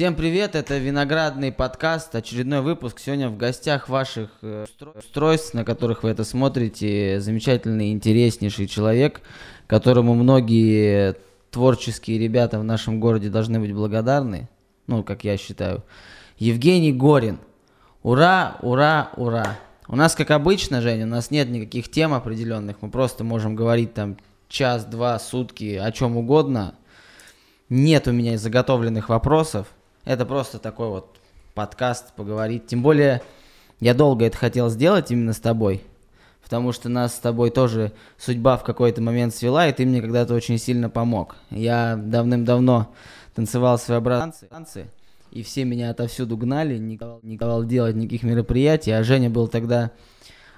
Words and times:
Всем 0.00 0.14
привет, 0.14 0.54
это 0.54 0.78
Виноградный 0.78 1.52
подкаст, 1.52 2.14
очередной 2.14 2.62
выпуск. 2.62 2.98
Сегодня 3.00 3.28
в 3.28 3.36
гостях 3.36 3.90
ваших 3.90 4.30
э, 4.40 4.64
устройств, 4.94 5.52
на 5.52 5.62
которых 5.62 6.04
вы 6.04 6.08
это 6.08 6.24
смотрите, 6.24 7.20
замечательный, 7.20 7.92
интереснейший 7.92 8.66
человек, 8.66 9.20
которому 9.66 10.14
многие 10.14 11.16
творческие 11.50 12.18
ребята 12.18 12.58
в 12.58 12.64
нашем 12.64 12.98
городе 12.98 13.28
должны 13.28 13.60
быть 13.60 13.74
благодарны, 13.74 14.48
ну, 14.86 15.02
как 15.04 15.22
я 15.24 15.36
считаю. 15.36 15.84
Евгений 16.38 16.94
Горин. 16.94 17.38
Ура, 18.02 18.56
ура, 18.62 19.10
ура. 19.18 19.58
У 19.86 19.96
нас, 19.96 20.14
как 20.14 20.30
обычно, 20.30 20.80
Женя, 20.80 21.04
у 21.04 21.10
нас 21.10 21.30
нет 21.30 21.50
никаких 21.50 21.90
тем 21.90 22.14
определенных, 22.14 22.76
мы 22.80 22.88
просто 22.88 23.22
можем 23.22 23.54
говорить 23.54 23.92
там 23.92 24.16
час, 24.48 24.86
два, 24.86 25.18
сутки, 25.18 25.74
о 25.74 25.92
чем 25.92 26.16
угодно. 26.16 26.74
Нет 27.68 28.08
у 28.08 28.12
меня 28.12 28.38
заготовленных 28.38 29.10
вопросов. 29.10 29.66
Это 30.04 30.24
просто 30.24 30.58
такой 30.58 30.88
вот 30.88 31.16
подкаст, 31.54 32.12
поговорить. 32.14 32.66
Тем 32.66 32.82
более, 32.82 33.22
я 33.80 33.94
долго 33.94 34.24
это 34.24 34.36
хотел 34.36 34.70
сделать 34.70 35.10
именно 35.10 35.32
с 35.32 35.40
тобой. 35.40 35.82
Потому 36.42 36.72
что 36.72 36.88
нас 36.88 37.14
с 37.14 37.18
тобой 37.18 37.50
тоже 37.50 37.92
судьба 38.18 38.56
в 38.56 38.64
какой-то 38.64 39.00
момент 39.00 39.34
свела, 39.34 39.68
и 39.68 39.72
ты 39.72 39.86
мне 39.86 40.00
когда-то 40.00 40.34
очень 40.34 40.58
сильно 40.58 40.90
помог. 40.90 41.36
Я 41.50 41.96
давным-давно 41.96 42.92
танцевал 43.34 43.78
своеобразные 43.78 44.48
танцы, 44.48 44.86
и 45.30 45.42
все 45.42 45.64
меня 45.64 45.90
отовсюду 45.90 46.36
гнали, 46.36 46.76
не 46.76 46.96
давал, 46.96 47.20
не 47.22 47.36
давал 47.36 47.64
делать 47.64 47.94
никаких 47.94 48.24
мероприятий, 48.24 48.90
а 48.90 49.04
Женя 49.04 49.30
был 49.30 49.46
тогда 49.46 49.92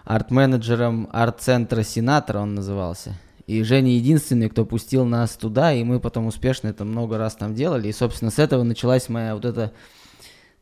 арт-менеджером 0.05 1.11
арт-центра 1.13 1.83
«Сенатор», 1.83 2.39
он 2.39 2.55
назывался. 2.55 3.15
И 3.47 3.63
Женя 3.63 3.93
единственный, 3.93 4.49
кто 4.49 4.65
пустил 4.65 5.05
нас 5.05 5.37
туда, 5.37 5.73
и 5.73 5.83
мы 5.83 6.01
потом 6.01 6.27
успешно 6.27 6.69
это 6.69 6.85
много 6.85 7.19
раз 7.19 7.35
там 7.35 7.55
делали. 7.55 7.89
И, 7.89 7.93
собственно, 7.93 8.31
с 8.31 8.39
этого 8.39 8.63
началась 8.63 9.09
моя 9.09 9.35
вот 9.35 9.45
эта 9.45 9.73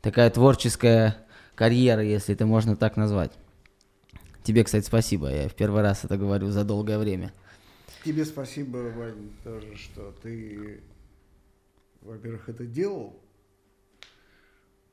такая 0.01 0.31
творческая 0.31 1.17
карьера, 1.55 2.03
если 2.03 2.35
это 2.35 2.47
можно 2.47 2.77
так 2.77 2.97
назвать. 2.97 3.33
Тебе, 4.43 4.65
кстати, 4.65 4.87
спасибо. 4.87 5.31
Я 5.31 5.49
в 5.49 5.55
первый 5.55 5.83
раз 5.83 6.05
это 6.05 6.17
говорю 6.17 6.49
за 6.49 6.65
долгое 6.65 6.99
время. 6.99 7.33
Тебе 8.05 8.25
спасибо, 8.25 8.79
Вань, 8.97 9.31
тоже, 9.45 9.77
что 9.77 10.15
ты, 10.23 10.81
во-первых, 12.01 12.49
это 12.49 12.65
делал, 12.65 13.21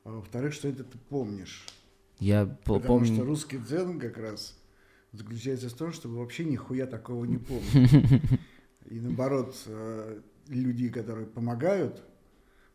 а 0.04 0.10
во-вторых, 0.12 0.54
что 0.54 0.68
это 0.68 0.84
ты 0.84 0.98
помнишь. 1.10 1.66
Я 2.20 2.46
Потому 2.66 2.82
помню. 2.82 3.16
что 3.16 3.24
русский 3.24 3.58
дзен 3.60 4.00
как 4.00 4.18
раз 4.18 4.57
заключается 5.18 5.70
в 5.70 5.74
том, 5.74 5.92
чтобы 5.92 6.18
вообще 6.18 6.46
нихуя 6.46 6.86
такого 6.86 7.26
не 7.26 7.38
помнить. 7.38 8.22
И 8.90 9.00
наоборот, 9.00 9.56
э, 9.66 10.22
люди, 10.48 10.90
которые 10.90 11.28
помогают, 11.28 12.02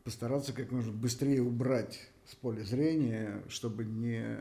постараться 0.05 0.53
как 0.53 0.71
можно 0.71 0.93
быстрее 0.93 1.43
убрать 1.43 2.09
с 2.27 2.35
поля 2.35 2.63
зрения, 2.65 3.43
чтобы 3.49 3.85
не, 3.85 4.39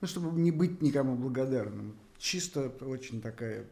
ну, 0.00 0.06
чтобы 0.06 0.38
не 0.40 0.50
быть 0.50 0.82
никому 0.82 1.16
благодарным. 1.16 1.96
Чисто 2.18 2.68
очень 2.68 3.20
такая 3.20 3.66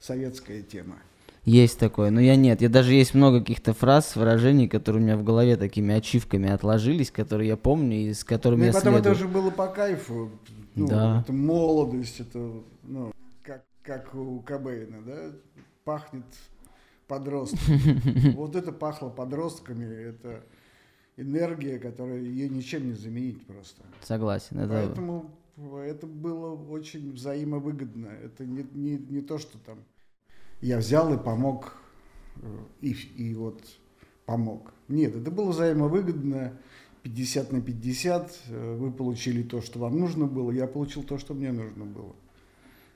советская 0.00 0.62
тема. 0.62 1.00
Есть 1.44 1.78
такое, 1.78 2.10
но 2.10 2.20
я 2.20 2.36
нет. 2.36 2.62
Я 2.62 2.70
даже 2.70 2.94
есть 2.94 3.14
много 3.14 3.40
каких-то 3.40 3.74
фраз, 3.74 4.16
выражений, 4.16 4.66
которые 4.66 5.02
у 5.02 5.04
меня 5.04 5.16
в 5.16 5.24
голове 5.24 5.56
такими 5.56 5.94
ачивками 5.94 6.48
отложились, 6.48 7.10
которые 7.10 7.48
я 7.48 7.56
помню 7.56 7.96
и 7.96 8.14
с 8.14 8.24
которыми 8.24 8.60
Ну 8.60 8.64
и 8.64 8.66
я 8.68 8.72
потом 8.72 8.94
следую. 8.94 9.12
это 9.12 9.14
же 9.14 9.28
было 9.28 9.50
по 9.50 9.66
кайфу. 9.66 10.30
Ну, 10.74 10.88
Да. 10.88 11.20
Это 11.20 11.32
молодость, 11.32 12.20
это, 12.20 12.50
ну, 12.82 13.12
как, 13.42 13.64
как 13.82 14.14
у 14.14 14.40
Кобейна, 14.40 15.02
да, 15.02 15.32
пахнет 15.84 16.24
подростками. 17.06 18.30
Вот 18.34 18.56
это 18.56 18.72
пахло 18.72 19.10
подростками, 19.10 19.84
это 19.84 20.42
энергия, 21.18 21.78
которая 21.78 22.20
ее 22.20 22.48
ничем 22.48 22.86
не 22.86 22.94
заменить 22.94 23.46
просто. 23.46 23.82
Согласен. 24.02 24.58
Это... 24.60 24.72
Поэтому 24.72 25.30
это 25.56 26.06
было 26.06 26.54
очень 26.54 27.12
взаимовыгодно. 27.12 28.08
Это 28.08 28.44
не, 28.44 28.66
не, 28.72 28.96
не 28.96 29.20
то, 29.20 29.38
что 29.38 29.58
там 29.58 29.78
я 30.64 30.78
взял 30.78 31.12
и 31.12 31.18
помог, 31.18 31.74
э, 32.36 32.46
и, 32.80 32.92
и 32.92 33.34
вот 33.34 33.60
помог. 34.24 34.72
Нет, 34.88 35.14
это 35.14 35.30
было 35.30 35.50
взаимовыгодно. 35.50 36.52
50 37.02 37.52
на 37.52 37.60
50. 37.60 38.38
э, 38.48 38.76
Вы 38.78 38.90
получили 38.90 39.42
то, 39.42 39.60
что 39.60 39.78
вам 39.78 39.98
нужно 39.98 40.24
было, 40.24 40.50
я 40.50 40.66
получил 40.66 41.02
то, 41.02 41.18
что 41.18 41.34
мне 41.34 41.52
нужно 41.52 41.84
было. 41.84 42.14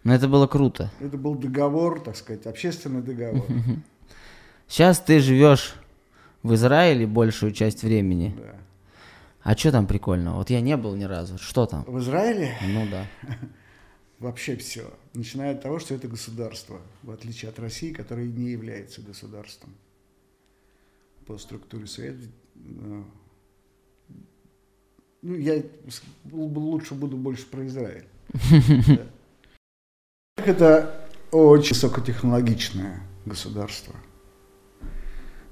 Но 0.02 0.14
это 0.14 0.28
было 0.28 0.46
круто. 0.46 0.90
Это 0.98 1.18
был 1.18 1.34
договор, 1.34 2.00
так 2.00 2.16
сказать, 2.16 2.46
общественный 2.46 3.02
договор. 3.02 3.44
Сейчас 4.66 4.98
ты 5.00 5.20
живешь 5.20 5.74
в 6.42 6.54
Израиле 6.54 7.06
большую 7.06 7.52
часть 7.52 7.82
времени. 7.82 8.34
Да. 8.38 8.54
А 9.42 9.56
что 9.56 9.72
там 9.72 9.86
прикольного? 9.86 10.36
Вот 10.36 10.48
я 10.48 10.62
не 10.62 10.76
был 10.78 10.94
ни 10.96 11.04
разу. 11.04 11.36
Что 11.36 11.66
там? 11.66 11.84
В 11.86 11.98
Израиле 11.98 12.54
Ну 12.66 12.86
да. 12.90 13.06
вообще 14.18 14.56
все. 14.56 14.92
Начиная 15.14 15.54
от 15.54 15.62
того, 15.62 15.78
что 15.78 15.94
это 15.94 16.08
государство, 16.08 16.80
в 17.02 17.10
отличие 17.10 17.50
от 17.50 17.58
России, 17.58 17.92
которая 17.92 18.26
не 18.26 18.50
является 18.50 19.00
государством 19.02 19.74
по 21.26 21.38
структуре 21.38 21.86
совета. 21.86 22.26
э, 22.56 23.02
Ну, 25.22 25.34
я 25.34 25.62
лучше 26.32 26.94
буду 26.94 27.16
больше 27.16 27.46
про 27.46 27.66
Израиль. 27.66 28.06
Это 30.36 31.08
очень 31.30 31.74
высокотехнологичное 31.74 33.02
государство. 33.26 33.94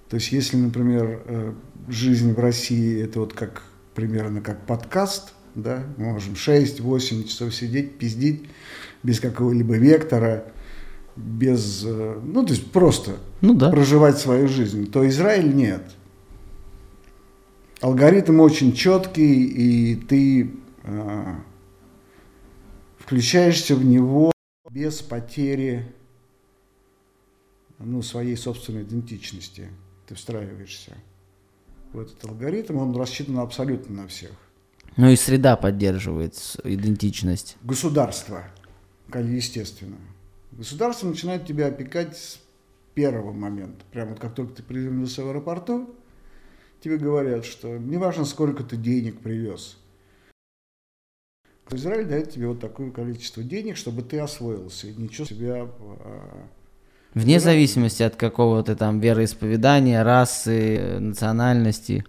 То 0.08 0.16
есть, 0.16 0.30
если, 0.30 0.56
например, 0.56 1.22
э, 1.26 1.54
жизнь 1.88 2.32
в 2.32 2.38
России 2.38 3.02
это 3.02 3.20
вот 3.20 3.32
как 3.32 3.64
примерно 3.94 4.40
как 4.40 4.64
подкаст, 4.64 5.34
да, 5.56 5.84
мы 5.96 6.12
можем 6.12 6.34
6-8 6.34 7.24
часов 7.24 7.54
сидеть, 7.54 7.98
пиздить 7.98 8.44
без 9.02 9.20
какого-либо 9.20 9.76
вектора, 9.76 10.44
без, 11.16 11.82
э, 11.84 12.20
ну, 12.22 12.44
то 12.44 12.52
есть 12.52 12.70
просто 12.70 13.16
Ну 13.40 13.54
да. 13.54 13.70
проживать 13.70 14.18
свою 14.18 14.48
жизнь, 14.48 14.90
то 14.90 15.06
Израиль 15.08 15.54
нет. 15.54 15.82
Алгоритм 17.80 18.40
очень 18.40 18.74
четкий, 18.74 19.44
и 19.44 19.96
ты 19.96 20.50
э, 20.84 21.34
включаешься 22.98 23.76
в 23.76 23.84
него 23.84 24.32
без 24.70 25.00
потери 25.00 25.86
ну, 27.78 28.02
своей 28.02 28.36
собственной 28.36 28.82
идентичности. 28.82 29.68
Ты 30.06 30.14
встраиваешься 30.14 30.92
в 31.92 31.98
этот 31.98 32.22
алгоритм, 32.26 32.76
он 32.76 32.94
рассчитан 32.94 33.38
абсолютно 33.38 34.02
на 34.02 34.08
всех. 34.08 34.32
Ну 34.96 35.10
и 35.10 35.16
среда 35.16 35.56
поддерживает 35.56 36.34
идентичность. 36.64 37.56
Государство, 37.62 38.44
естественно. 39.14 39.96
Государство 40.52 41.06
начинает 41.06 41.46
тебя 41.46 41.66
опекать 41.66 42.16
с 42.16 42.38
первого 42.94 43.32
момента. 43.32 43.84
Прямо 43.92 44.10
вот 44.12 44.20
как 44.20 44.34
только 44.34 44.54
ты 44.54 44.62
приземлился 44.62 45.22
в 45.22 45.28
аэропорту, 45.28 45.94
тебе 46.80 46.96
говорят, 46.96 47.44
что 47.44 47.76
неважно, 47.76 48.24
сколько 48.24 48.64
ты 48.64 48.76
денег 48.76 49.20
привез. 49.20 49.76
Израиль 51.70 52.06
дает 52.06 52.30
тебе 52.30 52.48
вот 52.48 52.60
такое 52.60 52.90
количество 52.90 53.42
денег, 53.42 53.76
чтобы 53.76 54.02
ты 54.02 54.18
освоился 54.18 54.86
и 54.86 54.94
ничего 54.94 55.26
себя... 55.26 55.68
а, 55.80 56.46
Вне 57.12 57.34
Да. 57.34 57.40
зависимости 57.40 58.02
от 58.02 58.16
какого-то 58.16 58.76
там 58.76 59.00
вероисповедания, 59.00 60.04
расы, 60.04 60.98
национальности. 61.00 62.04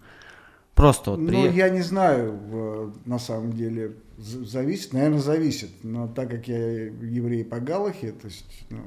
Просто 0.78 1.12
вот 1.12 1.20
Ну, 1.20 1.28
приехал. 1.30 1.58
я 1.58 1.70
не 1.70 1.82
знаю, 1.82 2.94
на 3.06 3.18
самом 3.18 3.52
деле, 3.54 3.96
зависит, 4.18 4.94
наверное, 4.94 5.20
зависит. 5.20 5.72
Но 5.84 6.08
так 6.08 6.30
как 6.30 6.48
я 6.48 6.84
еврей 6.86 7.44
по 7.44 7.60
Галахе, 7.60 8.12
то 8.12 8.28
есть, 8.28 8.46
ну, 8.70 8.84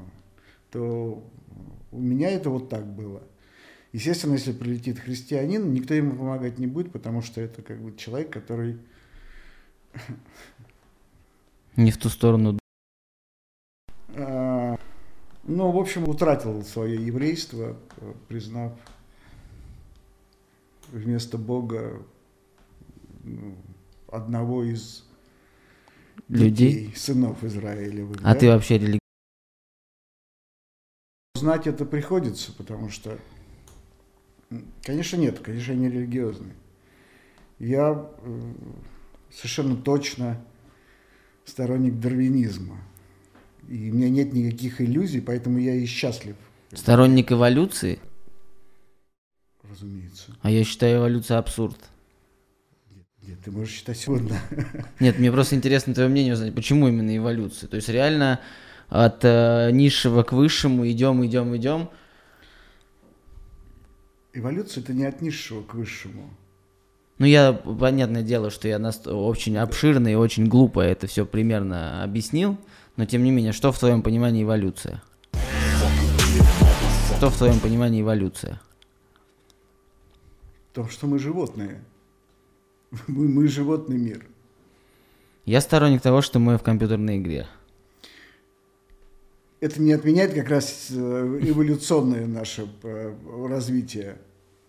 то 0.70 1.22
у 1.90 2.00
меня 2.00 2.30
это 2.30 2.48
вот 2.48 2.68
так 2.68 2.86
было. 2.86 3.22
Естественно, 3.92 4.34
если 4.34 4.52
прилетит 4.52 5.00
христианин, 5.00 5.72
никто 5.72 5.92
ему 5.92 6.12
помогать 6.12 6.60
не 6.60 6.68
будет, 6.68 6.92
потому 6.92 7.22
что 7.22 7.40
это 7.40 7.60
как 7.62 7.80
бы 7.82 7.96
человек, 7.96 8.30
который 8.32 8.78
Не 11.74 11.90
в 11.90 11.98
ту 11.98 12.08
сторону. 12.08 12.56
А, 14.14 14.76
Ну, 15.42 15.72
в 15.72 15.78
общем, 15.78 16.08
утратил 16.08 16.62
свое 16.62 17.04
еврейство, 17.04 17.76
признав 18.28 18.72
вместо 20.92 21.38
Бога 21.38 22.02
ну, 23.24 23.56
одного 24.08 24.64
из 24.64 25.04
Людей? 26.28 26.72
детей, 26.72 26.94
сынов 26.96 27.42
Израилевых. 27.44 28.18
А 28.22 28.34
да? 28.34 28.40
ты 28.40 28.48
вообще 28.48 28.74
религиозный? 28.74 29.00
Знать 31.34 31.66
это 31.66 31.84
приходится, 31.86 32.52
потому 32.52 32.90
что, 32.90 33.18
конечно, 34.82 35.16
нет, 35.16 35.38
конечно, 35.38 35.72
я 35.72 35.78
не 35.78 35.88
религиозный. 35.88 36.52
Я 37.58 38.10
э, 38.22 38.52
совершенно 39.30 39.76
точно 39.76 40.44
сторонник 41.44 41.98
дарвинизма. 41.98 42.78
И 43.68 43.90
у 43.90 43.94
меня 43.94 44.08
нет 44.08 44.32
никаких 44.32 44.80
иллюзий, 44.80 45.20
поэтому 45.20 45.58
я 45.58 45.74
и 45.74 45.86
счастлив. 45.86 46.36
Сторонник 46.72 47.32
эволюции? 47.32 48.00
Разумеется. 49.70 50.32
А 50.42 50.50
я 50.50 50.64
считаю 50.64 50.98
эволюция 50.98 51.38
абсурд. 51.38 51.76
Нет, 53.22 53.38
ты 53.44 53.50
можешь 53.50 53.74
считать 53.74 53.98
сегодня. 53.98 54.40
Нет, 55.00 55.18
мне 55.18 55.30
просто 55.30 55.54
интересно 55.54 55.94
твое 55.94 56.08
мнение 56.08 56.32
узнать, 56.32 56.54
почему 56.54 56.88
именно 56.88 57.16
эволюция? 57.16 57.68
То 57.68 57.76
есть 57.76 57.88
реально 57.88 58.40
от 58.88 59.24
э, 59.24 59.70
низшего 59.72 60.22
к 60.22 60.32
высшему 60.32 60.88
идем, 60.90 61.24
идем, 61.24 61.54
идем. 61.56 61.90
Эволюция 64.32 64.82
это 64.82 64.92
не 64.94 65.04
от 65.04 65.20
низшего 65.20 65.62
к 65.62 65.74
высшему. 65.74 66.30
Ну, 67.18 67.26
я, 67.26 67.52
понятное 67.52 68.22
дело, 68.22 68.50
что 68.50 68.66
я 68.68 68.78
наст- 68.78 69.06
очень 69.06 69.58
обширно 69.58 70.08
и 70.08 70.14
очень 70.14 70.46
глупо 70.46 70.80
это 70.80 71.06
все 71.06 71.26
примерно 71.26 72.02
объяснил, 72.02 72.56
но 72.96 73.04
тем 73.04 73.22
не 73.24 73.30
менее, 73.30 73.52
что 73.52 73.72
в 73.72 73.78
твоем 73.78 74.02
понимании 74.02 74.42
эволюция? 74.42 75.02
Что 77.18 77.28
в 77.28 77.36
твоем 77.36 77.60
понимании 77.60 78.00
эволюция? 78.00 78.58
Том, 80.72 80.88
что 80.88 81.06
мы 81.06 81.18
животные. 81.18 81.82
Мы, 83.06 83.28
мы 83.28 83.46
животный 83.46 83.96
мир. 83.96 84.26
Я 85.44 85.60
сторонник 85.60 86.02
того, 86.02 86.22
что 86.22 86.38
мы 86.40 86.58
в 86.58 86.62
компьютерной 86.62 87.18
игре. 87.18 87.46
Это 89.60 89.80
не 89.80 89.92
отменяет 89.92 90.34
как 90.34 90.48
раз 90.48 90.88
э, 90.90 91.38
эволюционное 91.42 92.26
наше 92.26 92.68
э, 92.82 93.14
развитие. 93.48 94.18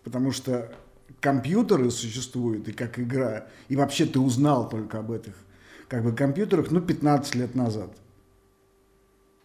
Потому 0.04 0.32
что 0.32 0.72
компьютеры 1.20 1.90
существуют 1.90 2.68
и 2.68 2.72
как 2.72 2.98
игра. 2.98 3.46
И 3.68 3.76
вообще 3.76 4.06
ты 4.06 4.20
узнал 4.20 4.68
только 4.68 4.98
об 5.00 5.10
этих 5.10 5.34
как 5.88 6.04
бы 6.04 6.12
компьютерах, 6.12 6.70
ну, 6.70 6.80
15 6.80 7.34
лет 7.34 7.54
назад. 7.54 7.90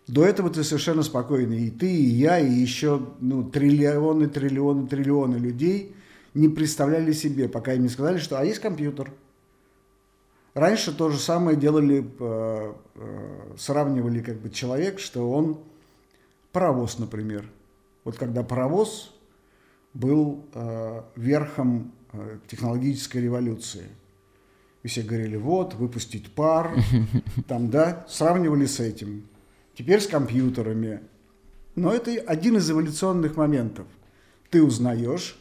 До 0.08 0.24
этого 0.24 0.50
ты 0.50 0.64
совершенно 0.64 1.04
спокойный. 1.04 1.68
И 1.68 1.70
ты, 1.72 1.94
и 1.94 2.06
я, 2.06 2.40
и 2.40 2.50
еще 2.50 3.02
ну, 3.20 3.44
триллионы, 3.44 4.28
триллионы, 4.28 4.88
триллионы 4.88 5.36
людей 5.36 5.94
не 6.38 6.50
представляли 6.50 7.12
себе, 7.12 7.50
пока 7.50 7.74
им 7.74 7.84
не 7.84 7.90
сказали, 7.90 8.18
что 8.18 8.40
а 8.40 8.46
есть 8.46 8.60
компьютер. 8.60 9.12
Раньше 10.54 10.96
то 10.96 11.10
же 11.10 11.20
самое 11.20 11.58
делали, 11.58 12.10
э, 12.20 12.74
э, 12.96 13.56
сравнивали 13.58 14.22
как 14.22 14.38
бы 14.38 14.50
человек, 14.50 15.00
что 15.00 15.30
он 15.30 15.60
паровоз, 16.52 16.98
например. 16.98 17.46
Вот 18.04 18.18
когда 18.18 18.44
паровоз 18.44 19.14
был 19.94 20.46
э, 20.54 21.02
верхом 21.16 21.92
технологической 22.48 23.22
революции. 23.22 23.84
И 24.82 24.88
все 24.88 25.04
говорили, 25.04 25.36
вот, 25.36 25.76
выпустить 25.76 26.32
пар, 26.34 26.74
там, 27.48 27.70
да, 27.70 28.06
сравнивали 28.08 28.66
с 28.66 28.80
этим. 28.80 29.28
Теперь 29.76 30.00
с 30.00 30.08
компьютерами. 30.08 31.02
Но 31.76 31.94
это 31.94 32.12
один 32.26 32.58
из 32.58 32.72
эволюционных 32.72 33.36
моментов. 33.36 33.86
Ты 34.50 34.64
узнаешь 34.64 35.38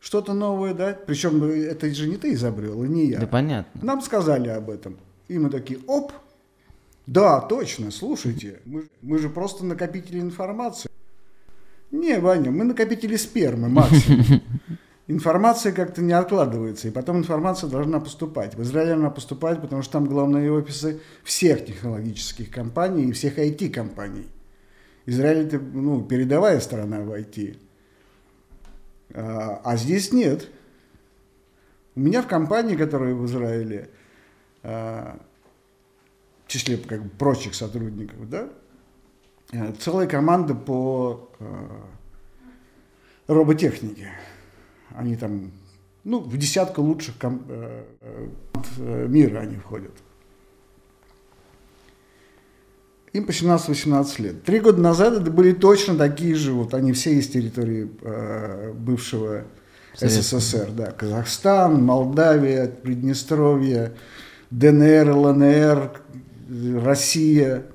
что-то 0.00 0.32
новое, 0.32 0.74
да? 0.74 0.98
Причем 1.06 1.42
это 1.44 1.92
же 1.94 2.08
не 2.08 2.16
ты 2.16 2.32
изобрел, 2.32 2.82
и 2.84 2.88
не 2.88 3.06
я. 3.06 3.20
Да 3.20 3.26
понятно. 3.26 3.80
Нам 3.84 4.00
сказали 4.00 4.48
об 4.48 4.70
этом. 4.70 4.96
И 5.28 5.38
мы 5.38 5.50
такие, 5.50 5.78
оп, 5.86 6.12
да, 7.06 7.40
точно, 7.40 7.90
слушайте, 7.90 8.60
мы, 8.64 8.88
мы 9.02 9.18
же 9.18 9.28
просто 9.28 9.64
накопители 9.64 10.20
информации. 10.20 10.90
Не, 11.90 12.18
Ваня, 12.18 12.50
мы 12.50 12.64
накопители 12.64 13.16
спермы 13.16 13.68
максимум. 13.68 14.24
Информация 15.08 15.72
как-то 15.72 16.02
не 16.02 16.12
откладывается, 16.12 16.86
и 16.86 16.92
потом 16.92 17.18
информация 17.18 17.68
должна 17.68 17.98
поступать. 17.98 18.54
В 18.54 18.62
Израиле 18.62 18.92
она 18.92 19.10
поступает, 19.10 19.60
потому 19.60 19.82
что 19.82 19.94
там 19.94 20.06
главные 20.06 20.52
офисы 20.52 21.00
всех 21.24 21.66
технологических 21.66 22.48
компаний 22.48 23.08
и 23.08 23.12
всех 23.12 23.36
IT-компаний. 23.38 24.28
Израиль 25.06 25.46
это 25.46 25.58
ну, 25.58 26.00
передовая 26.04 26.60
страна 26.60 27.00
в 27.00 27.10
IT. 27.10 27.58
А, 29.14 29.60
а 29.64 29.76
здесь 29.76 30.12
нет. 30.12 30.48
У 31.96 32.00
меня 32.00 32.22
в 32.22 32.26
компании, 32.26 32.76
которая 32.76 33.14
в 33.14 33.26
Израиле, 33.26 33.90
а, 34.62 35.18
в 36.46 36.48
числе 36.48 36.76
как 36.76 37.02
бы, 37.02 37.10
прочих 37.10 37.54
сотрудников, 37.54 38.28
да, 38.28 38.50
а, 39.52 39.72
целая 39.78 40.06
команда 40.06 40.54
по 40.54 41.28
роботехнике. 43.26 44.10
Они 44.90 45.16
там, 45.16 45.52
ну, 46.04 46.20
в 46.20 46.36
десятку 46.36 46.82
лучших 46.82 47.16
ком- 47.18 47.44
э, 47.48 47.84
э, 48.78 49.06
мира 49.08 49.38
они 49.38 49.56
входят. 49.56 49.92
Им 53.12 53.26
по 53.26 53.30
17-18 53.30 54.22
лет. 54.22 54.44
Три 54.44 54.60
года 54.60 54.80
назад 54.80 55.14
это 55.14 55.30
были 55.30 55.52
точно 55.52 55.96
такие 55.96 56.36
же, 56.36 56.52
вот 56.52 56.74
они 56.74 56.92
все 56.92 57.14
из 57.14 57.28
территории 57.28 57.90
э, 58.02 58.72
бывшего 58.72 59.44
СССР, 59.96 60.70
да, 60.70 60.92
Казахстан, 60.92 61.82
Молдавия, 61.82 62.68
Приднестровье, 62.68 63.96
ДНР, 64.50 65.10
ЛНР, 65.10 66.00
Россия. 66.82 67.66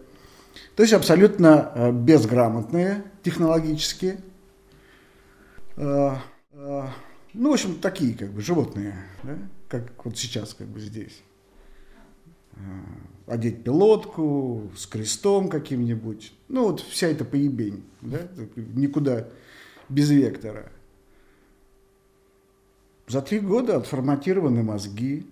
То 0.75 0.83
есть 0.83 0.93
абсолютно 0.93 1.71
э, 1.75 1.91
безграмотные 1.91 3.03
технологически. 3.23 4.17
Э, 5.75 6.15
э, 6.53 6.87
ну, 7.33 7.49
в 7.49 7.53
общем, 7.53 7.79
такие 7.79 8.15
как 8.15 8.31
бы 8.31 8.41
животные, 8.41 8.95
да? 9.23 9.37
как 9.67 10.05
вот 10.05 10.17
сейчас 10.17 10.53
как 10.53 10.67
бы 10.67 10.79
здесь. 10.79 11.21
Одеть 13.27 13.63
пилотку 13.63 14.69
с 14.77 14.85
крестом 14.85 15.49
каким-нибудь. 15.49 16.31
Ну, 16.47 16.65
вот 16.65 16.79
вся 16.81 17.07
эта 17.07 17.25
поебень, 17.25 17.83
да? 18.01 18.27
никуда 18.55 19.27
без 19.89 20.11
вектора. 20.11 20.71
За 23.07 23.21
три 23.21 23.39
года 23.39 23.77
отформатированы 23.77 24.63
мозги. 24.63 25.25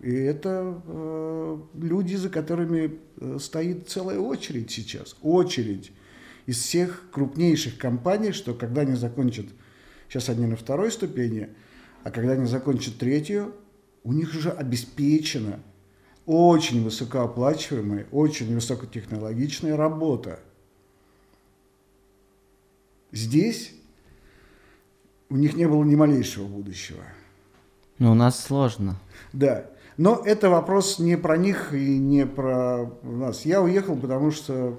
И 0.00 0.10
это 0.10 0.82
э, 0.86 1.58
люди, 1.74 2.16
за 2.16 2.28
которыми 2.28 2.98
э, 3.18 3.38
стоит 3.40 3.88
целая 3.88 4.18
очередь 4.18 4.70
сейчас. 4.70 5.16
Очередь 5.22 5.92
из 6.46 6.58
всех 6.58 7.04
крупнейших 7.10 7.78
компаний, 7.78 8.32
что 8.32 8.54
когда 8.54 8.82
они 8.82 8.94
закончат, 8.94 9.46
сейчас 10.08 10.28
они 10.28 10.46
на 10.46 10.56
второй 10.56 10.90
ступени, 10.92 11.48
а 12.04 12.10
когда 12.10 12.32
они 12.32 12.46
закончат 12.46 12.98
третью, 12.98 13.54
у 14.04 14.12
них 14.12 14.34
уже 14.34 14.50
обеспечена 14.50 15.60
очень 16.26 16.82
высокооплачиваемая, 16.84 18.06
очень 18.10 18.52
высокотехнологичная 18.54 19.76
работа. 19.76 20.40
Здесь 23.12 23.72
у 25.30 25.36
них 25.36 25.54
не 25.54 25.66
было 25.66 25.84
ни 25.84 25.94
малейшего 25.94 26.46
будущего. 26.46 27.02
Ну, 27.98 28.10
у 28.12 28.14
нас 28.14 28.44
сложно. 28.44 29.00
Да. 29.32 29.70
Но 29.96 30.16
это 30.26 30.50
вопрос 30.50 30.98
не 30.98 31.16
про 31.16 31.38
них 31.38 31.72
и 31.72 31.96
не 31.98 32.26
про 32.26 32.90
нас. 33.02 33.46
Я 33.46 33.62
уехал, 33.62 33.96
потому 33.96 34.30
что, 34.30 34.78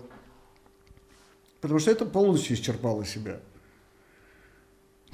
потому 1.62 1.80
что 1.80 1.90
это 1.90 2.06
полностью 2.06 2.56
исчерпало 2.56 3.04
себя. 3.06 3.40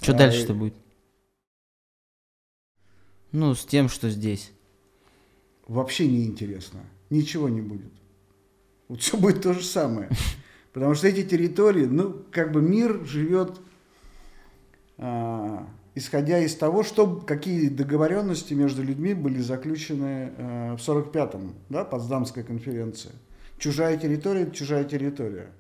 Что 0.01 0.11
А, 0.13 0.17
дальше-то 0.17 0.51
и- 0.51 0.55
будет? 0.57 0.73
Ну, 3.31 3.55
с 3.55 3.65
тем, 3.65 3.87
что 3.87 4.09
здесь. 4.09 4.51
Вообще 5.67 6.07
неинтересно. 6.07 6.81
Ничего 7.09 7.49
не 7.49 7.61
будет. 7.61 7.91
Вот 8.87 9.01
все 9.01 9.17
будет 9.17 9.41
то 9.41 9.53
же 9.53 9.63
самое. 9.63 10.09
Потому 10.73 10.95
что 10.95 11.07
эти 11.07 11.23
территории, 11.23 11.85
ну, 11.85 12.23
как 12.31 12.51
бы 12.51 12.61
мир 12.61 13.05
живет, 13.05 13.59
а, 14.97 15.67
исходя 15.95 16.39
из 16.39 16.55
того, 16.55 16.83
что, 16.83 17.17
какие 17.17 17.69
договоренности 17.69 18.53
между 18.53 18.83
людьми 18.83 19.13
были 19.13 19.39
заключены 19.39 20.33
а, 20.37 20.75
в 20.75 20.79
45-м, 20.79 21.55
да, 21.69 21.85
Потсдамская 21.85 22.43
конференция. 22.43 23.13
Чужая 23.57 23.97
территория– 23.97 24.41
это 24.43 24.55
чужая 24.55 24.83
территория. 24.83 25.51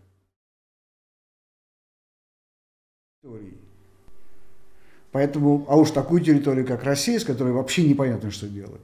Поэтому, 5.11 5.65
а 5.69 5.77
уж 5.77 5.91
такую 5.91 6.21
территорию, 6.21 6.65
как 6.65 6.83
Россия, 6.83 7.19
с 7.19 7.23
которой 7.23 7.53
вообще 7.53 7.87
непонятно, 7.87 8.31
что 8.31 8.49
делать. 8.49 8.81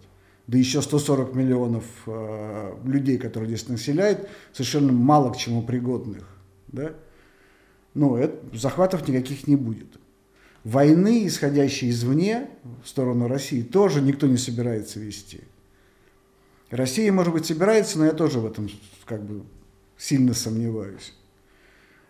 Да 0.49 0.57
еще 0.57 0.81
140 0.81 1.35
миллионов 1.35 1.83
э, 2.07 2.73
людей, 2.83 3.19
которые 3.19 3.49
здесь 3.49 3.67
населяют, 3.67 4.27
совершенно 4.51 4.91
мало 4.91 5.31
к 5.31 5.37
чему 5.37 5.61
пригодных. 5.61 6.27
Да? 6.69 6.93
Ну, 7.93 8.15
это, 8.15 8.35
захватов 8.57 9.07
никаких 9.07 9.45
не 9.45 9.55
будет. 9.55 9.99
Войны, 10.63 11.27
исходящие 11.27 11.91
извне 11.91 12.49
в 12.83 12.87
сторону 12.87 13.27
России, 13.27 13.61
тоже 13.61 14.01
никто 14.01 14.25
не 14.25 14.37
собирается 14.37 14.99
вести. 14.99 15.41
Россия, 16.71 17.11
может 17.11 17.31
быть, 17.31 17.45
собирается, 17.45 17.99
но 17.99 18.05
я 18.05 18.13
тоже 18.13 18.39
в 18.39 18.47
этом 18.47 18.71
как 19.05 19.23
бы 19.23 19.43
сильно 19.99 20.33
сомневаюсь. 20.33 21.13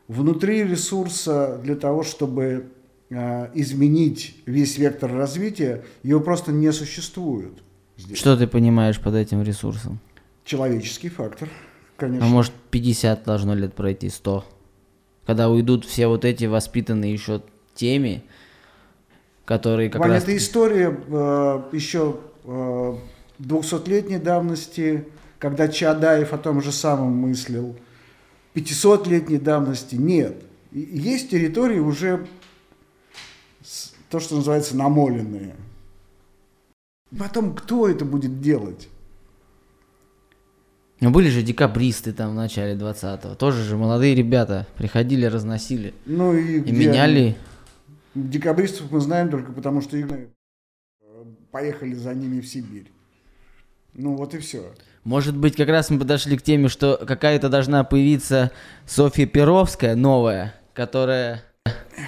Внутри 0.07 0.63
ресурса 0.63 1.59
для 1.61 1.75
того, 1.75 2.03
чтобы 2.03 2.69
э, 3.09 3.49
изменить 3.53 4.41
весь 4.45 4.77
вектор 4.77 5.11
развития, 5.11 5.83
его 6.03 6.21
просто 6.21 6.53
не 6.53 6.71
существует. 6.71 7.51
Здесь. 7.99 8.17
Что 8.17 8.37
ты 8.37 8.47
понимаешь 8.47 8.97
под 8.99 9.15
этим 9.15 9.43
ресурсом? 9.43 9.99
Человеческий 10.45 11.09
фактор, 11.09 11.49
конечно. 11.97 12.25
А 12.25 12.29
может 12.29 12.53
50 12.71 13.23
должно 13.25 13.53
лет 13.53 13.73
пройти, 13.73 14.09
100? 14.09 14.45
Когда 15.25 15.49
уйдут 15.49 15.83
все 15.83 16.07
вот 16.07 16.23
эти 16.23 16.45
воспитанные 16.45 17.11
еще 17.11 17.41
теме, 17.75 18.23
который 19.43 19.89
как 19.89 19.99
Ваня, 19.99 20.13
раз... 20.13 20.23
это 20.23 20.37
история 20.37 20.97
э, 21.07 21.63
еще 21.73 22.19
э, 22.45 22.95
200-летней 23.39 24.17
давности, 24.17 25.05
когда 25.37 25.67
Чадаев 25.67 26.31
о 26.31 26.37
том 26.37 26.61
же 26.61 26.71
самом 26.71 27.11
мыслил. 27.11 27.75
500-летней 28.55 29.39
давности 29.39 29.95
нет. 29.95 30.37
Есть 30.71 31.31
территории 31.31 31.79
уже 31.79 32.27
то, 34.09 34.19
что 34.19 34.37
называется 34.37 34.77
намоленные. 34.77 35.55
Потом 37.17 37.55
кто 37.55 37.87
это 37.87 38.05
будет 38.05 38.41
делать? 38.41 38.87
Ну, 40.99 41.11
были 41.11 41.29
же 41.29 41.41
декабристы 41.41 42.11
там 42.11 42.31
в 42.31 42.35
начале 42.35 42.75
20-го. 42.75 43.35
Тоже 43.35 43.63
же 43.63 43.77
молодые 43.77 44.15
ребята 44.15 44.67
приходили, 44.77 45.25
разносили. 45.25 45.93
Ну 46.05 46.33
и, 46.33 46.59
И 46.59 46.71
меняли. 46.71 47.19
они? 47.19 47.35
Декабристов 48.15 48.91
мы 48.91 48.99
знаем 48.99 49.29
только 49.29 49.53
потому, 49.53 49.81
что 49.81 49.95
их, 49.95 50.07
э, 50.11 50.27
поехали 51.51 51.93
за 51.93 52.13
ними 52.13 52.41
в 52.41 52.47
Сибирь. 52.47 52.91
Ну 53.93 54.15
вот 54.15 54.33
и 54.33 54.39
все. 54.39 54.73
Может 55.05 55.37
быть, 55.37 55.55
как 55.55 55.69
раз 55.69 55.89
мы 55.89 55.99
подошли 55.99 56.37
к 56.37 56.41
теме, 56.41 56.67
что 56.67 56.97
какая-то 57.07 57.47
должна 57.49 57.83
появиться 57.85 58.51
Софья 58.85 59.25
Перовская, 59.25 59.95
новая, 59.95 60.53
которая 60.73 61.43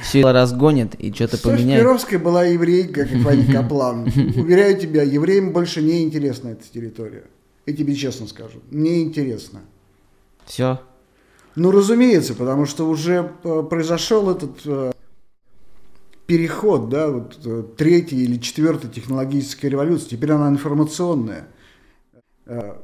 все 0.02 0.30
разгонит 0.32 0.96
и 0.96 1.12
что-то 1.14 1.38
поменяет. 1.38 1.82
Перовская 1.82 2.20
была 2.20 2.44
еврейка, 2.46 3.06
как 3.06 3.18
Ваня 3.24 3.52
Каплан. 3.54 4.04
Уверяю 4.04 4.78
тебя, 4.80 5.04
евреям 5.04 5.54
больше 5.54 5.82
не 5.82 6.04
интересна 6.04 6.50
эта 6.50 6.64
территория. 6.72 7.26
Я 7.66 7.74
тебе 7.74 7.96
честно 7.96 8.28
скажу, 8.28 8.60
не 8.72 9.04
интересно. 9.04 9.62
Все. 10.46 10.82
Ну, 11.56 11.72
разумеется, 11.72 12.34
потому 12.34 12.66
что 12.66 12.88
уже 12.88 13.32
э, 13.44 13.64
произошел 13.70 14.32
этот 14.32 14.62
э, 14.66 14.92
переход, 16.26 16.90
да, 16.90 17.10
вот 17.10 17.40
э, 17.46 17.64
третьей 17.78 18.24
или 18.24 18.38
четвертой 18.38 18.90
технологической 18.90 19.70
революции. 19.70 20.10
Теперь 20.10 20.32
она 20.32 20.50
информационная. 20.50 21.48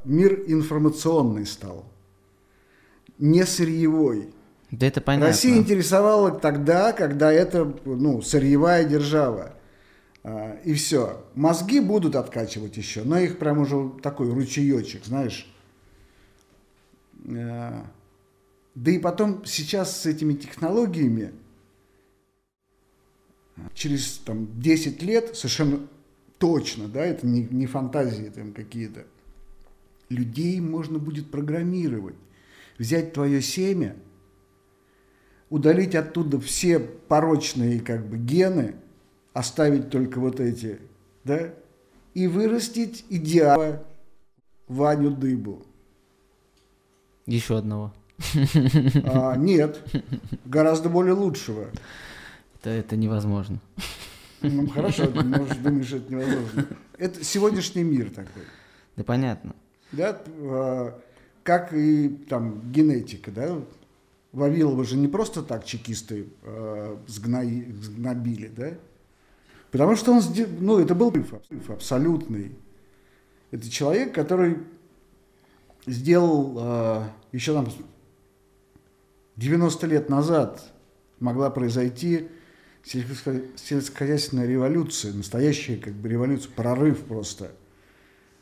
Мир 0.06 0.44
информационный 0.48 1.46
стал, 1.46 1.84
не 3.18 3.44
сырьевой. 3.46 4.30
Да 4.72 4.88
это 4.88 5.00
понятно. 5.00 5.28
Россия 5.28 5.58
интересовала 5.58 6.32
тогда, 6.32 6.92
когда 6.92 7.32
это 7.32 7.74
ну, 7.86 8.22
сырьевая 8.22 8.84
держава. 8.84 9.54
А, 10.24 10.60
И 10.66 10.74
все. 10.74 11.26
Мозги 11.36 11.80
будут 11.80 12.16
откачивать 12.16 12.76
еще, 12.76 13.04
но 13.04 13.18
их 13.18 13.40
прям 13.40 13.60
уже 13.60 13.92
такой 14.02 14.32
ручеечек, 14.34 15.06
знаешь. 15.06 15.52
А, 17.30 17.86
Да 18.76 18.92
и 18.92 19.00
потом 19.00 19.46
сейчас 19.46 20.02
с 20.02 20.06
этими 20.06 20.34
технологиями 20.34 21.34
через 23.74 24.18
там, 24.20 24.60
10 24.60 25.02
лет 25.02 25.36
совершенно 25.36 25.88
точно, 26.38 26.88
да, 26.88 27.06
это 27.06 27.26
не, 27.26 27.48
не 27.50 27.66
фантазии 27.66 28.32
там 28.34 28.54
какие-то, 28.54 29.06
людей 30.10 30.60
можно 30.60 31.00
будет 31.00 31.32
программировать. 31.32 32.16
Взять 32.78 33.14
твое 33.14 33.42
семя, 33.42 33.96
удалить 35.50 35.96
оттуда 35.96 36.39
все 36.39 36.80
порочные 36.80 37.80
как 37.80 38.06
бы 38.06 38.18
гены, 38.18 38.75
оставить 39.34 39.89
только 39.89 40.20
вот 40.20 40.39
эти, 40.39 40.80
да, 41.24 41.54
и 42.13 42.27
вырастить 42.27 43.06
идеала 43.10 43.84
Ваню 44.68 45.12
Дыбу. 45.12 45.63
Еще 47.25 47.58
одного. 47.58 47.94
А, 49.04 49.36
нет, 49.36 49.80
гораздо 50.46 50.89
более 50.89 51.13
лучшего. 51.13 51.68
Это, 52.56 52.70
это 52.72 52.96
невозможно. 52.96 53.60
Ну, 54.42 54.68
хорошо, 54.68 55.08
ты 55.08 55.24
можешь 55.24 55.58
думаешь, 55.58 55.92
это 55.94 56.12
невозможно. 56.12 56.66
Это 56.98 57.24
сегодняшний 57.24 57.84
мир 57.84 58.10
такой. 58.10 58.44
Да 58.96 59.04
понятно. 59.04 59.56
Да, 59.92 60.20
а, 60.42 61.00
как 61.44 61.74
и 61.74 62.10
там 62.10 62.72
генетика, 62.72 63.32
да, 63.32 63.60
Вавилова 64.38 64.84
же 64.84 64.98
не 64.98 65.08
просто 65.08 65.41
так 65.41 65.65
чекисты 65.65 66.27
э, 66.44 66.98
сгнобили, 67.08 68.48
да, 68.56 68.74
потому 69.72 69.96
что 69.96 70.13
он, 70.13 70.22
ну, 70.60 70.79
это 70.79 70.94
был 70.96 71.13
абсолютный. 71.67 72.56
Это 73.50 73.70
человек, 73.70 74.13
который 74.13 74.58
сделал 75.88 76.56
э, 76.60 77.03
еще 77.32 77.53
там 77.53 77.67
90 79.38 79.88
лет 79.88 80.10
назад 80.10 80.63
могла 81.20 81.50
произойти 81.50 82.27
сельскохо- 82.84 83.46
сельскохозяйственная 83.56 84.46
революция, 84.46 85.13
настоящая 85.13 85.77
как 85.77 85.94
бы 85.94 86.10
революция, 86.10 86.51
прорыв 86.51 87.03
просто. 87.06 87.51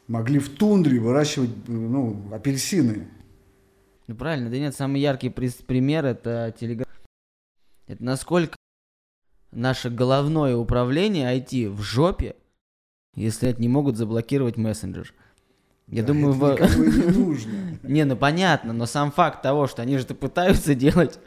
Могли 0.08 0.40
в 0.40 0.50
тундре 0.50 1.00
выращивать 1.00 1.52
ну, 1.68 2.22
апельсины. 2.32 3.08
Ну 4.08 4.16
правильно, 4.16 4.50
да 4.50 4.58
нет, 4.58 4.76
самый 4.76 5.02
яркий 5.02 5.30
пример 5.30 6.06
это 6.06 6.54
телеграм. 6.60 6.88
Это 7.88 8.04
насколько 8.04 8.56
наше 9.52 9.90
головное 9.90 10.56
управление 10.56 11.36
IT 11.38 11.70
в 11.70 11.82
жопе, 11.82 12.36
если 13.16 13.50
это 13.50 13.62
не 13.62 13.68
могут 13.68 13.98
заблокировать 13.98 14.58
мессенджер. 14.58 15.14
Я 15.88 16.02
Да, 16.02 16.08
думаю, 16.10 16.34
это 16.54 16.66
в- 16.68 16.80
не 16.80 17.18
нужно. 17.18 17.80
Не, 17.84 18.06
ну 18.06 18.16
понятно, 18.18 18.74
но 18.74 18.86
сам 18.86 19.12
факт 19.12 19.42
того, 19.42 19.68
что 19.68 19.82
они 19.82 19.98
же 19.98 20.04
это 20.06 20.16
пытаются 20.16 20.76
делать, 20.76 21.20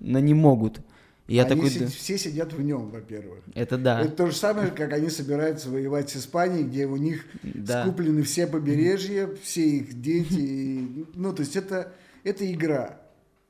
но 0.00 0.18
не 0.18 0.34
могут. 0.34 0.80
И 1.28 1.36
я 1.36 1.42
Они 1.44 1.54
такой, 1.54 1.70
си- 1.70 1.86
все 1.86 2.18
сидят 2.18 2.52
в 2.52 2.60
нем, 2.60 2.90
во-первых. 2.90 3.38
это 3.54 3.78
да, 3.78 4.00
Это 4.00 4.10
то 4.12 4.26
же 4.26 4.32
самое, 4.34 4.72
как 4.72 4.92
они 4.92 5.08
собираются 5.10 5.70
воевать 5.70 6.10
с 6.10 6.16
Испанией, 6.16 6.64
где 6.64 6.86
у 6.86 6.96
них 6.96 7.24
да. 7.44 7.84
скуплены 7.84 8.24
все 8.24 8.48
побережья, 8.48 9.28
все 9.42 9.62
их 9.64 10.00
дети. 10.00 10.34
и- 10.40 11.06
ну, 11.14 11.32
то 11.32 11.42
есть 11.42 11.54
это, 11.54 11.92
это 12.24 12.50
игра. 12.50 13.00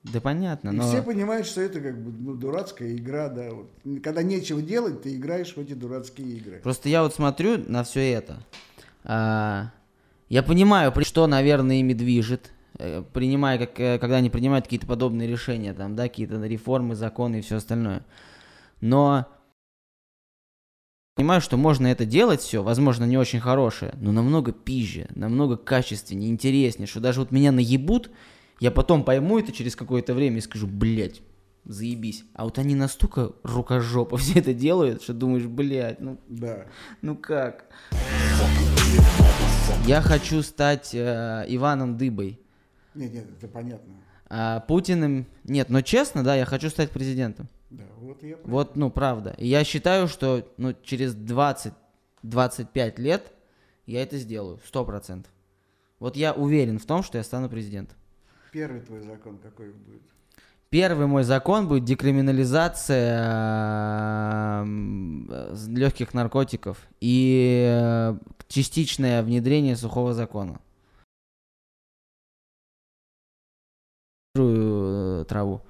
Да 0.02 0.20
понятно, 0.20 0.70
И 0.70 0.72
но... 0.72 0.88
все 0.88 1.02
понимают, 1.02 1.46
что 1.46 1.60
это 1.60 1.80
как 1.80 2.02
бы 2.02 2.10
ну, 2.10 2.34
дурацкая 2.34 2.94
игра, 2.94 3.28
да. 3.28 3.50
Вот. 3.50 3.70
Когда 4.02 4.22
нечего 4.22 4.62
делать, 4.62 5.02
ты 5.02 5.14
играешь 5.14 5.54
в 5.54 5.58
эти 5.58 5.74
дурацкие 5.74 6.26
игры. 6.28 6.60
Просто 6.62 6.88
я 6.88 7.02
вот 7.02 7.14
смотрю 7.14 7.58
на 7.68 7.84
все 7.84 8.10
это. 8.12 8.38
а, 9.04 9.70
я 10.30 10.42
понимаю, 10.42 10.94
что, 11.02 11.26
наверное, 11.26 11.76
ими 11.80 11.92
движет. 11.92 12.50
э, 12.78 13.02
Принимая, 13.12 13.58
как, 13.58 13.78
э, 13.78 13.98
когда 13.98 14.16
они 14.16 14.30
принимают 14.30 14.64
какие-то 14.64 14.86
подобные 14.86 15.28
решения, 15.28 15.74
там, 15.74 15.96
да, 15.96 16.04
какие-то 16.04 16.36
реформы, 16.46 16.94
законы 16.94 17.40
и 17.40 17.42
все 17.42 17.56
остальное. 17.56 18.02
Но 18.80 19.26
понимаю, 21.14 21.42
что 21.42 21.58
можно 21.58 21.86
это 21.88 22.06
делать 22.06 22.40
все, 22.40 22.62
возможно, 22.62 23.04
не 23.04 23.18
очень 23.18 23.40
хорошее, 23.40 23.92
но 24.00 24.12
намного 24.12 24.52
пизже, 24.52 25.08
намного 25.14 25.58
качественнее, 25.58 26.30
интереснее, 26.30 26.86
что 26.86 27.00
даже 27.00 27.20
вот 27.20 27.30
меня 27.32 27.52
наебут, 27.52 28.10
я 28.61 28.71
потом 28.71 29.05
пойму 29.05 29.38
это 29.38 29.52
через 29.52 29.75
какое-то 29.75 30.12
время 30.12 30.37
и 30.37 30.43
скажу, 30.43 30.67
блядь, 30.67 31.23
заебись. 31.64 32.25
А 32.35 32.45
вот 32.45 32.59
они 32.59 32.75
настолько 32.75 33.33
рукожопо 33.43 34.17
все 34.19 34.38
это 34.38 34.52
делают, 34.52 35.02
что 35.02 35.14
думаешь, 35.14 35.47
блядь, 35.47 36.00
ну 36.00 36.19
Да. 36.29 36.67
ну 37.00 37.17
как? 37.17 37.64
Я 39.87 40.02
хочу 40.02 40.43
стать 40.43 40.95
э, 40.95 41.47
Иваном 41.49 41.97
Дыбой. 41.97 42.38
Нет, 42.95 43.14
нет, 43.14 43.25
это 43.38 43.49
понятно. 43.49 43.95
А 44.29 44.61
Путиным... 44.61 45.26
Нет, 45.45 45.71
но 45.71 45.81
честно, 45.81 46.23
да, 46.23 46.37
я 46.37 46.45
хочу 46.45 46.69
стать 46.69 46.90
президентом. 46.90 47.49
Да, 47.71 47.85
вот 47.99 48.23
я 48.23 48.37
Вот, 48.45 48.76
ну, 48.76 48.90
правда. 48.90 49.35
И 49.38 49.49
я 49.49 49.64
считаю, 49.64 50.07
что 50.07 50.47
ну, 50.59 50.75
через 50.83 51.14
20-25 51.14 53.00
лет 53.00 53.33
я 53.87 54.02
это 54.02 54.19
сделаю. 54.19 54.61
Сто 54.67 54.85
процентов. 54.85 55.33
Вот 55.99 56.17
я 56.17 56.33
уверен 56.33 56.79
в 56.79 56.85
том, 56.85 57.02
что 57.02 57.17
я 57.17 57.25
стану 57.25 57.49
президентом. 57.49 57.97
Первый 58.52 58.80
твой 58.80 59.00
закон 59.00 59.38
какой 59.38 59.73
будет? 59.73 60.02
Первый 60.71 61.07
мой 61.07 61.25
закон 61.25 61.66
будет 61.66 61.85
декриминализация 61.85 64.62
легких 65.69 66.14
наркотиков 66.14 66.78
и 67.00 67.66
э, 67.69 68.16
частичное 68.47 69.25
внедрение 69.25 69.76
сухого 69.76 70.14
закона. 70.14 70.61
Э, 74.37 75.25
траву. 75.28 75.62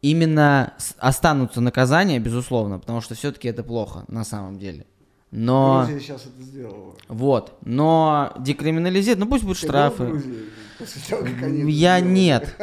Именно 0.00 0.72
останутся 0.96 1.60
наказания, 1.60 2.18
безусловно, 2.18 2.78
потому 2.78 3.02
что 3.02 3.14
все-таки 3.14 3.48
это 3.48 3.62
плохо 3.62 4.06
на 4.08 4.24
самом 4.24 4.58
деле. 4.58 4.86
Но 5.30 5.84
Грузия 5.86 6.00
сейчас 6.00 6.26
это 6.26 6.42
сделала. 6.42 6.94
вот, 7.08 7.54
но 7.64 8.32
декриминализировать, 8.40 9.20
ну 9.20 9.26
пусть 9.26 9.44
будут 9.44 9.60
Ты 9.60 9.66
штрафы. 9.66 10.06
Грузии 10.06 10.44
после 10.78 11.02
того, 11.08 11.22
как 11.22 11.42
они 11.42 11.60
это 11.60 11.68
Я 11.70 11.98
сделали? 12.00 12.14
нет. 12.14 12.56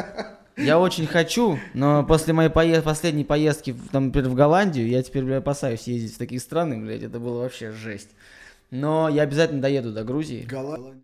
Я 0.58 0.80
очень 0.80 1.06
хочу, 1.06 1.60
но 1.76 2.04
после 2.04 2.34
моей 2.34 2.50
пое- 2.50 2.82
последней 2.82 3.24
поездки, 3.24 3.76
там, 3.92 4.08
например, 4.08 4.30
в 4.30 4.34
Голландию, 4.34 4.88
я 4.90 5.04
теперь, 5.04 5.24
бля, 5.24 5.38
опасаюсь 5.38 5.84
ездить 5.84 6.16
в 6.16 6.18
такие 6.18 6.42
страны, 6.42 6.84
блядь, 6.84 7.04
это 7.04 7.20
было 7.20 7.42
вообще 7.44 7.72
жесть. 7.72 8.10
Но 8.72 9.08
я 9.08 9.22
обязательно 9.22 9.62
доеду 9.62 9.94
до 9.94 10.04
Грузии. 10.04 10.42
Голландия 10.50 11.04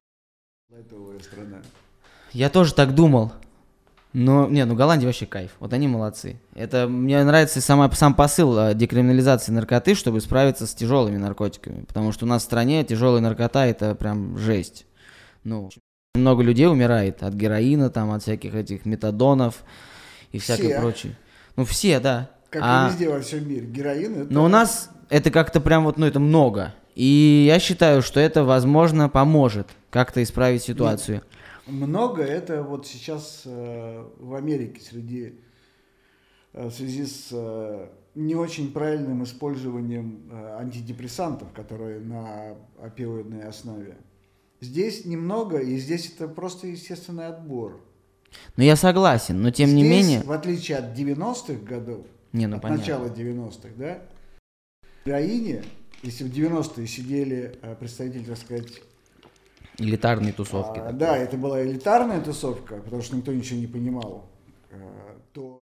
страна. 1.22 1.62
Я 2.34 2.50
тоже 2.50 2.74
так 2.74 2.96
думал. 2.96 3.32
Но, 4.14 4.48
не, 4.48 4.64
ну 4.66 4.76
Голландия 4.76 5.08
вообще 5.08 5.26
кайф. 5.26 5.52
Вот 5.60 5.74
они 5.74 5.88
молодцы. 5.88 6.40
Это 6.54 6.88
мне 6.88 7.24
нравится 7.24 7.62
сама, 7.62 7.90
сам 7.92 8.14
посыл 8.14 8.58
э, 8.58 8.76
декриминализации 8.76 9.52
наркоты, 9.52 9.96
чтобы 9.96 10.22
справиться 10.22 10.68
с 10.68 10.74
тяжелыми 10.76 11.18
наркотиками. 11.18 11.84
Потому 11.86 12.12
что 12.12 12.26
у 12.26 12.28
нас 12.28 12.44
в 12.44 12.46
стране 12.46 12.84
тяжелая 12.84 13.22
наркота 13.22 13.66
это 13.66 13.96
прям 13.96 14.38
жесть. 14.38 14.86
Ну, 15.44 15.72
много 16.14 16.44
людей 16.44 16.68
умирает 16.68 17.24
от 17.24 17.34
героина, 17.34 17.90
там, 17.90 18.12
от 18.12 18.22
всяких 18.22 18.54
этих 18.54 18.86
метадонов 18.86 19.64
и 20.32 20.38
всякое 20.38 20.70
Все. 20.70 20.80
прочее. 20.80 21.18
Ну, 21.56 21.66
все, 21.66 22.00
да. 22.00 22.30
Как 22.52 22.62
А- 22.64 22.88
и 22.88 22.92
везде 22.92 23.10
во 23.10 23.20
всем 23.20 23.50
мире. 23.50 23.66
Героин 23.66 24.22
это... 24.22 24.32
Но 24.34 24.46
у 24.46 24.48
нас 24.48 24.92
это 25.10 25.32
как-то 25.32 25.60
прям 25.60 25.86
вот, 25.86 25.98
ну, 25.98 26.06
это 26.06 26.20
много. 26.20 26.76
И 26.94 27.46
я 27.48 27.60
считаю, 27.60 28.04
что 28.04 28.20
это, 28.20 28.44
возможно, 28.44 29.10
поможет 29.10 29.68
как-то 29.90 30.22
исправить 30.22 30.62
ситуацию. 30.62 31.24
Много 31.66 32.24
это 32.24 32.62
вот 32.62 32.86
сейчас 32.88 33.44
э, 33.46 34.06
в 34.20 34.36
Америке 34.36 34.82
среди 34.82 35.40
э, 36.52 36.68
в 36.68 36.72
связи 36.72 37.06
с 37.06 37.30
э, 37.32 37.88
не 38.16 38.36
очень 38.36 38.74
правильным 38.74 39.24
использованием 39.24 40.30
антидепрессантов, 40.32 41.52
которые 41.54 42.00
на 42.02 42.58
опиоидной 42.82 43.48
основе. 43.48 43.98
Здесь 44.60 45.06
немного, 45.06 45.60
и 45.60 45.78
здесь 45.78 46.14
это 46.14 46.28
просто 46.28 46.68
естественный 46.68 47.28
отбор. 47.28 47.82
Но 48.56 48.64
я 48.64 48.76
согласен, 48.76 49.42
но 49.42 49.52
тем 49.52 49.74
не 49.74 49.84
Здесь, 49.84 50.06
менее... 50.06 50.22
в 50.22 50.32
отличие 50.32 50.78
от 50.78 50.98
90-х 50.98 51.66
годов, 51.66 52.06
Не, 52.34 52.48
ну 52.48 52.58
от 52.58 52.62
понятно. 52.62 52.82
начала 52.82 53.08
90-х, 53.08 53.70
да, 53.78 54.02
в 55.04 55.06
героине, 55.08 55.64
если 56.02 56.24
в 56.24 56.32
90-е 56.32 56.88
сидели 56.88 57.60
представители, 57.80 58.26
так 58.26 58.38
сказать, 58.38 58.82
Элитарные 59.80 60.34
тусовки. 60.34 60.80
а, 60.80 60.92
да, 60.92 61.18
это 61.18 61.36
была 61.38 61.64
элитарная 61.64 62.22
тусовка, 62.22 62.76
потому 62.82 63.02
что 63.02 63.16
никто 63.16 63.34
ничего 63.34 63.60
не 63.60 63.68
понимал, 63.68 64.30
э, 64.70 65.18
то 65.34 65.60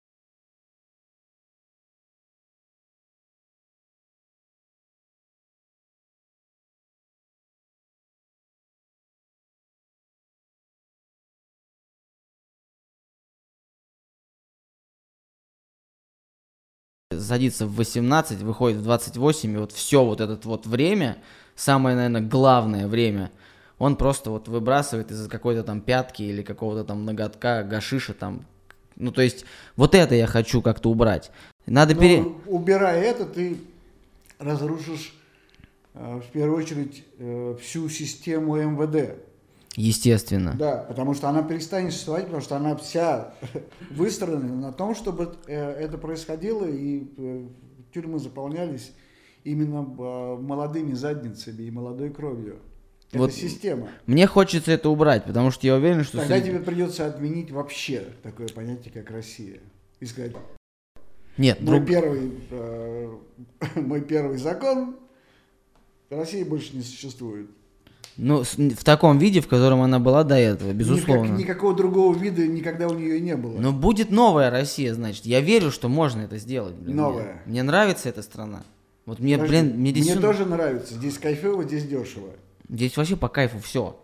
Садится 17.12 17.66
в 17.66 17.76
18, 17.76 18.42
выходит 18.42 18.78
в 18.78 18.82
28, 18.82 19.54
и 19.54 19.56
вот 19.58 19.72
все 19.72 20.04
вот 20.04 20.20
это 20.20 20.38
вот 20.48 20.66
время, 20.66 21.18
самое, 21.54 21.94
наверное, 21.96 22.20
главное 22.20 22.88
время, 22.88 23.30
он 23.78 23.96
просто 23.96 24.30
вот 24.30 24.48
выбрасывает 24.48 25.10
из 25.10 25.28
какой-то 25.28 25.62
там 25.62 25.80
пятки 25.80 26.22
или 26.22 26.42
какого-то 26.42 26.84
там 26.84 27.04
ноготка, 27.04 27.62
гашиша 27.62 28.14
там. 28.14 28.46
Ну, 28.96 29.12
то 29.12 29.20
есть, 29.20 29.44
вот 29.76 29.94
это 29.94 30.14
я 30.14 30.26
хочу 30.26 30.62
как-то 30.62 30.90
убрать. 30.90 31.30
Надо 31.66 31.94
Но 31.94 32.00
пере... 32.00 32.22
убирая 32.46 33.02
это, 33.02 33.26
ты 33.26 33.58
разрушишь 34.38 35.14
э, 35.94 36.20
в 36.20 36.32
первую 36.32 36.58
очередь 36.58 37.04
э, 37.18 37.56
всю 37.60 37.88
систему 37.90 38.56
МВД. 38.56 39.18
Естественно. 39.74 40.54
Да, 40.58 40.78
потому 40.88 41.12
что 41.12 41.28
она 41.28 41.42
перестанет 41.42 41.92
существовать, 41.92 42.24
потому 42.24 42.42
что 42.42 42.56
она 42.56 42.76
вся 42.76 43.34
выстроена 43.90 44.56
на 44.56 44.72
том, 44.72 44.94
чтобы 44.94 45.36
э, 45.46 45.54
это 45.54 45.98
происходило, 45.98 46.64
и 46.66 47.50
тюрьмы 47.92 48.18
заполнялись 48.18 48.92
именно 49.44 49.82
молодыми 49.82 50.94
задницами 50.94 51.64
и 51.64 51.70
молодой 51.70 52.08
кровью. 52.08 52.60
Это 53.10 53.18
Вот 53.18 53.32
система. 53.32 53.88
Мне 54.06 54.26
хочется 54.26 54.72
это 54.72 54.90
убрать, 54.90 55.24
потому 55.24 55.50
что 55.50 55.66
я 55.66 55.76
уверен, 55.76 56.02
что... 56.04 56.18
Тогда 56.18 56.36
среди- 56.36 56.50
тебе 56.50 56.58
придется 56.60 57.06
отменить 57.06 57.50
вообще 57.50 58.04
такое 58.22 58.48
понятие, 58.48 58.92
как 58.92 59.10
Россия. 59.10 59.58
И 60.00 60.06
сказать, 60.06 60.32
Нет, 61.38 61.60
мой 61.60 61.76
друг- 61.76 61.88
первый, 61.88 62.32
э, 62.50 63.16
мой 63.76 64.00
первый 64.02 64.38
закон, 64.38 64.96
России 66.10 66.42
больше 66.44 66.76
не 66.76 66.82
существует. 66.82 67.48
ну, 68.16 68.42
в 68.42 68.84
таком 68.84 69.18
виде, 69.18 69.40
в 69.40 69.48
котором 69.48 69.82
она 69.82 69.98
была 70.00 70.24
до 70.24 70.34
этого, 70.36 70.72
безусловно. 70.72 71.28
Никак- 71.28 71.38
никакого 71.38 71.74
другого 71.74 72.16
вида 72.16 72.46
никогда 72.46 72.88
у 72.88 72.94
нее 72.94 73.20
не 73.20 73.36
было. 73.36 73.58
Но 73.58 73.72
будет 73.72 74.10
новая 74.10 74.50
Россия, 74.50 74.92
значит. 74.94 75.26
Я 75.26 75.40
верю, 75.40 75.70
что 75.70 75.88
можно 75.88 76.22
это 76.22 76.38
сделать. 76.38 76.74
блин. 76.74 76.96
Новая. 76.96 77.42
Мне, 77.44 77.52
мне 77.52 77.62
нравится 77.62 78.08
эта 78.08 78.22
страна. 78.22 78.64
Вот 79.04 79.20
мне, 79.20 79.36
Подожди, 79.38 79.62
блин, 79.62 79.78
мне, 79.80 79.90
здесь 79.92 80.06
мне 80.06 80.20
тоже 80.20 80.44
нравится. 80.44 80.94
Здесь 80.94 81.16
кайфово, 81.18 81.62
здесь 81.62 81.84
дешево. 81.86 82.30
Здесь 82.68 82.96
вообще 82.96 83.16
по 83.16 83.28
кайфу 83.28 83.58
все. 83.58 84.00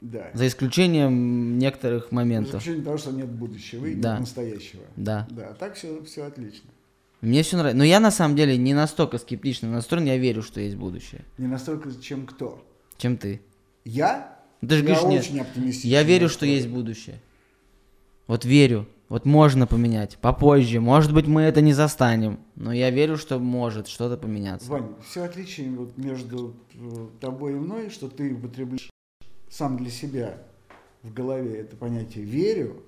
Да. 0.00 0.30
За 0.34 0.46
исключением 0.46 1.58
некоторых 1.58 2.08
За 2.10 2.14
моментов. 2.14 2.60
исключением 2.60 2.84
того, 2.84 2.98
что 2.98 3.12
нет 3.12 3.28
будущего 3.28 3.86
и 3.86 3.94
Да. 3.94 4.12
нет 4.12 4.20
настоящего. 4.20 4.82
Да. 4.96 5.26
Да, 5.30 5.52
так 5.54 5.74
все, 5.74 6.02
все 6.04 6.24
отлично. 6.24 6.70
Мне 7.22 7.42
все 7.42 7.56
нравится. 7.56 7.78
Но 7.78 7.84
я 7.84 7.98
на 7.98 8.10
самом 8.10 8.36
деле 8.36 8.56
не 8.58 8.74
настолько 8.74 9.18
скептично 9.18 9.70
настроен, 9.70 10.04
я 10.04 10.16
верю, 10.18 10.42
что 10.42 10.60
есть 10.60 10.76
будущее. 10.76 11.24
Не 11.38 11.46
настолько, 11.46 11.90
чем 12.00 12.26
кто. 12.26 12.62
Чем 12.98 13.16
ты. 13.16 13.40
Я? 13.84 14.38
Ну, 14.60 14.68
Ты 14.68 14.76
же 14.76 14.84
я 14.84 14.94
говоришь, 14.94 15.10
нет. 15.10 15.22
очень 15.24 15.40
оптимистичен. 15.40 15.88
Я 15.88 16.02
верю, 16.02 16.28
что 16.28 16.44
есть 16.46 16.68
будущее. 16.68 17.20
Вот 18.26 18.44
верю. 18.44 18.86
Вот 19.08 19.24
можно 19.24 19.66
поменять. 19.66 20.18
Попозже. 20.18 20.80
Может 20.80 21.14
быть, 21.14 21.26
мы 21.26 21.42
это 21.42 21.60
не 21.60 21.72
застанем. 21.72 22.40
Но 22.56 22.72
я 22.72 22.90
верю, 22.90 23.16
что 23.16 23.38
может 23.38 23.86
что-то 23.86 24.16
поменяться. 24.16 24.70
Вань, 24.70 24.94
все 25.08 25.22
отличие 25.22 25.70
вот 25.70 25.96
между 25.96 26.54
э, 26.74 27.06
тобой 27.20 27.52
и 27.52 27.56
мной, 27.56 27.90
что 27.90 28.08
ты 28.08 28.34
употребляешь 28.34 28.90
сам 29.48 29.76
для 29.76 29.90
себя 29.90 30.38
в 31.02 31.12
голове 31.12 31.60
это 31.60 31.76
понятие 31.76 32.24
«верю», 32.24 32.82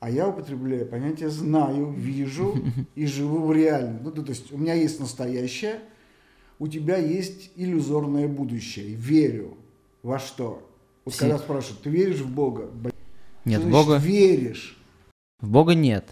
а 0.00 0.10
я 0.10 0.28
употребляю 0.28 0.86
понятие 0.86 1.28
«знаю», 1.28 1.90
«вижу» 1.90 2.56
и 2.94 3.06
живу 3.06 3.46
в 3.46 3.52
реальном. 3.52 4.04
Ну, 4.04 4.10
то 4.10 4.22
есть 4.22 4.52
у 4.52 4.58
меня 4.58 4.74
есть 4.74 5.00
настоящее, 5.00 5.80
у 6.58 6.68
тебя 6.68 6.96
есть 6.96 7.50
иллюзорное 7.56 8.28
будущее. 8.28 8.94
Верю. 8.94 9.56
Во 10.02 10.18
что? 10.18 10.66
Вот 11.04 11.14
Си- 11.14 11.20
когда 11.20 11.38
спрашивают, 11.38 11.82
ты 11.82 11.90
веришь 11.90 12.20
в 12.20 12.30
Бога? 12.30 12.70
Нет, 13.44 13.60
что 13.60 13.68
в 13.68 13.70
значит 13.70 13.86
Бога, 13.86 13.96
веришь? 13.96 14.78
В 15.44 15.50
Бога 15.50 15.74
нет. 15.74 16.04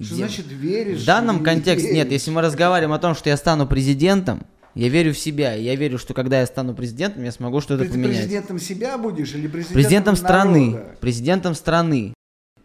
Что 0.00 0.14
Я- 0.14 0.26
значит 0.28 0.46
веришь? 0.46 1.02
В 1.02 1.04
данном 1.04 1.42
контексте 1.42 1.88
нет. 1.92 2.06
веришь? 2.06 2.12
Если 2.12 2.30
мы 2.30 2.40
разговариваем 2.40 2.92
о 2.92 2.98
том, 2.98 3.14
что 3.14 3.28
я 3.28 3.36
стану 3.36 3.66
президентом, 3.66 4.46
я 4.74 4.88
верю 4.88 5.12
в 5.12 5.18
себя. 5.18 5.54
И 5.56 5.62
я 5.64 5.74
верю, 5.74 5.98
что 5.98 6.14
когда 6.14 6.40
я 6.40 6.46
стану 6.46 6.74
президентом, 6.74 7.24
я 7.24 7.32
смогу 7.32 7.60
что-то 7.60 7.84
Ты 7.84 7.90
поменять. 7.90 8.16
президентом 8.18 8.58
себя 8.58 8.96
будешь 8.96 9.34
или 9.34 9.48
президентом, 9.48 9.74
Президентом 9.74 10.16
страны. 10.16 10.70
народа? 10.70 10.96
Президентом 11.00 11.54
страны. 11.54 12.14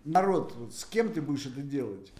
Народ, 0.05 0.53
вот 0.57 0.73
с 0.75 0.85
кем 0.85 1.09
ты 1.09 1.21
будешь 1.21 1.45
это 1.47 1.61
делать? 1.61 2.11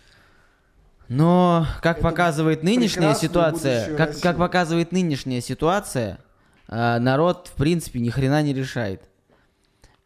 Но, 1.08 1.68
как 1.84 1.98
Это 2.00 2.08
показывает 2.10 2.64
нынешняя 2.64 3.14
ситуация, 3.14 3.96
как, 3.96 4.08
России. 4.10 4.22
как 4.22 4.38
показывает 4.38 4.92
нынешняя 4.92 5.40
ситуация, 5.40 6.18
а, 6.68 7.00
народ, 7.00 7.52
в 7.54 7.58
принципе, 7.58 8.00
ни 8.00 8.10
хрена 8.10 8.42
не 8.42 8.54
решает. 8.56 9.04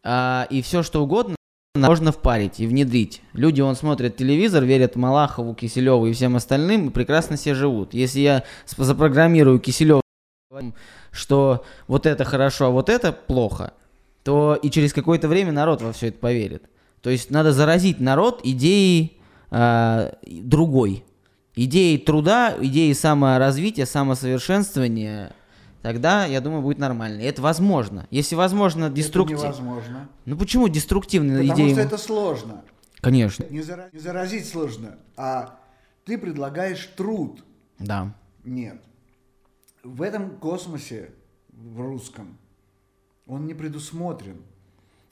А, 0.04 0.46
и 0.50 0.60
все, 0.60 0.82
что 0.82 1.02
угодно, 1.02 1.36
можно 1.76 2.10
впарить 2.10 2.58
и 2.58 2.66
внедрить. 2.66 3.22
Люди, 3.32 3.60
он 3.60 3.76
смотрят 3.76 4.16
телевизор, 4.16 4.64
верят 4.64 4.96
Малахову, 4.96 5.54
Киселеву 5.54 6.06
и 6.06 6.12
всем 6.12 6.34
остальным, 6.34 6.88
и 6.88 6.90
прекрасно 6.90 7.36
себе 7.36 7.54
живут. 7.54 7.94
Если 7.94 8.20
я 8.20 8.42
запрограммирую 8.76 9.60
Киселева, 9.60 10.02
что 11.12 11.64
вот 11.86 12.06
это 12.06 12.24
хорошо, 12.24 12.66
а 12.66 12.70
вот 12.70 12.88
это 12.88 13.12
плохо, 13.12 13.72
то 14.24 14.58
и 14.60 14.68
через 14.68 14.92
какое-то 14.92 15.28
время 15.28 15.52
народ 15.52 15.80
во 15.80 15.92
все 15.92 16.08
это 16.08 16.18
поверит. 16.18 16.64
То 17.02 17.10
есть 17.10 17.30
надо 17.30 17.52
заразить 17.52 18.00
народ 18.00 18.40
идеей 18.42 19.20
а, 19.50 20.12
другой. 20.26 21.04
Идеей 21.54 21.98
труда, 21.98 22.56
идеей 22.60 22.94
саморазвития, 22.94 23.86
самосовершенствования, 23.86 25.32
тогда, 25.82 26.26
я 26.26 26.40
думаю, 26.40 26.62
будет 26.62 26.78
нормально. 26.78 27.20
И 27.20 27.24
это 27.24 27.42
возможно. 27.42 28.06
Если 28.10 28.34
возможно 28.34 28.90
деструктив... 28.90 29.38
Это 29.38 29.46
невозможно. 29.48 30.08
Ну 30.24 30.36
почему 30.36 30.68
деструктивные 30.68 31.42
Потому 31.42 31.54
идеи? 31.68 31.72
что 31.72 31.82
это 31.82 31.98
сложно. 31.98 32.64
Конечно. 33.00 33.44
Не, 33.50 33.60
зара- 33.60 33.88
не 33.92 33.98
заразить 33.98 34.46
сложно, 34.48 34.98
а 35.16 35.58
ты 36.04 36.18
предлагаешь 36.18 36.84
труд. 36.96 37.42
Да. 37.78 38.14
Нет. 38.44 38.80
В 39.82 40.02
этом 40.02 40.36
космосе, 40.38 41.10
в 41.48 41.80
русском, 41.80 42.36
он 43.26 43.46
не 43.46 43.54
предусмотрен. 43.54 44.42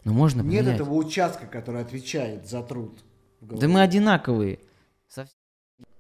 Ну 0.05 0.13
можно 0.13 0.43
Нет 0.43 0.61
поменять. 0.61 0.75
этого 0.81 0.95
участка, 0.95 1.47
который 1.47 1.81
отвечает 1.81 2.47
за 2.47 2.63
труд. 2.63 3.03
Да 3.41 3.69
мы 3.69 3.81
одинаковые. 3.81 4.59
Со, 5.09 5.27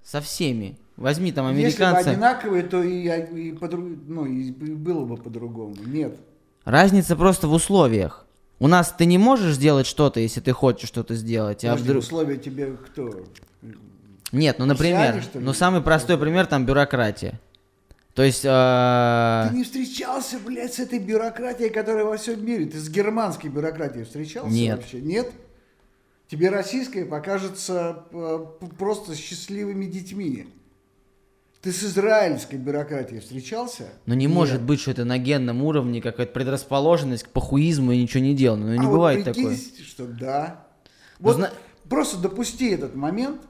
со 0.02 0.20
всеми. 0.20 0.76
Возьми 0.98 1.30
там 1.30 1.56
Если 1.56 1.78
бы 1.78 1.90
одинаковые, 1.90 2.64
то 2.64 2.82
и, 2.82 3.04
и, 3.04 3.52
подру- 3.52 3.96
ну, 4.08 4.26
и 4.26 4.50
было 4.50 5.04
бы 5.04 5.16
по-другому. 5.16 5.76
Нет. 5.86 6.18
Разница 6.64 7.14
просто 7.14 7.46
в 7.46 7.52
условиях. 7.52 8.26
У 8.58 8.66
нас 8.66 8.92
ты 8.98 9.06
не 9.06 9.16
можешь 9.16 9.54
сделать 9.54 9.86
что-то, 9.86 10.18
если 10.18 10.40
ты 10.40 10.52
хочешь 10.52 10.88
что-то 10.88 11.14
сделать, 11.14 11.64
а 11.64 11.68
Подожди, 11.68 11.84
вдруг... 11.84 12.02
условия 12.02 12.36
тебе 12.36 12.76
кто? 12.84 13.24
Нет, 14.32 14.58
ну, 14.58 14.64
например, 14.64 15.14
ли? 15.14 15.22
ну, 15.34 15.52
самый 15.52 15.82
простой 15.82 16.18
пример 16.18 16.46
там 16.46 16.66
бюрократия. 16.66 17.38
То 18.14 18.24
есть, 18.24 18.42
а, 18.44 19.46
Ты 19.48 19.56
не 19.56 19.62
встречался, 19.62 20.40
блядь, 20.44 20.74
с 20.74 20.80
этой 20.80 20.98
бюрократией, 20.98 21.70
которая 21.70 22.04
во 22.04 22.16
всем 22.16 22.44
мире. 22.44 22.66
Ты 22.66 22.80
с 22.80 22.88
германской 22.88 23.48
бюрократией 23.48 24.04
встречался 24.04 24.50
Нет. 24.52 24.78
вообще? 24.78 25.00
Нет? 25.00 25.30
Тебе 26.26 26.50
российское 26.50 27.06
покажется 27.06 28.02
э, 28.10 28.46
просто 28.76 29.14
счастливыми 29.14 29.86
детьми. 29.86 30.48
Ты 31.60 31.72
с 31.72 31.82
израильской 31.82 32.58
бюрократией 32.58 33.20
встречался? 33.20 33.88
Но 34.06 34.14
не 34.14 34.26
Нет. 34.26 34.34
может 34.34 34.62
быть, 34.62 34.80
что 34.80 34.92
это 34.92 35.04
на 35.04 35.18
генном 35.18 35.62
уровне 35.62 36.00
какая-то 36.00 36.32
предрасположенность 36.32 37.24
к 37.24 37.30
похуизму 37.30 37.90
и 37.92 38.00
ничего 38.02 38.22
не 38.22 38.34
делано. 38.36 38.66
Ну 38.66 38.80
не 38.80 38.86
а 38.86 38.90
бывает 38.90 39.26
вот 39.26 39.34
такое. 39.34 39.56
прикинь, 39.56 39.84
что 39.84 40.06
да. 40.06 40.66
Ну, 41.18 41.26
Вот 41.26 41.36
зна- 41.36 41.52
просто 41.88 42.18
допусти 42.18 42.68
этот 42.70 42.94
момент, 42.94 43.42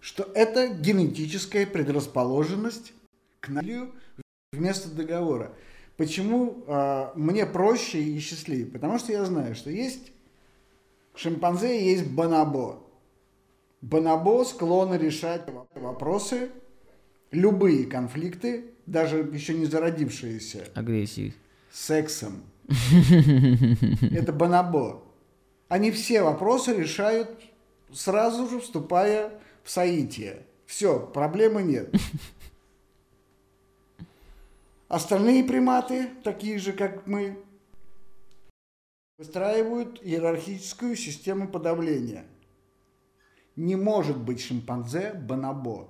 что 0.00 0.26
это 0.34 0.68
генетическая 0.68 1.66
предрасположенность 1.66 2.94
к 3.40 3.48
налию 3.50 3.92
вместо 4.52 4.88
договора. 4.88 5.52
Почему 5.98 6.64
а, 6.68 7.12
мне 7.16 7.44
проще 7.44 8.02
и 8.02 8.18
счастливее? 8.18 8.66
Потому 8.66 8.98
что 8.98 9.12
я 9.12 9.24
знаю, 9.26 9.54
что 9.54 9.70
есть 9.70 10.12
шимпанзе 11.14 11.80
и 11.80 11.90
есть 11.90 12.06
бонобо. 12.06 12.82
Бонобо 13.82 14.44
склонны 14.44 14.94
решать 14.94 15.42
вопросы, 15.74 16.50
любые 17.30 17.86
конфликты, 17.86 18.66
даже 18.86 19.18
еще 19.32 19.54
не 19.54 19.66
зародившиеся, 19.66 20.68
Агрессии. 20.74 21.34
сексом. 21.70 22.42
Это 24.12 24.32
бонобо. 24.32 25.02
Они 25.68 25.90
все 25.90 26.22
вопросы 26.22 26.74
решают 26.74 27.30
сразу 27.92 28.48
же, 28.48 28.60
вступая 28.60 29.40
в 29.64 29.70
соитие. 29.70 30.42
Все, 30.66 30.98
проблемы 31.00 31.62
нет. 31.62 31.94
Остальные 34.88 35.44
приматы, 35.44 36.10
такие 36.22 36.58
же, 36.58 36.72
как 36.72 37.06
мы, 37.06 37.36
выстраивают 39.18 40.00
иерархическую 40.02 40.94
систему 40.96 41.48
подавления. 41.48 42.24
Не 43.56 43.74
может 43.74 44.18
быть 44.18 44.40
шимпанзе 44.40 45.14
бонобо. 45.14 45.88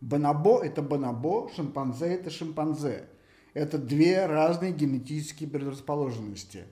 Бонобо– 0.00 0.60
это 0.64 0.82
бонобо, 0.82 1.50
шимпанзе– 1.54 2.06
это 2.06 2.30
шимпанзе. 2.30 3.04
Это 3.52 3.78
две 3.78 4.26
разные 4.26 4.72
генетические 4.72 5.48
предрасположенности. 5.48 6.64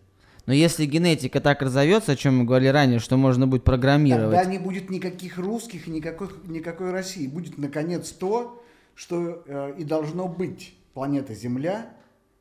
Но 0.46 0.54
если 0.54 0.86
генетика 0.86 1.40
так 1.40 1.60
разовьется, 1.60 2.12
о 2.12 2.16
чем 2.16 2.38
мы 2.38 2.44
говорили 2.44 2.70
ранее, 2.70 3.00
что 3.00 3.18
можно 3.18 3.46
будет 3.46 3.64
программировать. 3.64 4.34
Тогда 4.34 4.50
не 4.50 4.58
будет 4.58 4.88
никаких 4.88 5.36
русских 5.36 5.88
и 5.88 5.90
никакой, 5.90 6.28
никакой 6.46 6.90
России. 6.90 7.26
Будет, 7.26 7.58
наконец, 7.58 8.10
то, 8.12 8.62
что 8.94 9.42
э, 9.46 9.74
и 9.76 9.84
должно 9.84 10.26
быть. 10.26 10.74
Планета 10.94 11.34
Земля 11.34 11.92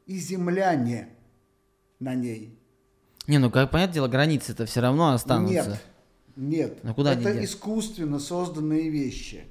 и 0.05 0.17
земляне 0.17 1.09
на 1.99 2.15
ней. 2.15 2.57
Не, 3.27 3.39
ну 3.39 3.51
как 3.51 3.71
понятное 3.71 3.93
дело, 3.95 4.07
границы 4.07 4.53
это 4.53 4.65
все 4.65 4.79
равно 4.79 5.11
останутся. 5.11 5.53
Нет, 5.53 5.85
нет. 6.37 6.79
Ну, 6.83 6.93
куда 6.95 7.13
Это 7.13 7.43
искусственно 7.43 8.19
созданные 8.19 8.89
вещи. 8.89 9.43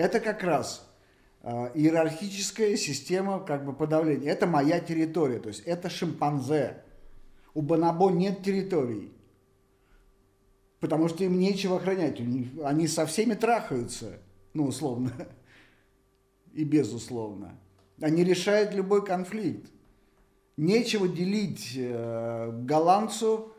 Это 0.00 0.18
как 0.18 0.42
раз 0.42 0.90
э, 1.42 1.72
иерархическая 1.74 2.74
система 2.76 3.38
как 3.38 3.66
бы 3.66 3.74
подавления. 3.74 4.30
Это 4.30 4.46
моя 4.46 4.80
территория, 4.80 5.40
то 5.40 5.48
есть 5.48 5.60
это 5.66 5.90
шимпанзе. 5.90 6.82
У 7.52 7.60
бонобо 7.60 8.10
нет 8.10 8.42
территорий. 8.42 9.12
Потому 10.78 11.08
что 11.08 11.22
им 11.24 11.38
нечего 11.38 11.76
охранять. 11.76 12.18
Они 12.64 12.88
со 12.88 13.04
всеми 13.04 13.34
трахаются, 13.34 14.20
ну, 14.54 14.64
условно. 14.68 15.12
И 16.54 16.64
безусловно. 16.64 17.58
Они 18.00 18.24
решают 18.24 18.72
любой 18.72 19.04
конфликт. 19.04 19.70
Нечего 20.56 21.08
делить 21.08 21.74
э, 21.76 22.50
голландцу 22.62 23.52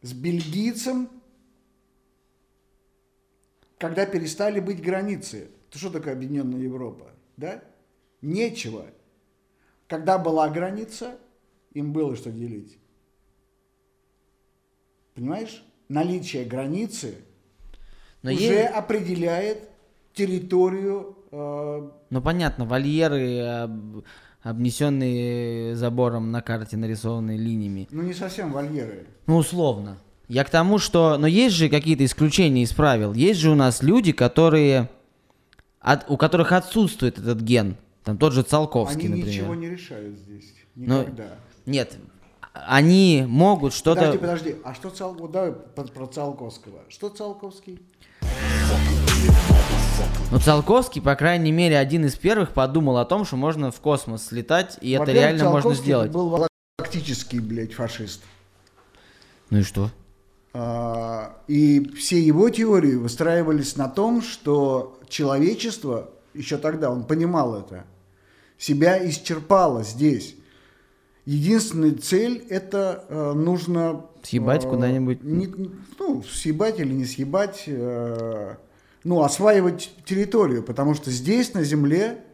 с 0.00 0.12
бельгийцем, 0.12 1.08
когда 3.78 4.06
перестали 4.06 4.60
быть 4.60 4.80
границы. 4.80 5.50
Это 5.72 5.78
что 5.78 5.88
такое 5.88 6.12
объединенная 6.12 6.60
Европа? 6.60 7.06
Да? 7.38 7.62
Нечего. 8.20 8.84
Когда 9.88 10.18
была 10.18 10.50
граница, 10.50 11.16
им 11.72 11.94
было 11.94 12.14
что 12.14 12.30
делить. 12.30 12.76
Понимаешь? 15.14 15.64
Наличие 15.88 16.44
границы 16.44 17.14
Но 18.22 18.32
уже 18.32 18.42
есть- 18.42 18.70
определяет 18.74 19.70
территорию. 20.12 21.16
э, 21.30 21.90
Ну 22.10 22.20
понятно, 22.20 22.66
вольеры, 22.66 23.40
об- 23.40 24.04
обнесенные 24.42 25.74
забором 25.74 26.30
на 26.32 26.42
карте, 26.42 26.76
нарисованные 26.76 27.38
линиями. 27.38 27.88
ну, 27.90 28.02
не 28.02 28.12
совсем 28.12 28.52
вольеры. 28.52 29.06
Ну, 29.26 29.36
условно. 29.38 29.96
Я 30.28 30.44
к 30.44 30.50
тому, 30.50 30.76
что... 30.76 31.16
Но 31.16 31.26
есть 31.26 31.54
же 31.56 31.70
какие-то 31.70 32.04
исключения 32.04 32.62
из 32.62 32.74
правил. 32.74 33.14
Есть 33.14 33.40
же 33.40 33.50
у 33.50 33.54
нас 33.54 33.82
люди, 33.82 34.12
которые... 34.12 34.90
от- 35.82 36.08
у 36.10 36.16
которых 36.16 36.52
отсутствует 36.52 37.18
этот 37.18 37.40
ген. 37.40 37.76
Там 38.04 38.18
тот 38.18 38.32
же 38.32 38.42
Циолковский, 38.42 39.06
Они 39.06 39.20
например. 39.20 39.28
ничего 39.28 39.54
не 39.54 39.68
решают 39.68 40.18
здесь. 40.18 40.54
Никогда. 40.74 41.36
Нет, 41.66 41.96
они 42.52 43.24
могут 43.26 43.72
что-то... 43.72 44.00
Подожди, 44.00 44.18
подожди. 44.18 44.56
А 44.64 44.74
что 44.74 44.90
Циол... 44.90 45.14
вот 45.14 45.30
давай 45.30 45.52
про, 45.52 45.84
про 45.84 46.06
Циолковского. 46.06 46.80
Что 46.88 47.08
Циолковский? 47.08 47.80
Ну, 50.30 50.38
Циолковский, 50.38 51.02
по 51.02 51.14
крайней 51.14 51.52
мере, 51.52 51.78
один 51.78 52.06
из 52.06 52.14
первых 52.16 52.52
подумал 52.52 52.96
о 52.98 53.04
том, 53.04 53.24
что 53.24 53.36
можно 53.36 53.70
в 53.70 53.80
космос 53.80 54.26
слетать, 54.26 54.78
и 54.80 54.90
это 54.90 55.12
реально 55.12 55.50
можно 55.50 55.74
сделать. 55.74 56.10
был 56.10 56.46
галактический, 56.78 57.38
блядь, 57.38 57.74
фашист. 57.74 58.22
Ну 59.50 59.58
и 59.58 59.62
что? 59.62 59.90
А, 60.54 61.36
И 61.48 61.86
все 61.94 62.20
его 62.20 62.48
теории 62.48 62.94
выстраивались 62.94 63.76
на 63.76 63.88
том, 63.88 64.22
что 64.22 64.98
человечество, 65.12 66.10
еще 66.34 66.56
тогда 66.56 66.90
он 66.90 67.04
понимал 67.04 67.54
это, 67.60 67.84
себя 68.58 68.98
исчерпало 69.08 69.84
здесь. 69.84 70.34
Единственная 71.26 71.92
цель 71.92 72.44
это 72.48 73.04
э, 73.08 73.32
нужно... 73.34 74.06
Съебать 74.22 74.64
э, 74.64 74.68
куда-нибудь? 74.68 75.22
не- 75.22 75.54
ну, 75.98 76.22
съебать 76.22 76.80
или 76.80 76.92
не 76.92 77.04
съебать. 77.04 77.64
э, 77.66 78.56
ну, 79.04 79.22
осваивать 79.22 79.94
территорию, 80.04 80.62
потому 80.62 80.94
что 80.94 81.10
здесь, 81.10 81.54
на 81.54 81.64
Земле, 81.64 82.24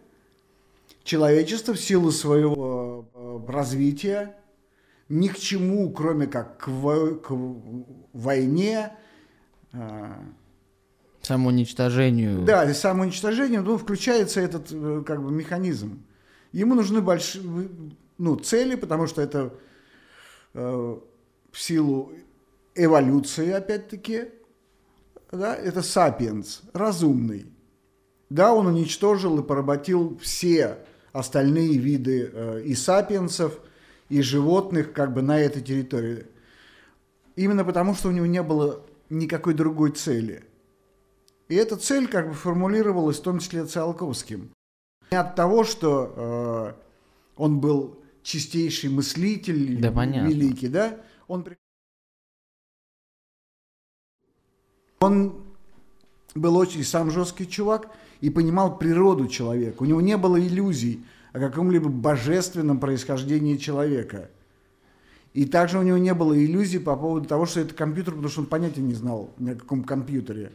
человечество 1.02 1.74
в 1.74 1.80
силу 1.80 2.12
своего 2.12 3.06
э, 3.14 3.52
развития 3.52 4.36
ни 5.08 5.28
к 5.28 5.38
чему, 5.38 5.90
кроме 5.90 6.26
как 6.26 6.58
к, 6.58 6.68
во- 6.68 7.14
к 7.14 7.30
войне, 8.12 8.92
э, 9.72 10.12
Самоуничтожению. 11.28 12.42
да, 12.42 12.68
и 12.68 12.72
самоуничтожение, 12.72 13.60
ну, 13.60 13.76
включается 13.76 14.40
этот 14.40 14.68
э, 14.72 15.02
как 15.06 15.22
бы 15.22 15.30
механизм. 15.30 16.02
Ему 16.52 16.74
нужны 16.74 17.00
большие 17.00 17.44
ну, 18.16 18.36
цели, 18.36 18.74
потому 18.74 19.06
что 19.06 19.22
это 19.22 19.52
э, 20.54 20.98
в 21.52 21.58
силу 21.58 22.12
эволюции, 22.74 23.50
опять-таки, 23.50 24.28
да, 25.30 25.54
это 25.54 25.82
сапиенс, 25.82 26.62
разумный. 26.72 27.46
Да, 28.30 28.52
он 28.54 28.66
уничтожил 28.66 29.38
и 29.38 29.42
поработил 29.42 30.18
все 30.22 30.78
остальные 31.12 31.78
виды 31.78 32.30
э, 32.32 32.62
и 32.64 32.74
сапиенсов, 32.74 33.58
и 34.08 34.22
животных 34.22 34.92
как 34.92 35.12
бы 35.12 35.22
на 35.22 35.38
этой 35.38 35.62
территории. 35.62 36.26
Именно 37.36 37.64
потому, 37.64 37.94
что 37.94 38.08
у 38.08 38.12
него 38.12 38.26
не 38.26 38.42
было 38.42 38.82
никакой 39.10 39.54
другой 39.54 39.92
цели. 39.92 40.44
И 41.48 41.54
эта 41.54 41.76
цель 41.76 42.06
как 42.08 42.28
бы 42.28 42.34
формулировалась 42.34 43.18
в 43.18 43.22
том 43.22 43.38
числе 43.38 43.64
Циолковским. 43.64 44.50
Не 45.10 45.16
от 45.18 45.34
того, 45.34 45.64
что 45.64 46.12
э, 46.16 46.72
он 47.36 47.60
был 47.60 47.98
чистейший 48.22 48.90
мыслитель, 48.90 49.80
Да, 49.80 49.90
понятно. 49.90 50.28
великий, 50.28 50.68
да? 50.68 51.00
Он, 51.26 51.46
он 55.00 55.42
был 56.34 56.56
очень 56.56 56.84
сам 56.84 57.10
жесткий 57.10 57.48
чувак 57.48 57.90
и 58.20 58.28
понимал 58.28 58.76
природу 58.76 59.26
человека. 59.28 59.82
У 59.82 59.86
него 59.86 60.02
не 60.02 60.18
было 60.18 60.38
иллюзий 60.38 61.02
о 61.32 61.38
каком-либо 61.38 61.88
божественном 61.88 62.78
происхождении 62.78 63.56
человека. 63.56 64.30
И 65.32 65.46
также 65.46 65.78
у 65.78 65.82
него 65.82 65.96
не 65.96 66.12
было 66.12 66.36
иллюзий 66.36 66.78
по 66.78 66.96
поводу 66.96 67.26
того, 67.26 67.46
что 67.46 67.60
это 67.60 67.74
компьютер, 67.74 68.14
потому 68.14 68.30
что 68.30 68.40
он 68.40 68.46
понятия 68.46 68.82
не 68.82 68.94
знал 68.94 69.30
ни 69.38 69.50
о 69.50 69.54
каком 69.54 69.84
компьютере. 69.84 70.52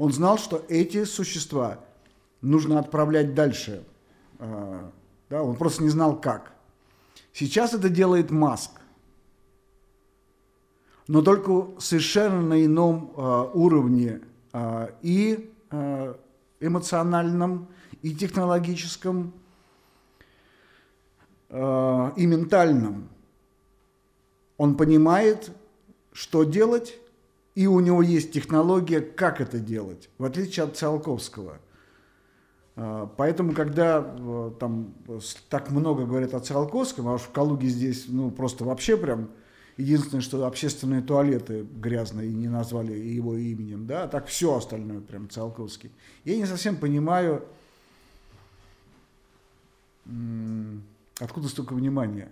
Он 0.00 0.14
знал, 0.14 0.38
что 0.38 0.64
эти 0.70 1.04
существа 1.04 1.78
нужно 2.40 2.78
отправлять 2.78 3.34
дальше. 3.34 3.84
А, 4.38 4.90
Да, 5.28 5.42
он 5.42 5.56
просто 5.56 5.82
не 5.82 5.90
знал 5.90 6.18
как. 6.18 6.54
Сейчас 7.34 7.74
это 7.74 7.90
делает 7.90 8.30
Маск. 8.30 8.70
Но 11.06 11.20
только 11.20 11.78
совершенно 11.78 12.40
на 12.40 12.64
ином 12.64 13.12
а, 13.14 13.42
уровне 13.52 14.22
а, 14.54 14.90
и 15.02 15.52
эмоциональном, 16.60 17.68
и 18.00 18.14
технологическом, 18.14 19.32
и 21.50 21.54
ментальном. 22.26 23.08
Он 24.56 24.76
понимает, 24.76 25.52
что 26.12 26.44
делать 26.44 26.98
И 27.54 27.66
у 27.66 27.80
него 27.80 28.02
есть 28.02 28.32
технология, 28.32 29.00
как 29.00 29.40
это 29.40 29.58
делать, 29.58 30.08
в 30.18 30.24
отличие 30.24 30.64
от 30.64 30.76
Циолковского. 30.76 31.58
А, 32.76 33.12
поэтому, 33.16 33.52
когда 33.52 34.04
э, 34.06 34.52
там 34.58 34.94
так 35.48 35.70
много 35.70 36.06
говорят 36.06 36.32
о 36.34 36.40
Циолковском, 36.40 37.08
а 37.08 37.14
уж 37.14 37.22
в 37.22 37.30
Калуге 37.30 37.68
здесь 37.68 38.04
ну, 38.08 38.30
просто 38.30 38.64
вообще 38.64 38.96
прям 38.96 39.30
единственное, 39.76 40.22
что 40.22 40.46
общественные 40.46 41.02
туалеты 41.02 41.62
грязные 41.62 42.28
и 42.28 42.34
не 42.34 42.48
назвали 42.48 42.92
его 42.92 43.36
именем, 43.36 43.86
да, 43.86 44.04
а 44.04 44.08
так 44.08 44.26
все 44.26 44.56
остальное 44.56 45.00
прям 45.00 45.28
Циолковский. 45.28 45.90
Я 46.24 46.36
не 46.36 46.46
совсем 46.46 46.76
понимаю, 46.76 47.44
откуда 51.18 51.48
столько 51.48 51.74
внимания. 51.74 52.30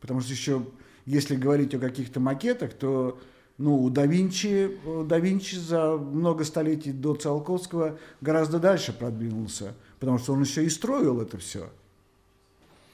Потому 0.00 0.20
что 0.20 0.32
еще, 0.32 0.66
если 1.06 1.36
говорить 1.36 1.74
о 1.74 1.78
каких-то 1.78 2.20
макетах, 2.20 2.72
то 2.72 3.18
ну, 3.62 3.88
да 3.90 4.06
Винчи, 4.06 4.76
да 5.06 5.20
Винчи 5.20 5.54
за 5.54 5.92
много 5.92 6.44
столетий 6.44 6.90
до 6.90 7.14
Циолковского 7.14 7.96
гораздо 8.20 8.58
дальше 8.58 8.92
продвинулся, 8.92 9.74
потому 10.00 10.18
что 10.18 10.32
он 10.32 10.42
еще 10.42 10.64
и 10.64 10.68
строил 10.68 11.20
это 11.20 11.38
все. 11.38 11.70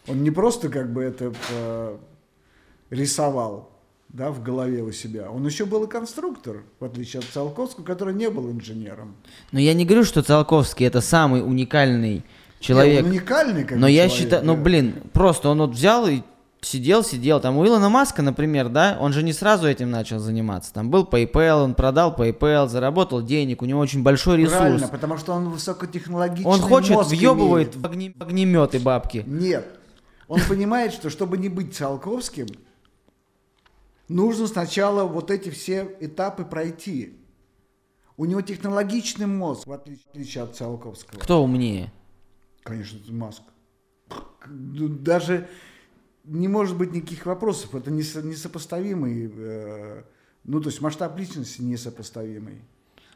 Он 0.06 0.22
не 0.22 0.30
просто 0.30 0.68
как 0.68 0.92
бы 0.92 1.02
это 1.02 1.32
э, 1.50 1.96
рисовал 2.90 3.70
да, 4.10 4.30
в 4.30 4.42
голове 4.42 4.82
у 4.82 4.92
себя, 4.92 5.30
он 5.30 5.46
еще 5.46 5.64
был 5.64 5.84
и 5.84 5.88
конструктор, 5.88 6.62
в 6.80 6.84
отличие 6.84 7.20
от 7.20 7.26
Циолковского, 7.26 7.84
который 7.84 8.12
не 8.12 8.28
был 8.28 8.50
инженером. 8.50 9.16
Но 9.52 9.60
я 9.60 9.72
не 9.72 9.86
говорю, 9.86 10.04
что 10.04 10.22
Циолковский 10.22 10.86
это 10.86 11.00
самый 11.00 11.42
уникальный 11.42 12.24
человек. 12.60 13.04
Не, 13.04 13.06
он 13.06 13.10
уникальный, 13.12 13.64
как 13.64 13.78
Но 13.78 13.88
я 13.88 14.08
человек, 14.08 14.18
считаю, 14.18 14.44
ну 14.44 14.54
да. 14.54 14.62
блин, 14.62 14.94
просто 15.14 15.48
он 15.48 15.58
вот 15.60 15.70
взял 15.70 16.06
и 16.06 16.20
сидел, 16.60 17.02
сидел. 17.04 17.40
Там 17.40 17.56
у 17.56 17.66
Илона 17.66 17.88
Маска, 17.88 18.22
например, 18.22 18.68
да, 18.68 18.96
он 19.00 19.12
же 19.12 19.22
не 19.22 19.32
сразу 19.32 19.66
этим 19.66 19.90
начал 19.90 20.18
заниматься. 20.18 20.72
Там 20.72 20.90
был 20.90 21.04
PayPal, 21.04 21.64
он 21.64 21.74
продал 21.74 22.14
PayPal, 22.14 22.68
заработал 22.68 23.22
денег, 23.22 23.62
у 23.62 23.64
него 23.64 23.80
очень 23.80 24.02
большой 24.02 24.38
ресурс. 24.38 24.56
Правильно, 24.58 24.88
потому 24.88 25.16
что 25.16 25.32
он 25.32 25.48
высокотехнологичный 25.50 26.50
Он 26.50 26.60
хочет, 26.60 26.90
мозг 26.90 27.10
въебывает 27.10 27.76
в 27.76 27.84
огне- 27.84 28.14
огнеметы 28.18 28.78
бабки. 28.80 29.24
Нет. 29.26 29.66
Он 30.26 30.40
понимает, 30.48 30.92
что 30.92 31.08
чтобы 31.10 31.38
не 31.38 31.48
быть 31.48 31.74
Циолковским, 31.74 32.46
нужно 34.08 34.46
сначала 34.46 35.04
вот 35.04 35.30
эти 35.30 35.50
все 35.50 35.96
этапы 36.00 36.44
пройти. 36.44 37.14
У 38.16 38.24
него 38.24 38.40
технологичный 38.42 39.26
мозг, 39.26 39.66
в 39.66 39.72
отличие 39.72 40.42
от 40.44 40.56
Циолковского. 40.56 41.20
Кто 41.20 41.42
умнее? 41.42 41.92
Конечно, 42.64 42.98
это 42.98 43.12
Маск. 43.12 43.42
Ну, 44.46 44.88
Даже 44.88 45.48
не 46.28 46.48
может 46.48 46.76
быть 46.76 46.92
никаких 46.92 47.26
вопросов. 47.26 47.74
Это 47.74 47.90
несо- 47.90 48.22
несопоставимый, 48.22 49.32
э, 49.34 50.02
ну, 50.44 50.60
то 50.60 50.68
есть 50.68 50.80
масштаб 50.80 51.18
личности 51.18 51.62
несопоставимый. 51.62 52.62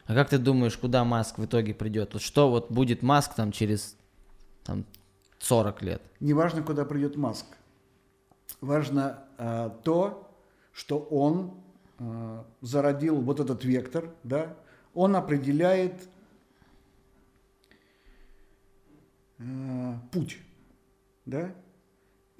А 0.05 0.13
как 0.13 0.29
ты 0.29 0.37
думаешь, 0.37 0.77
куда 0.77 1.05
Маск 1.05 1.37
в 1.37 1.45
итоге 1.45 1.73
придет? 1.73 2.13
Вот 2.13 2.21
что 2.21 2.49
вот 2.49 2.71
будет 2.71 3.01
Маск 3.03 3.35
там 3.35 3.51
через 3.51 3.95
там, 4.63 4.85
40 5.39 5.81
лет? 5.81 6.01
Не 6.19 6.33
важно, 6.33 6.61
куда 6.63 6.83
придет 6.83 7.15
Маск. 7.15 7.45
Важно 8.59 9.23
э, 9.37 9.69
то, 9.83 10.29
что 10.73 10.99
он 10.99 11.53
э, 11.99 12.43
зародил 12.61 13.21
вот 13.21 13.39
этот 13.39 13.63
вектор, 13.63 14.09
да, 14.23 14.57
он 14.93 15.15
определяет 15.15 15.93
э, 19.37 19.93
путь, 20.11 20.37
да, 21.25 21.53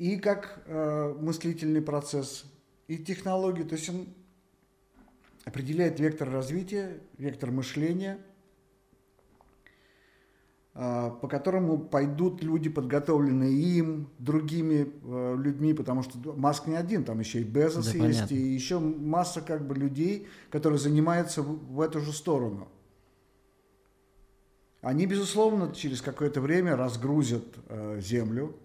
и 0.03 0.17
как 0.17 0.63
э, 0.65 1.15
мыслительный 1.17 1.81
процесс, 1.81 2.43
и 2.89 2.97
технологию, 2.97 3.65
то 3.65 3.75
есть 3.75 3.89
он 3.89 4.09
определяет 5.45 5.97
вектор 5.97 6.29
развития, 6.29 6.99
вектор 7.17 7.51
мышления, 7.51 8.17
а, 10.73 11.11
по 11.11 11.29
которому 11.29 11.77
пойдут 11.77 12.43
люди, 12.43 12.69
подготовленные 12.69 13.53
им, 13.53 14.09
другими 14.19 14.91
э, 15.03 15.35
людьми, 15.37 15.73
потому 15.73 16.03
что 16.03 16.17
Маск 16.33 16.67
не 16.67 16.75
один, 16.75 17.05
там 17.05 17.21
еще 17.21 17.39
и 17.39 17.45
Безос 17.45 17.85
Да, 17.85 17.91
есть, 18.05 18.19
понятно. 18.19 18.35
и 18.35 18.37
еще 18.39 18.79
масса 18.79 19.39
как 19.39 19.65
бы 19.65 19.73
людей, 19.73 20.27
которые 20.49 20.79
занимаются 20.79 21.41
в, 21.41 21.75
в 21.75 21.79
эту 21.79 22.01
же 22.01 22.11
сторону. 22.11 22.67
Они, 24.81 25.05
безусловно, 25.05 25.73
через 25.73 26.01
какое-то 26.01 26.41
время 26.41 26.75
разгрузят 26.75 27.45
э, 27.69 28.01
Землю. 28.01 28.57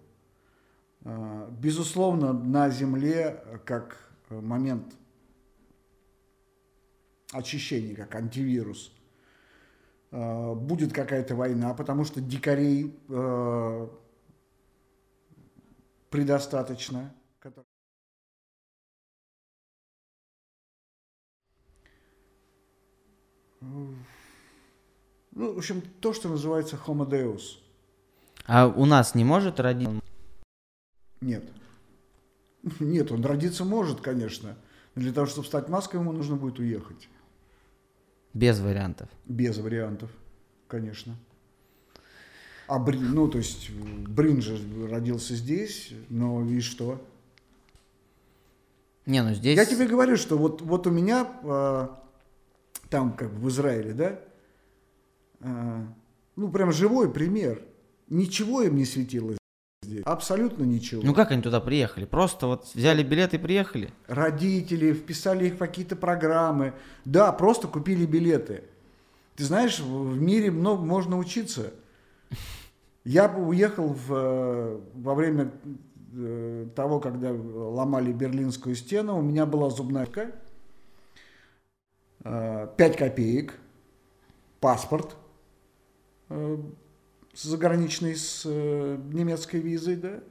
Э, 1.03 1.49
безусловно, 1.51 2.33
на 2.33 2.69
Земле 2.69 3.41
э, 3.43 3.57
как 3.65 3.97
э, 4.29 4.39
момент 4.39 4.93
очищения, 7.31 7.95
как 7.95 8.15
антивирус– 8.15 8.91
будет 10.11 10.91
какая-то 10.91 11.35
война, 11.35 11.75
потому 11.75 12.03
что 12.03 12.19
дикарей 12.19 12.99
предостаточно. 16.09 17.13
Ну, 23.61 25.53
в 25.53 25.57
общем, 25.57 25.81
то, 26.01 26.11
что 26.13 26.27
называется 26.27 26.75
Homo 26.87 27.07
Deus. 27.07 27.59
А 28.45 28.67
у 28.67 28.85
нас 28.85 29.13
не 29.13 29.23
может 29.23 29.59
родиться? 29.59 29.98
Нет. 31.21 31.43
Нет, 32.79 33.11
он 33.11 33.23
родиться 33.25 33.65
может, 33.65 34.01
конечно. 34.01 34.55
Но 34.95 35.01
для 35.01 35.13
того, 35.13 35.27
чтобы 35.27 35.47
стать 35.47 35.69
маской, 35.69 35.97
ему 35.97 36.11
нужно 36.11 36.35
будет 36.35 36.59
уехать. 36.59 37.09
Без 38.33 38.59
вариантов. 38.59 39.09
Без 39.25 39.57
вариантов, 39.57 40.11
конечно. 40.67 41.15
А 42.67 42.77
Брин, 42.77 43.13
ну, 43.13 43.27
то 43.27 43.39
есть 43.39 43.71
Брин 43.71 44.41
же 44.41 44.59
родился 44.87 45.35
здесь, 45.35 45.91
но 46.09 46.45
и 46.45 46.59
что? 46.59 47.03
Не, 49.07 49.23
ну 49.23 49.33
здесь... 49.33 49.57
Я 49.57 49.65
тебе 49.65 49.87
говорю, 49.87 50.17
что 50.17 50.37
вот, 50.37 50.61
вот 50.61 50.85
у 50.85 50.91
меня 50.91 51.27
а, 51.43 52.03
там, 52.91 53.13
как 53.13 53.33
бы 53.33 53.39
в 53.39 53.49
Израиле, 53.49 53.93
да, 53.93 54.19
а, 55.41 55.87
ну, 56.35 56.51
прям 56.51 56.71
живой 56.71 57.11
пример. 57.11 57.63
Ничего 58.07 58.61
им 58.61 58.75
не 58.75 58.85
светило 58.85 59.38
здесь. 59.89 60.03
Абсолютно 60.05 60.63
ничего. 60.63 61.01
Ну 61.03 61.13
как 61.13 61.31
они 61.31 61.41
туда 61.41 61.59
приехали? 61.59 62.05
Просто 62.05 62.47
вот 62.47 62.65
взяли 62.73 63.03
билет 63.03 63.33
и 63.33 63.37
приехали? 63.37 63.91
Родители 64.07 64.93
вписали 64.93 65.47
их 65.47 65.55
в 65.55 65.57
какие-то 65.57 65.95
программы. 65.95 66.73
Да, 67.05 67.31
просто 67.31 67.67
купили 67.67 68.05
билеты. 68.05 68.63
Ты 69.35 69.43
знаешь, 69.43 69.79
в 69.79 70.19
мире 70.19 70.51
много 70.51 70.83
можно 70.83 71.17
учиться. 71.17 71.73
Я 73.03 73.27
уехал 73.29 73.93
в, 73.93 74.13
э, 74.13 74.79
во 74.95 75.15
время 75.15 75.51
э, 76.13 76.67
того, 76.75 76.99
когда 76.99 77.31
ломали 77.31 78.11
Берлинскую 78.11 78.75
стену, 78.75 79.17
у 79.17 79.21
меня 79.21 79.45
была 79.45 79.69
зубная 79.69 80.05
ка, 80.05 80.31
5 82.23 82.97
копеек, 82.97 83.55
паспорт 84.59 85.15
э, 86.29 86.57
заграничный 87.47 88.15
с 88.15 88.43
э, 88.45 88.97
немецкой 89.11 89.61
визой, 89.61 89.95
да, 89.95 90.21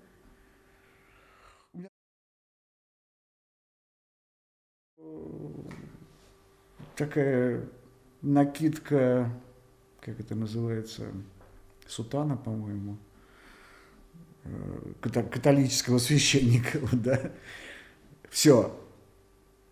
такая 6.99 7.68
накидка, 8.21 9.31
как 10.01 10.18
это 10.21 10.35
называется, 10.35 11.07
сутана, 11.87 12.37
по-моему, 12.37 12.99
э, 14.44 14.92
католического 15.01 15.99
священника, 15.99 16.81
да. 16.92 17.33
Все. 18.29 18.79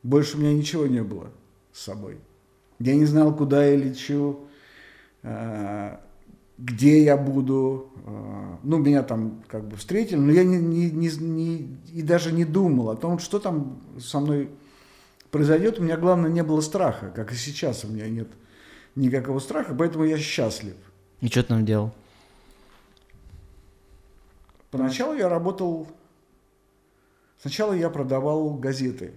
Больше 0.02 0.36
у 0.36 0.40
меня 0.40 0.54
ничего 0.54 0.86
не 0.86 1.02
было 1.02 1.32
с 1.72 1.82
собой. 1.82 2.18
Я 2.78 2.94
не 2.94 3.06
знал, 3.06 3.34
куда 3.34 3.66
я 3.66 3.76
лечу, 3.76 4.48
э, 5.22 5.98
где 6.58 7.02
я 7.04 7.16
буду. 7.16 7.90
э, 8.06 8.56
Ну, 8.62 8.78
меня 8.78 9.02
там 9.02 9.42
как 9.48 9.68
бы 9.68 9.76
встретили, 9.76 10.16
но 10.18 10.32
я 10.32 10.42
не, 10.44 10.56
не- 10.56 10.90
не- 10.90 11.16
не- 11.18 11.78
и 11.92 12.02
даже 12.02 12.32
не 12.32 12.44
думал 12.44 12.90
о 12.90 12.96
том, 12.96 13.18
что 13.18 13.38
там 13.38 13.80
со 14.00 14.18
мной 14.20 14.48
произойдет. 15.30 15.78
У 15.78 15.82
меня, 15.82 15.96
главное, 15.96 16.30
не 16.30 16.42
было 16.42 16.60
страха, 16.62 17.12
как 17.14 17.32
и 17.32 17.36
сейчас 17.36 17.84
у 17.84 17.88
меня 17.88 18.08
нет 18.08 18.28
никакого 18.94 19.38
страха, 19.40 19.74
поэтому 19.78 20.04
я 20.04 20.18
счастлив. 20.18 20.74
И 21.20 21.26
что 21.28 21.42
ты 21.42 21.48
там 21.50 21.64
делал? 21.66 21.92
Поначалу 24.70 25.14
я 25.14 25.28
работал... 25.28 25.86
Сначала 27.40 27.72
я 27.74 27.90
продавал 27.90 28.54
газеты. 28.54 29.12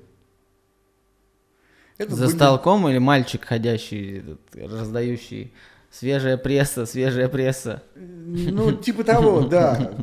Это 1.97 2.15
За 2.15 2.25
были- 2.25 2.36
столком 2.36 2.88
или 2.89 2.97
мальчик 2.97 3.43
ходящий, 3.45 4.19
этот, 4.19 4.39
раздающий 4.56 5.54
свежая 5.91 6.38
пресса, 6.38 6.86
свежая 6.86 7.30
пресса? 7.30 7.84
Ну, 7.95 8.71
типа 8.71 9.04
того, 9.04 9.41
да. 9.47 9.93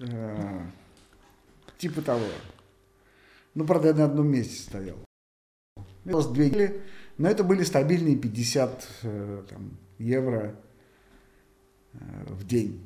Э, 0.00 0.60
Типа 1.78 2.02
того. 2.02 2.24
Ну, 3.54 3.64
правда, 3.64 3.88
я 3.88 3.94
на 3.94 4.04
одном 4.04 4.28
месте 4.28 4.62
стоял. 4.62 4.96
Было 6.04 6.32
две 6.32 6.46
недели 6.46 6.80
Но 7.18 7.28
это 7.28 7.44
были 7.44 7.62
стабильные 7.62 8.16
50 8.16 8.88
э, 9.02 9.42
там, 9.48 9.76
евро 9.98 10.54
э, 11.92 11.98
в 12.28 12.46
день. 12.46 12.80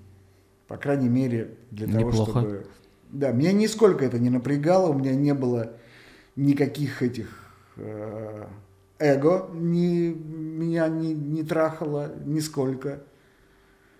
По 0.69 0.77
крайней 0.77 1.09
мере, 1.09 1.57
для 1.71 1.87
Неплохо. 1.87 2.33
того, 2.33 2.41
чтобы... 2.41 2.67
Да, 3.11 3.31
меня 3.33 3.53
нисколько 3.53 4.05
это 4.05 4.19
не 4.19 4.31
напрягало, 4.31 4.89
у 4.89 4.95
меня 4.99 5.15
не 5.15 5.35
было 5.35 5.73
никаких 6.35 7.03
этих 7.03 7.39
эго, 9.03 9.51
не, 9.53 10.09
меня 10.12 10.88
не, 10.88 11.12
не 11.12 11.43
трахало 11.43 12.15
нисколько. 12.25 13.03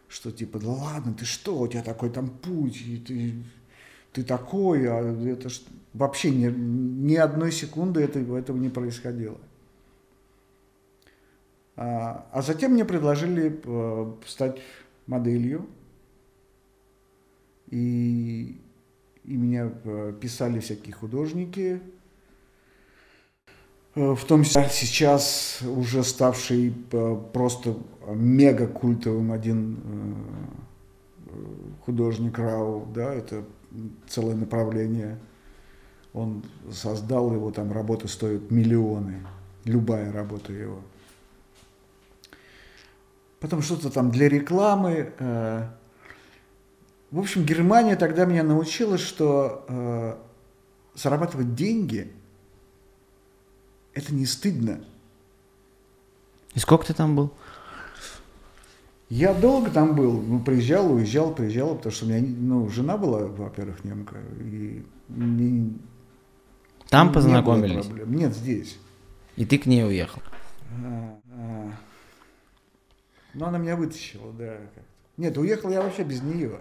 Что 0.09 0.31
типа, 0.31 0.59
да 0.59 0.69
ладно, 0.69 1.15
ты 1.15 1.25
что, 1.25 1.59
у 1.59 1.69
тебя 1.69 1.83
такой 1.83 2.11
там 2.11 2.29
путь, 2.29 2.81
и 2.87 2.99
ты, 2.99 3.35
ты 4.12 4.23
такой, 4.23 4.87
а 4.87 5.01
это 5.01 5.49
ж... 5.49 5.62
вообще 5.95 6.31
ни, 6.31 6.47
ни 6.47 7.17
одной 7.17 7.51
секунды 7.51 8.03
это, 8.03 8.21
этого 8.21 8.57
не 8.57 8.69
происходило. 8.69 9.38
А, 11.77 12.29
а 12.31 12.43
затем 12.43 12.73
мне 12.73 12.85
предложили 12.85 13.61
э, 13.65 14.12
стать 14.27 14.61
моделью. 15.07 15.67
И, 17.71 18.61
и 19.25 19.37
меня 19.37 19.73
э, 19.85 20.12
писали 20.21 20.61
всякие 20.61 20.95
художники, 20.95 21.81
в 23.95 24.25
том 24.25 24.45
числе 24.45 24.69
сейчас 24.71 25.59
уже 25.63 26.03
ставший 26.03 26.75
э, 26.93 27.17
просто 27.33 27.77
мега 28.07 28.67
культовым 28.67 29.33
один 29.33 29.81
э, 31.29 31.35
художник 31.85 32.39
Рау, 32.39 32.87
да, 32.95 33.13
это 33.13 33.45
целое 34.09 34.35
направление. 34.35 35.19
Он 36.15 36.43
создал 36.71 37.33
его, 37.33 37.51
там 37.51 37.71
работы 37.73 38.09
стоят 38.09 38.51
миллионы, 38.51 39.27
любая 39.65 40.11
работа 40.11 40.53
его. 40.53 40.81
Потом 43.41 43.61
что-то 43.61 43.91
там 43.91 44.11
для 44.11 44.29
рекламы. 44.29 45.13
э, 45.19 45.67
В 47.11 47.19
общем, 47.19 47.45
Германия 47.45 47.97
тогда 47.97 48.25
меня 48.25 48.43
научила, 48.43 48.97
что 48.97 49.67
э, 49.69 50.17
зарабатывать 50.95 51.55
деньги 51.55 52.11
это 53.95 54.15
не 54.15 54.27
стыдно. 54.27 54.85
И 56.55 56.59
сколько 56.59 56.87
ты 56.87 56.95
там 56.95 57.17
был? 57.17 57.33
Я 59.09 59.35
долго 59.35 59.71
там 59.71 59.95
был, 59.95 60.21
ну, 60.23 60.41
приезжал, 60.43 60.91
уезжал, 60.93 61.35
приезжал, 61.35 61.77
потому 61.77 61.93
что 61.93 62.07
у 62.07 62.09
меня, 62.09 62.27
ну, 62.27 62.69
жена 62.71 62.97
была, 62.97 63.27
во-первых, 63.27 63.85
немка, 63.85 64.17
и 64.41 64.83
не- 65.09 65.79
Там 66.89 67.09
не 67.09 67.13
познакомились. 67.13 67.85
проблем. 67.87 68.15
Нет, 68.15 68.35
здесь. 68.35 68.79
И 69.37 69.45
ты 69.45 69.59
к 69.59 69.67
ней 69.67 69.85
уехал. 69.85 70.23
А, 70.83 71.19
а. 71.31 71.73
Но 73.35 73.47
она 73.47 73.59
меня 73.59 73.77
вытащила, 73.77 74.33
да. 74.33 74.57
Нет, 75.19 75.37
уехал 75.37 75.71
я 75.71 75.83
вообще 75.83 76.05
без 76.05 76.23
нее. 76.23 76.61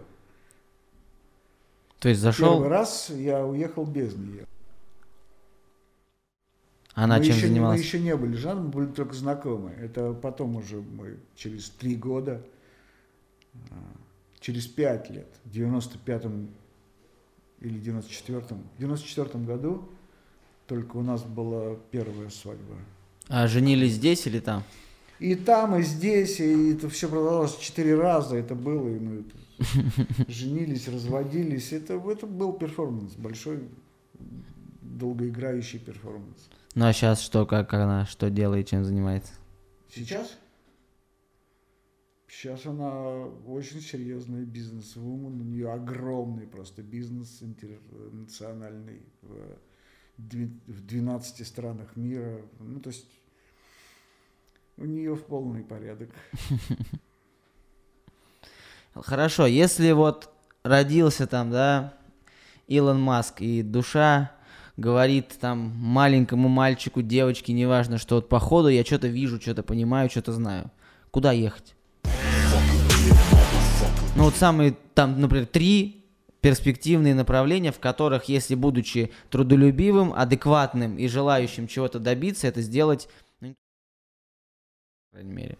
То 2.00 2.10
есть 2.10 2.22
Первый 2.22 2.34
зашел, 2.34 2.68
раз 2.68 3.10
я 3.12 3.46
уехал 3.46 3.86
без 3.86 4.16
нее. 4.16 4.46
Она 6.94 7.18
мы 7.18 7.24
чем 7.26 7.36
еще, 7.36 7.48
не- 7.48 7.54
занималась? 7.54 7.80
Мы 7.80 7.86
еще 7.86 8.00
не 8.00 8.16
были 8.16 8.36
женаты, 8.36 8.62
мы 8.62 8.68
были 8.70 8.88
только 8.88 9.14
знакомы. 9.14 9.72
Это 9.72 10.14
потом 10.14 10.56
уже 10.56 10.82
мы 10.82 11.18
через 11.36 11.70
три 11.70 11.96
года, 11.96 12.46
а, 13.70 13.76
через 14.40 14.68
пять 14.68 15.10
лет, 15.10 15.28
в 15.46 15.52
95-м 15.52 16.50
или 17.62 17.80
94-м, 17.80 18.64
в 18.78 18.82
94-м 18.82 19.46
году 19.46 19.88
только 20.68 20.98
у 20.98 21.02
нас 21.04 21.24
была 21.24 21.76
первая 21.92 22.30
свадьба. 22.30 22.76
А 23.28 23.48
женились 23.48 23.94
здесь 23.94 24.26
или 24.28 24.40
там? 24.40 24.64
И 25.20 25.36
там, 25.36 25.76
и 25.76 25.84
здесь, 25.84 26.40
и 26.40 26.74
это 26.74 26.90
все 26.90 27.08
продолжалось 27.08 27.56
четыре 27.58 27.96
раза, 27.96 28.36
это 28.36 28.56
было, 28.56 28.90
и 28.90 29.00
мы 29.00 29.20
это 29.22 30.28
женились, 30.28 30.88
разводились. 30.88 31.72
Это, 31.72 31.94
это 32.10 32.26
был 32.26 32.54
перформанс, 32.54 33.14
большой, 33.14 33.60
долгоиграющий 34.82 35.78
перформанс. 35.80 36.50
Ну 36.74 36.86
а 36.86 36.94
сейчас 36.94 37.22
что, 37.22 37.46
как, 37.46 37.74
она, 37.74 38.06
что 38.06 38.30
делает, 38.30 38.70
чем 38.70 38.86
занимается? 38.86 39.34
Сейчас? 39.90 40.38
Сейчас 42.28 42.66
она 42.66 43.26
очень 43.46 43.82
серьезный 43.82 44.46
бизнес-вумен, 44.46 45.42
у 45.42 45.44
нее 45.44 45.72
огромный 45.72 46.48
просто 46.48 46.82
бизнес 46.82 47.40
интернациональный 47.42 49.02
в, 49.22 49.58
в 50.18 50.86
12 50.86 51.46
странах 51.46 51.98
мира. 51.98 52.42
Ну, 52.60 52.80
то 52.80 52.90
есть 52.90 53.08
у 54.78 54.86
нее 54.86 55.16
в 55.16 55.26
полный 55.26 55.64
порядок. 55.64 56.10
Хорошо, 58.96 59.46
если 59.46 59.92
вот 59.92 60.34
родился 60.64 61.28
там, 61.28 61.52
да, 61.52 61.98
Илон 62.68 63.02
Маск, 63.02 63.42
и 63.42 63.62
душа 63.62 64.32
говорит 64.78 65.38
там 65.40 65.74
маленькому 65.76 66.50
мальчику, 66.50 67.02
девочке, 67.02 67.54
неважно, 67.54 67.98
что 67.98 68.16
вот 68.16 68.30
по 68.30 68.40
ходу 68.40 68.70
я 68.70 68.84
что-то 68.84 69.08
вижу, 69.08 69.40
что-то 69.40 69.64
понимаю, 69.64 70.10
что-то 70.10 70.34
знаю. 70.34 70.72
Куда 71.12 71.32
ехать? 71.32 71.76
Ну 74.16 74.24
вот 74.24 74.36
самые 74.36 74.76
там, 74.94 75.20
например, 75.20 75.46
три 75.46 76.06
перспективные 76.42 77.16
направления, 77.16 77.72
в 77.72 77.80
которых, 77.80 78.26
если 78.26 78.56
будучи 78.56 79.12
трудолюбивым, 79.30 80.14
адекватным 80.14 80.98
и 80.98 81.08
желающим 81.08 81.68
чего-то 81.68 82.00
добиться, 82.00 82.48
это 82.48 82.62
сделать, 82.62 83.08
ну, 83.40 83.56
по 85.12 85.18
крайней 85.18 85.34
мере. 85.34 85.58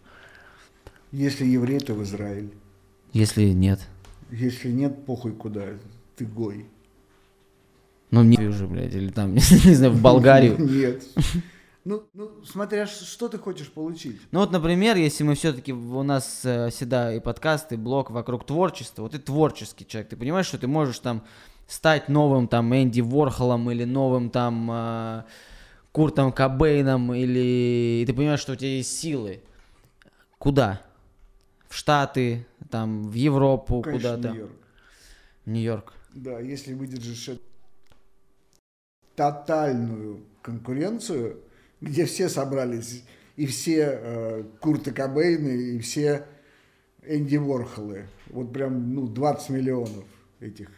Если 1.12 1.44
еврей, 1.44 1.78
то 1.78 1.94
в 1.94 2.02
Израиль. 2.02 2.52
Если 3.12 3.50
нет. 3.50 3.80
Если 4.30 4.70
нет, 4.70 5.04
похуй 5.04 5.32
куда, 5.32 5.66
ты 6.16 6.24
гой. 6.24 6.66
Ну, 8.12 8.22
не 8.22 8.46
уже, 8.46 8.66
блядь, 8.66 8.94
или 8.94 9.10
там, 9.10 9.34
не 9.34 9.74
знаю, 9.74 9.94
в 9.94 10.02
Болгарию. 10.02 10.56
Нет. 10.58 11.02
Ну, 11.84 12.04
ну, 12.12 12.44
смотря 12.44 12.86
что 12.86 13.28
ты 13.28 13.38
хочешь 13.38 13.72
получить. 13.72 14.20
Ну 14.30 14.40
вот, 14.40 14.52
например, 14.52 14.96
если 14.96 15.24
мы 15.24 15.34
все-таки, 15.34 15.72
у 15.72 16.02
нас 16.02 16.42
э, 16.44 16.68
всегда 16.68 17.12
и 17.12 17.20
подкасты, 17.20 17.76
блог 17.78 18.10
вокруг 18.10 18.46
творчества, 18.46 19.02
вот 19.02 19.12
ты 19.12 19.18
творческий 19.18 19.86
человек, 19.86 20.10
ты 20.10 20.16
понимаешь, 20.16 20.46
что 20.46 20.58
ты 20.58 20.68
можешь 20.68 20.98
там 20.98 21.24
стать 21.66 22.10
новым 22.10 22.48
там 22.48 22.72
Энди 22.72 23.00
Ворхолом 23.00 23.68
или 23.70 23.84
новым 23.84 24.28
там 24.28 24.70
э, 24.70 25.22
Куртом 25.90 26.32
Кобейном, 26.32 27.14
или 27.14 28.02
и 28.02 28.04
ты 28.06 28.12
понимаешь, 28.12 28.40
что 28.40 28.52
у 28.52 28.56
тебя 28.56 28.76
есть 28.76 28.96
силы. 28.96 29.40
Куда? 30.38 30.82
В 31.68 31.74
Штаты, 31.74 32.46
там, 32.70 33.08
в 33.08 33.14
Европу, 33.14 33.82
куда-то. 33.82 34.28
Нью-Йорк. 34.28 34.52
Нью-Йорк. 35.46 35.92
Да, 36.12 36.38
если 36.38 36.74
выдержишь 36.74 37.30
эту 37.30 37.51
тотальную 39.16 40.20
конкуренцию, 40.42 41.40
где 41.80 42.04
все 42.04 42.28
собрались, 42.28 43.04
и 43.36 43.46
все 43.46 43.98
э, 44.00 44.44
Курты 44.60 44.92
Кобейны, 44.92 45.76
и 45.76 45.78
все 45.80 46.26
Энди 47.02 47.36
Ворхолы. 47.36 48.06
Вот 48.28 48.52
прям, 48.52 48.94
ну, 48.94 49.06
20 49.06 49.50
миллионов 49.50 50.04
этих. 50.40 50.70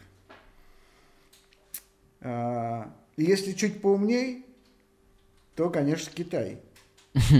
А, 2.21 2.91
если 3.17 3.53
чуть 3.53 3.81
поумней, 3.81 4.45
то, 5.55 5.69
конечно, 5.69 6.11
Китай. 6.13 6.59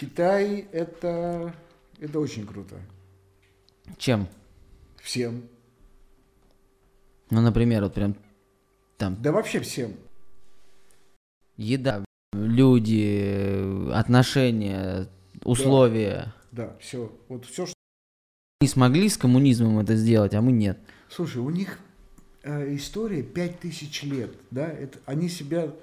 Китай 0.00 0.66
это, 0.72 1.54
это 2.00 2.20
очень 2.20 2.46
круто. 2.46 2.76
Чем? 3.98 4.28
Всем. 5.00 5.48
Ну, 7.30 7.40
например, 7.40 7.82
вот 7.82 7.94
прям 7.94 8.16
там 8.96 9.20
Да 9.20 9.32
вообще 9.32 9.60
всем. 9.60 9.94
еда, 11.56 12.04
люди, 12.32 13.90
отношения, 13.92 15.08
условия. 15.44 16.34
Да, 16.52 16.76
все. 16.80 17.12
Вот 17.28 17.44
все, 17.44 17.66
что... 17.66 17.74
Не 18.60 18.68
смогли 18.68 19.08
с 19.08 19.16
коммунизмом 19.16 19.78
это 19.78 19.96
сделать, 19.96 20.34
а 20.34 20.40
мы 20.40 20.52
нет. 20.52 20.78
Слушай, 21.08 21.38
у 21.38 21.50
них 21.50 21.78
э, 22.42 22.74
история 22.74 23.22
5000 23.22 24.02
лет, 24.04 24.30
да, 24.50 24.66
это, 24.66 24.98
они 25.04 25.28
себя, 25.28 25.74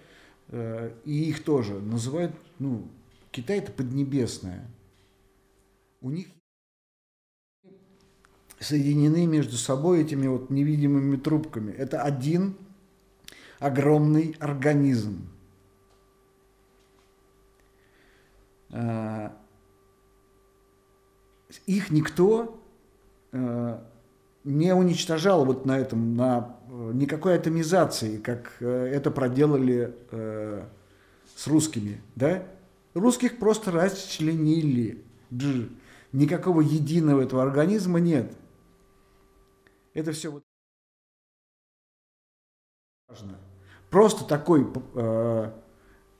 э, 0.50 0.92
и 1.06 1.30
их 1.30 1.44
тоже, 1.44 1.74
называют, 1.74 2.34
ну, 2.60 2.88
Китай 3.32 3.60
это 3.60 3.72
Поднебесное. 3.72 4.68
У 6.02 6.10
них 6.10 6.28
соединены 8.64 9.26
между 9.26 9.58
собой 9.58 10.02
этими 10.02 10.28
вот 10.28 10.50
невидимыми 10.50 11.18
трубками. 11.18 11.72
Это 11.72 12.02
один 12.02 12.56
огромный 13.60 14.36
организм. 14.40 15.28
А, 18.72 19.32
Их 21.68 21.92
никто 21.92 22.60
э, 23.32 23.80
не 24.44 24.74
уничтожал 24.74 25.46
вот 25.46 25.66
на 25.66 25.78
этом, 25.78 26.16
на 26.16 26.58
э, 26.68 26.92
никакой 26.94 27.36
атомизации, 27.36 28.18
как 28.18 28.58
э, 28.60 28.92
это 28.94 29.12
проделали 29.12 29.94
с 31.36 31.48
русскими, 31.48 32.02
да? 32.16 32.44
Русских 32.94 33.40
просто 33.40 33.72
расчленили. 33.72 35.02
Никакого 36.12 36.62
единого 36.62 37.22
этого 37.22 37.42
организма 37.42 38.00
нет. 38.00 38.32
Это 39.94 40.12
все 40.12 40.32
вот 40.32 40.44
важно. 43.08 43.40
Просто 43.90 44.26
такой 44.26 44.68
э, 44.96 45.52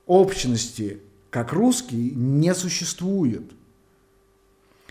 общности, 0.06 1.02
как 1.30 1.52
русский, 1.52 2.12
не 2.12 2.54
существует. 2.54 3.52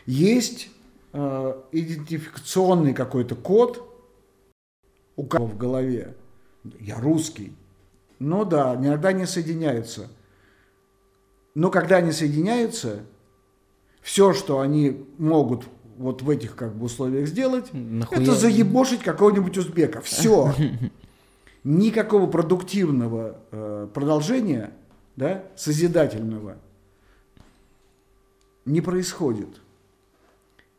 Есть 0.05 0.69
э, 1.13 1.63
идентификационный 1.71 2.93
какой-то 2.93 3.35
код 3.35 3.89
у 5.15 5.25
кого 5.25 5.45
в 5.45 5.57
голове. 5.57 6.17
Я 6.79 6.99
русский. 6.99 7.55
Ну 8.19 8.43
да, 8.43 8.75
иногда 8.75 9.13
не 9.13 9.25
соединяются. 9.25 10.09
Но 11.55 11.69
когда 11.69 11.97
они 11.97 12.11
соединяются, 12.11 13.05
все, 14.01 14.33
что 14.33 14.59
они 14.59 15.05
могут 15.17 15.65
вот 15.97 16.21
в 16.21 16.29
этих 16.29 16.55
как 16.55 16.75
бы 16.75 16.85
условиях 16.85 17.27
сделать, 17.27 17.69
Нахуя? 17.73 18.21
это 18.21 18.33
заебошить 18.33 19.01
какого-нибудь 19.01 19.57
узбека. 19.57 20.01
Все. 20.01 20.53
Никакого 21.63 22.27
продуктивного 22.27 23.37
э, 23.51 23.87
продолжения, 23.93 24.71
да, 25.15 25.43
созидательного 25.55 26.57
не 28.65 28.81
происходит. 28.81 29.49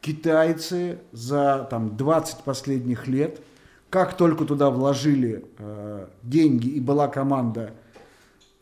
Китайцы 0.00 0.98
за 1.12 1.66
там, 1.70 1.96
20 1.96 2.44
последних 2.44 3.06
лет, 3.06 3.40
как 3.88 4.16
только 4.16 4.44
туда 4.44 4.70
вложили 4.70 5.44
э, 5.58 6.06
деньги 6.22 6.68
и 6.68 6.80
была 6.80 7.08
команда 7.08 7.72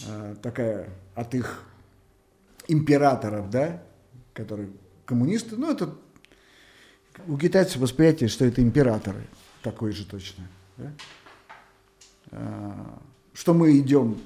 э, 0.06 0.36
такая 0.40 0.88
от 1.14 1.34
их 1.34 1.64
императоров, 2.68 3.50
да, 3.50 3.82
которые 4.34 4.70
коммунисты, 5.04 5.56
ну 5.56 5.70
это 5.70 5.94
у 7.26 7.36
китайцев 7.38 7.76
восприятие, 7.76 8.28
что 8.28 8.44
это 8.44 8.62
императоры, 8.62 9.26
такое 9.62 9.92
же 9.92 10.06
точно. 10.06 10.48
Да? 10.76 10.92
А, 12.30 13.02
что 13.32 13.54
мы 13.54 13.78
идем 13.78 14.18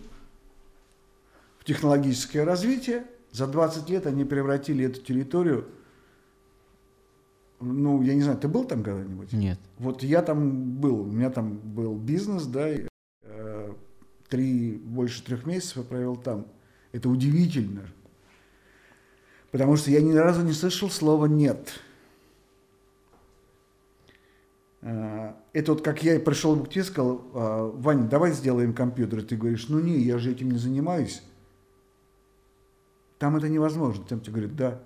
в 1.58 1.64
технологическое 1.64 2.44
развитие, 2.44 3.04
за 3.32 3.46
20 3.46 3.88
лет 3.90 4.06
они 4.06 4.24
превратили 4.24 4.84
эту 4.84 5.00
территорию, 5.00 5.68
ну, 7.60 8.02
я 8.02 8.14
не 8.14 8.22
знаю, 8.22 8.38
ты 8.38 8.48
был 8.48 8.64
там 8.64 8.82
когда-нибудь? 8.82 9.32
Нет. 9.32 9.58
Вот 9.78 10.02
я 10.02 10.22
там 10.22 10.72
был, 10.72 11.00
у 11.02 11.12
меня 11.12 11.30
там 11.30 11.56
был 11.56 11.96
бизнес, 11.96 12.44
да, 12.44 12.70
и, 12.70 12.86
э, 13.22 13.74
три, 14.28 14.76
больше 14.76 15.24
трех 15.24 15.46
месяцев 15.46 15.78
я 15.78 15.82
провел 15.82 16.16
там. 16.16 16.46
Это 16.92 17.08
удивительно, 17.08 17.86
потому 19.50 19.76
что 19.76 19.90
я 19.90 20.00
ни 20.00 20.12
разу 20.12 20.42
не 20.42 20.52
слышал 20.52 20.90
слова 20.90 21.26
«нет». 21.26 21.80
А, 24.75 24.75
это 25.52 25.72
вот 25.72 25.82
как 25.82 26.02
я 26.02 26.20
пришел 26.20 26.58
к 26.62 26.68
тебе 26.68 26.82
и 26.82 26.84
сказал, 26.84 27.22
«А, 27.34 27.70
Ваня, 27.72 28.04
давай 28.04 28.32
сделаем 28.32 28.72
компьютер. 28.72 29.20
И 29.20 29.22
ты 29.22 29.36
говоришь, 29.36 29.68
ну 29.68 29.80
не, 29.80 29.98
я 29.98 30.18
же 30.18 30.30
этим 30.30 30.50
не 30.50 30.58
занимаюсь. 30.58 31.22
Там 33.18 33.36
это 33.36 33.48
невозможно. 33.48 34.04
Там 34.04 34.20
тебе 34.20 34.32
говорят, 34.32 34.56
да, 34.56 34.82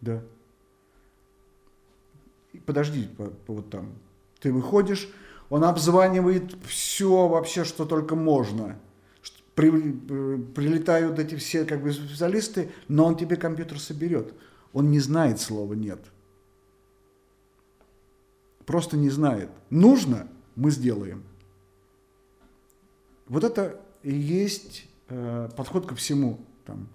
да. 0.00 0.22
Подожди, 2.64 3.08
вот 3.46 3.70
там. 3.70 3.92
Ты 4.40 4.52
выходишь, 4.52 5.10
он 5.50 5.64
обзванивает 5.64 6.54
все 6.64 7.28
вообще, 7.28 7.64
что 7.64 7.84
только 7.84 8.16
можно– 8.16 8.78
при, 9.60 9.68
э, 9.68 10.38
прилетают 10.54 11.18
эти 11.18 11.34
все 11.34 11.64
как 11.64 11.82
бы 11.82 11.92
специалисты, 11.92 12.70
но 12.88 13.04
он 13.04 13.16
тебе 13.16 13.36
компьютер 13.36 13.78
соберет. 13.78 14.32
Он 14.72 14.90
не 14.90 15.00
знает 15.00 15.40
слова 15.40 15.74
«нет». 15.74 16.00
Просто 18.70 18.96
не 18.96 19.10
знает. 19.10 19.50
Нужно, 19.68 20.28
мы 20.54 20.70
сделаем. 20.70 21.24
Вот 23.26 23.42
это 23.42 23.80
и 24.04 24.14
есть 24.14 24.86
э, 25.08 25.48
подход 25.56 25.88
ко 25.88 25.96
всему. 25.96 26.38
Там. 26.64 26.86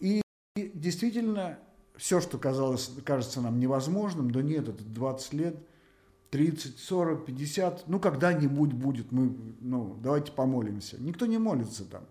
И 0.00 0.22
действительно, 0.54 1.58
все, 1.94 2.22
что 2.22 2.38
казалось, 2.38 2.90
кажется 3.04 3.42
нам 3.42 3.60
невозможным, 3.60 4.30
да 4.30 4.40
нет, 4.40 4.66
это 4.66 4.82
20 4.82 5.32
лет– 5.34 5.56
30, 6.30 6.78
40, 6.78 7.26
50, 7.26 7.84
ну 7.86 8.00
когда-нибудь 8.00 8.72
будет, 8.72 9.12
мы, 9.12 9.36
ну 9.60 9.98
давайте 10.02 10.32
помолимся. 10.32 10.96
Никто 10.98 11.26
не 11.26 11.36
молится 11.36 11.84
там, 11.84 12.04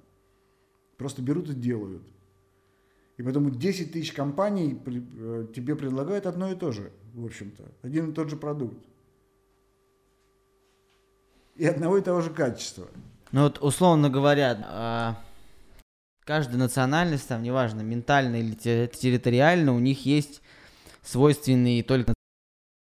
просто 0.98 1.24
берут 1.24 1.50
и 1.50 1.56
делают. 1.56 2.04
И 3.18 3.24
поэтому 3.24 3.50
10 3.50 3.94
тысяч 3.94 4.12
компаний 4.12 4.78
э, 4.86 5.48
тебе 5.56 5.76
предлагают 5.76 6.26
одно 6.26 6.52
и 6.52 6.56
то 6.56 6.72
же, 6.72 6.92
в 7.14 7.26
общем-то, 7.26 7.64
один 7.82 8.12
и 8.12 8.14
тот 8.14 8.30
же 8.30 8.36
продукт. 8.36 8.78
И 11.56 11.66
одного 11.66 11.98
и 11.98 12.02
того 12.02 12.20
же 12.20 12.32
качества. 12.32 12.88
Ну 13.32 13.44
вот, 13.44 13.60
условно 13.62 14.10
говоря, 14.10 14.58
а, 14.66 15.24
каждая 16.26 16.58
национальность, 16.58 17.28
там, 17.30 17.42
неважно, 17.44 17.82
ментально 17.82 18.36
или 18.36 18.54
территориально, 18.54 19.74
у 19.74 19.80
них 19.80 20.06
есть 20.06 20.42
свойственные 21.02 21.84
только 21.84 22.14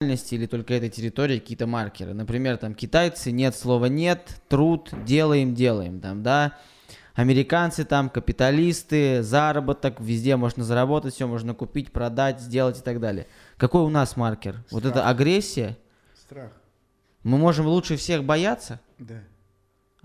или 0.00 0.46
только 0.46 0.74
этой 0.74 0.90
территории 0.90 1.38
какие-то 1.38 1.66
маркеры. 1.66 2.12
Например, 2.12 2.58
там 2.58 2.74
китайцы 2.74 3.30
нет 3.30 3.56
слова 3.56 3.86
нет, 3.86 4.42
труд, 4.48 4.90
делаем, 5.06 5.54
делаем, 5.54 6.00
там, 6.00 6.22
да. 6.22 6.58
Американцы 7.16 7.86
там 7.86 8.10
капиталисты, 8.10 9.22
заработок, 9.22 9.98
везде 10.02 10.36
можно 10.36 10.64
заработать, 10.64 11.14
все 11.14 11.26
можно 11.26 11.54
купить, 11.54 11.90
продать, 11.90 12.40
сделать 12.40 12.78
и 12.78 12.82
так 12.82 13.00
далее. 13.00 13.26
Какой 13.56 13.80
у 13.80 13.88
нас 13.88 14.18
маркер? 14.18 14.56
Страх. 14.56 14.70
Вот 14.70 14.84
это 14.84 15.08
агрессия? 15.08 15.78
Страх. 16.14 16.52
Мы 17.22 17.38
можем 17.38 17.66
лучше 17.66 17.96
всех 17.96 18.22
бояться? 18.22 18.80
Да. 18.98 19.22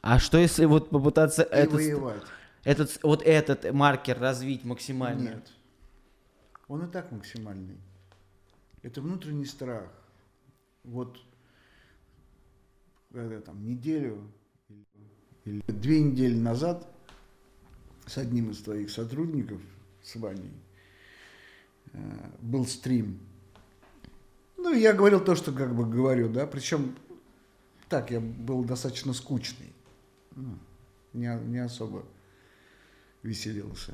А 0.02 0.20
что 0.20 0.38
если 0.38 0.64
вот 0.64 0.90
попытаться 0.90 1.44
и 1.44 1.54
этот, 1.54 1.74
воевать. 1.74 2.24
этот 2.64 2.98
вот 3.04 3.22
этот 3.24 3.74
маркер 3.74 4.18
развить 4.18 4.64
максимально? 4.64 5.30
Нет. 5.32 5.52
Он 6.70 6.86
и 6.86 6.88
так 6.90 7.12
максимальный. 7.12 7.78
Это 8.84 9.02
внутренний 9.02 9.46
страх. 9.46 9.92
Вот 10.86 11.20
когда 13.12 13.42
там 13.42 13.66
неделю 13.66 14.32
или 15.44 15.62
две 15.68 16.00
недели 16.00 16.36
назад 16.40 16.88
с 18.06 18.18
одним 18.18 18.52
из 18.52 18.62
твоих 18.62 18.90
сотрудников, 18.90 19.62
с 20.02 20.16
Ваней, 20.16 20.52
э, 21.94 22.00
был 22.42 22.66
стрим. 22.66 23.20
Ну, 24.58 24.74
я 24.74 24.94
говорил 24.94 25.20
то, 25.20 25.36
что 25.36 25.52
как 25.52 25.76
бы 25.76 25.86
говорю, 25.86 26.30
да, 26.30 26.46
причем 26.46 26.96
так, 27.90 28.12
я 28.12 28.20
был 28.20 28.64
достаточно 28.64 29.14
скучный, 29.14 29.74
ну, 30.36 30.58
не, 31.14 31.28
не 31.48 31.60
особо 31.60 32.06
веселился. 33.24 33.94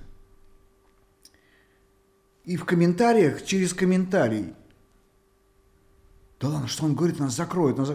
И 2.46 2.56
в 2.56 2.66
комментариях, 2.66 3.44
через 3.46 3.74
комментарий– 3.74 4.54
да 6.40 6.50
ладно, 6.50 6.68
что 6.68 6.86
он 6.86 6.96
говорит, 6.96 7.20
нас 7.20 7.36
закроют. 7.36 7.78
Нас... 7.78 7.92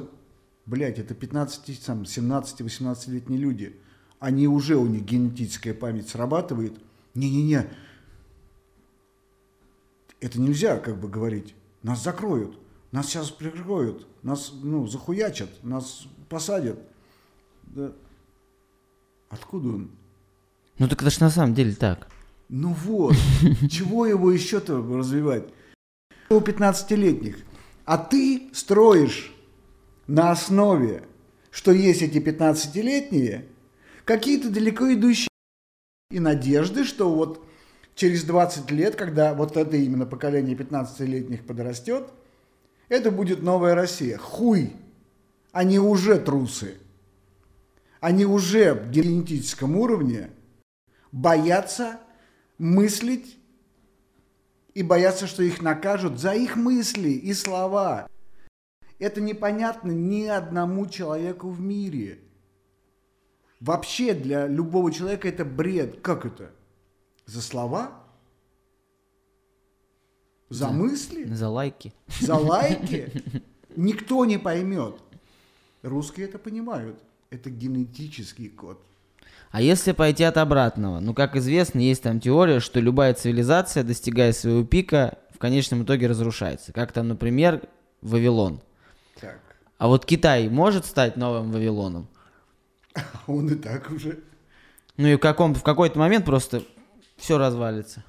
Блять, 0.67 0.99
это 0.99 1.15
15, 1.15 1.85
там, 1.85 2.03
17-18-летние 2.03 3.39
люди. 3.39 3.77
Они 4.23 4.47
уже, 4.47 4.77
у 4.77 4.87
них 4.87 5.03
генетическая 5.03 5.75
память 5.75 6.09
срабатывает. 6.09 6.79
Не-не-не, 7.14 7.68
это 10.20 10.41
нельзя 10.41 10.79
как 10.79 11.01
бы 11.01 11.09
говорить. 11.09 11.57
Нас 11.83 12.05
закроют, 12.05 12.57
нас 12.93 13.07
сейчас 13.09 13.33
прикроют, 13.33 14.07
нас 14.23 14.53
ну, 14.62 14.87
захуячат, 14.87 15.51
нас 15.64 16.07
посадят. 16.29 16.79
Да. 17.64 17.91
Откуда 19.29 19.70
он? 19.70 19.91
Ну 20.79 20.87
так 20.87 21.03
это 21.03 21.11
же 21.11 21.20
на 21.20 21.31
самом 21.31 21.55
деле 21.55 21.75
так. 21.75 22.07
Ну 22.49 22.75
вот, 22.85 23.16
чего 23.68 24.07
его 24.07 24.31
еще-то 24.31 24.81
развивать? 24.81 25.49
У 26.31 26.39
15-летних 26.39 27.39
а 27.85 27.99
ты 27.99 28.51
строишь 28.53 29.35
на 30.07 30.31
основе, 30.31 31.03
что 31.51 31.73
есть 31.73 32.03
эти 32.03 32.18
15-летние, 32.18 33.47
какие-то 34.05 34.50
далеко 34.50 34.92
идущие 34.92 35.28
и 36.11 36.20
надежды, 36.20 36.84
что 36.84 37.12
вот 37.12 37.44
через 37.94 38.24
20 38.24 38.70
лет, 38.70 38.96
когда 38.96 39.34
вот 39.34 39.57
это 39.57 39.76
именно 39.76 40.07
поколение 40.07 40.57
15-летних 40.57 41.44
подрастет, 41.46 42.09
это 42.88 43.11
будет 43.11 43.42
новая 43.42 43.74
Россия. 43.74 44.18
Хуй! 44.18 44.72
Они 45.53 45.78
уже 45.78 46.18
трусы. 46.18 46.76
Они 48.00 48.24
уже 48.24 48.74
в 48.74 48.90
генетическом 48.90 49.76
уровне 49.76 50.30
боятся 51.12 52.00
мыслить 52.59 53.38
и 54.74 54.82
боятся, 54.82 55.26
что 55.26 55.42
их 55.42 55.62
накажут 55.62 56.18
за 56.18 56.34
их 56.34 56.57
мысли 56.57 57.11
и 57.11 57.32
слова. 57.34 58.09
Это 58.98 59.20
непонятно 59.20 59.90
ни 59.90 60.26
одному 60.26 60.86
человеку 60.86 61.50
в 61.50 61.61
мире. 61.61 62.18
Вообще 63.63 64.13
для 64.13 64.49
любого 64.49 64.93
человека 64.93 65.29
это 65.29 65.45
бред. 65.45 66.01
Как 66.01 66.27
это? 66.27 66.51
За 67.27 67.41
слова? 67.41 67.93
За 70.49 70.69
мысли? 70.71 71.25
За 71.33 71.49
лайки. 71.49 71.95
За 72.21 72.35
лайки? 72.35 73.13
Никто 73.77 74.25
не 74.25 74.37
поймет. 74.37 74.97
Русские 75.83 76.27
это 76.27 76.41
понимают. 76.41 76.99
Это 77.31 77.51
генетический 77.51 78.49
код. 78.49 78.85
А 79.53 79.63
если 79.63 79.93
пойти 79.93 80.25
от 80.25 80.39
обратного? 80.39 80.99
Ну, 80.99 81.15
как 81.15 81.37
известно, 81.37 81.79
есть 81.79 82.03
там 82.03 82.19
теория, 82.19 82.59
что 82.59 82.81
любая 82.81 83.15
цивилизация, 83.15 83.85
достигая 83.85 84.33
своего 84.33 84.65
пика, 84.65 85.19
в 85.31 85.39
конечном 85.39 85.85
итоге 85.85 86.09
разрушается. 86.09 86.73
Как 86.73 86.91
там, 86.91 87.07
например, 87.07 87.63
Вавилон. 88.01 88.61
Так. 89.21 89.39
А 89.79 89.87
вот 89.87 90.05
Китай 90.05 90.49
может 90.49 90.85
стать 90.85 91.17
новым 91.17 91.53
Вавилоном? 91.53 92.09
Он 93.26 93.49
и 93.49 93.55
так 93.55 93.90
уже. 93.90 94.20
Ну 94.97 95.09
и 95.09 95.14
в, 95.16 95.18
каком, 95.18 95.55
в 95.55 95.62
какой-то 95.62 95.99
момент 95.99 96.24
просто 96.24 96.62
все 97.16 97.38
развалится. 97.38 98.05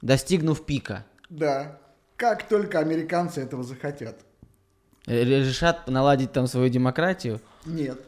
Достигнув 0.00 0.64
пика. 0.66 1.06
Да. 1.30 1.78
Как 2.16 2.46
только 2.48 2.78
американцы 2.78 3.40
этого 3.40 3.62
захотят. 3.64 4.20
Р- 5.06 5.26
Решат 5.26 5.88
наладить 5.88 6.32
там 6.32 6.46
свою 6.46 6.68
демократию. 6.68 7.40
Нет. 7.64 8.00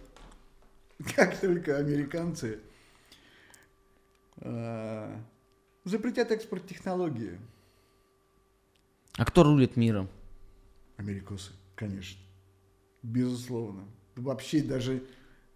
Как 1.17 1.37
только 1.39 1.77
американцы 1.77 2.61
э, 4.39 5.17
запретят 5.85 6.31
экспорт 6.31 6.67
технологии. 6.67 7.39
А 9.17 9.25
кто 9.25 9.43
рулит 9.43 9.77
миром? 9.77 10.09
Америкосы, 10.97 11.53
конечно. 11.75 12.21
Безусловно. 13.03 13.85
Вообще 14.17 14.63
даже 14.63 15.03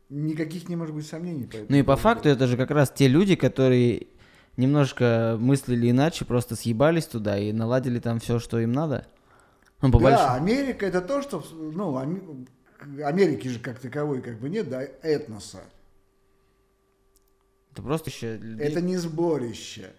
никаких 0.09 0.69
не 0.69 0.77
может 0.77 0.95
быть 0.95 1.07
сомнений. 1.07 1.45
по 1.47 1.57
Ну 1.69 1.77
и 1.77 1.83
по 1.83 1.97
факту 1.97 2.29
это 2.29 2.47
же 2.47 2.57
как 2.57 2.71
раз 2.71 2.91
те 2.91 3.09
люди, 3.09 3.37
которые 3.37 4.07
немножко 4.57 5.37
мыслили 5.39 5.91
иначе, 5.91 6.25
просто 6.25 6.57
съебались 6.57 7.07
туда 7.07 7.39
и 7.39 7.53
наладили 7.53 8.01
там 8.01 8.19
все, 8.19 8.39
что 8.39 8.59
им 8.59 8.73
надо. 8.73 9.07
Ну, 9.81 9.93
по 9.93 9.99
Да, 10.01 10.05
большому. 10.05 10.33
Америка 10.35 10.87
это 10.87 11.01
то, 11.01 11.23
что, 11.23 11.45
ну, 11.53 11.97
Америки 13.05 13.49
же 13.49 13.61
как 13.61 13.79
таковой 13.79 14.21
как 14.23 14.39
бы 14.41 14.49
нет, 14.49 14.69
да, 14.69 14.83
этноса. 15.03 15.61
Это 17.73 17.83
просто 17.83 18.11
еще... 18.11 18.37
людей- 18.39 18.67
Это 18.67 18.81
не 18.81 18.97
сборище. 18.97 19.93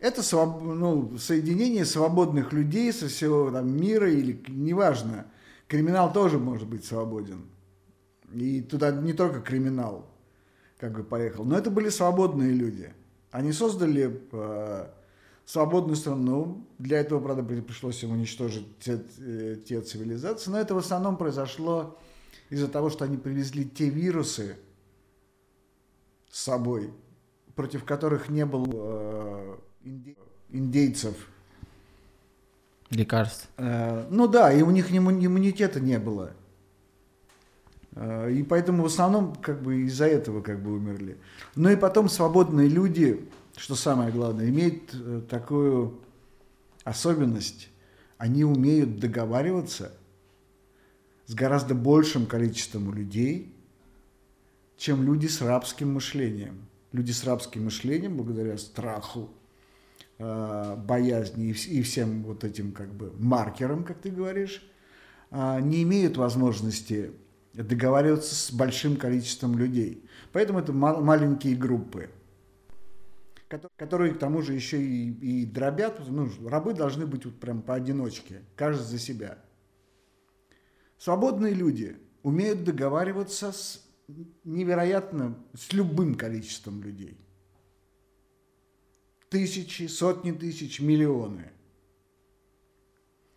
Это 0.00 0.20
своб- 0.20 0.60
ну, 0.60 1.16
соединение 1.18 1.84
свободных 1.84 2.52
людей 2.52 2.92
со 2.92 3.08
всего 3.08 3.50
там, 3.50 3.74
мира 3.74 4.10
или 4.10 4.44
неважно. 4.48 5.26
Криминал 5.66 6.12
тоже 6.12 6.38
может 6.38 6.68
быть 6.68 6.84
свободен. 6.84 7.46
И 8.34 8.60
туда 8.60 8.90
не 8.90 9.12
только 9.12 9.40
криминал 9.40 10.06
как 10.78 10.92
бы 10.92 11.02
поехал. 11.02 11.44
Но 11.44 11.58
это 11.58 11.70
были 11.70 11.88
свободные 11.88 12.50
люди. 12.52 12.92
Они 13.30 13.52
создали 13.52 14.20
э, 14.32 14.86
свободную 15.44 15.96
страну. 15.96 16.64
Для 16.78 17.00
этого, 17.00 17.20
правда, 17.20 17.42
при- 17.42 17.60
пришлось 17.60 18.02
им 18.04 18.12
уничтожить 18.12 18.66
те, 18.78 19.00
э, 19.18 19.56
те 19.66 19.80
цивилизации. 19.80 20.50
Но 20.50 20.58
это 20.60 20.74
в 20.74 20.78
основном 20.78 21.16
произошло 21.16 21.98
из-за 22.50 22.68
того, 22.68 22.90
что 22.90 23.04
они 23.04 23.16
привезли 23.16 23.64
те 23.68 23.88
вирусы, 23.90 24.56
с 26.30 26.42
собой, 26.42 26.92
против 27.54 27.84
которых 27.84 28.28
не 28.28 28.46
было 28.46 28.66
э, 28.72 29.56
инди- 29.84 30.16
индейцев. 30.50 31.14
Лекарств. 32.90 33.48
Э, 33.56 34.06
ну 34.10 34.28
да, 34.28 34.52
и 34.52 34.62
у 34.62 34.70
них 34.70 34.90
имму- 34.92 35.24
иммунитета 35.26 35.80
не 35.80 35.98
было. 35.98 36.32
Э, 37.98 38.30
и 38.30 38.44
поэтому 38.44 38.84
в 38.84 38.86
основном 38.86 39.34
как 39.34 39.60
бы 39.60 39.82
из-за 39.82 40.06
этого 40.06 40.40
как 40.40 40.62
бы 40.62 40.72
умерли. 40.72 41.18
Ну 41.56 41.68
и 41.68 41.76
потом 41.76 42.08
свободные 42.08 42.68
люди, 42.68 43.28
что 43.56 43.74
самое 43.74 44.12
главное, 44.12 44.48
имеют 44.48 44.94
э, 44.94 45.20
такую 45.28 45.98
особенность. 46.84 47.68
Они 48.16 48.44
умеют 48.44 49.00
договариваться 49.00 49.92
с 51.26 51.34
гораздо 51.34 51.74
большим 51.74 52.26
количеством 52.26 52.94
людей, 52.94 53.52
чем 54.76 55.02
люди 55.02 55.26
с 55.26 55.42
рабским 55.42 55.92
мышлением. 55.92 56.66
Люди 56.92 57.10
с 57.10 57.24
рабским 57.24 57.64
мышлением, 57.64 58.16
благодаря 58.16 58.58
страху, 58.58 59.28
э, 60.18 60.76
боязни 60.76 61.48
и, 61.48 61.52
вс- 61.52 61.68
и 61.68 61.82
всем 61.82 62.22
вот 62.22 62.44
этим 62.44 62.70
как 62.70 62.94
бы 62.94 63.12
маркерам, 63.18 63.82
как 63.82 63.98
ты 63.98 64.10
говоришь, 64.10 64.64
не 65.30 65.82
имеют 65.82 66.16
возможности 66.16 67.12
договариваться 67.62 68.34
с 68.34 68.52
большим 68.52 68.96
количеством 68.96 69.58
людей. 69.58 70.08
Поэтому 70.32 70.60
это 70.60 70.72
ма- 70.72 71.00
маленькие 71.00 71.56
группы, 71.56 72.10
кото- 73.48 73.68
которые 73.76 74.14
к 74.14 74.18
тому 74.18 74.42
же 74.42 74.54
еще 74.54 74.80
и, 74.80 75.42
и 75.42 75.46
дробят. 75.46 76.00
Ну, 76.08 76.30
рабы 76.46 76.74
должны 76.74 77.06
быть 77.06 77.24
вот 77.24 77.38
прям 77.40 77.62
поодиночке, 77.62 78.42
каждый 78.56 78.84
за 78.84 78.98
себя. 78.98 79.38
Свободные 80.98 81.54
люди 81.54 81.96
умеют 82.22 82.64
договариваться 82.64 83.52
с 83.52 83.84
невероятно, 84.44 85.38
с 85.54 85.72
любым 85.72 86.14
количеством 86.14 86.82
людей. 86.82 87.18
Тысячи, 89.28 89.86
сотни 89.86 90.32
тысяч, 90.32 90.80
миллионы. 90.80 91.50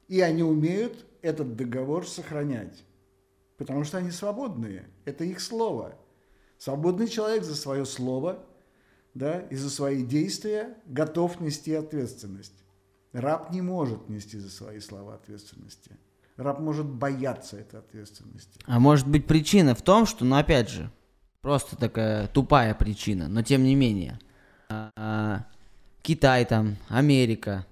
И 0.07 0.21
они 0.21 0.43
умеют 0.43 1.05
этот 1.21 1.55
договор 1.55 2.07
сохранять. 2.07 2.83
Потому 3.61 3.83
что 3.83 3.99
они 3.99 4.09
свободные. 4.09 4.89
Это 5.05 5.23
их 5.23 5.39
слово. 5.39 5.95
Свободный 6.57 7.07
человек 7.07 7.43
за 7.43 7.55
свое 7.55 7.85
слово 7.85 8.43
да, 9.13 9.41
и 9.41 9.55
за 9.55 9.69
свои 9.69 10.03
действия 10.03 10.75
готов 10.87 11.39
нести 11.39 11.71
ответственность. 11.75 12.55
Раб 13.13 13.51
не 13.51 13.61
может 13.61 14.09
нести 14.09 14.39
за 14.39 14.49
свои 14.49 14.79
слова 14.79 15.13
ответственности. 15.13 15.91
Раб 16.37 16.59
может 16.59 16.87
бояться 16.87 17.55
этой 17.55 17.81
ответственности. 17.81 18.59
А 18.65 18.79
может 18.79 19.07
быть 19.07 19.27
причина 19.27 19.75
в 19.75 19.83
том, 19.83 20.07
что, 20.07 20.25
ну 20.25 20.37
опять 20.37 20.71
же, 20.71 20.89
просто 21.41 21.75
такая 21.75 22.25
тупая 22.29 22.73
причина, 22.73 23.27
но 23.27 23.43
тем 23.43 23.61
не 23.63 23.75
менее. 23.75 24.19
а, 24.69 24.89
а, 24.95 25.45
Китай 26.01 26.45
там, 26.45 26.77
Америка 26.89 27.67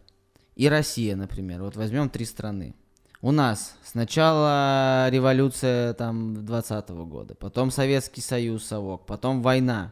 и 0.55 0.69
Россия, 0.69 1.15
например. 1.15 1.63
Вот 1.63 1.75
возьмем 1.75 2.11
три 2.11 2.25
страны. 2.25 2.75
У 3.21 3.33
нас 3.33 3.75
сначала 3.83 5.09
революция 5.09 5.93
там 5.93 6.45
20 6.45 6.89
года, 6.89 7.35
потом 7.35 7.69
Советский 7.69 8.21
Союз, 8.21 8.63
совок, 8.63 9.05
потом 9.05 9.41
война, 9.41 9.91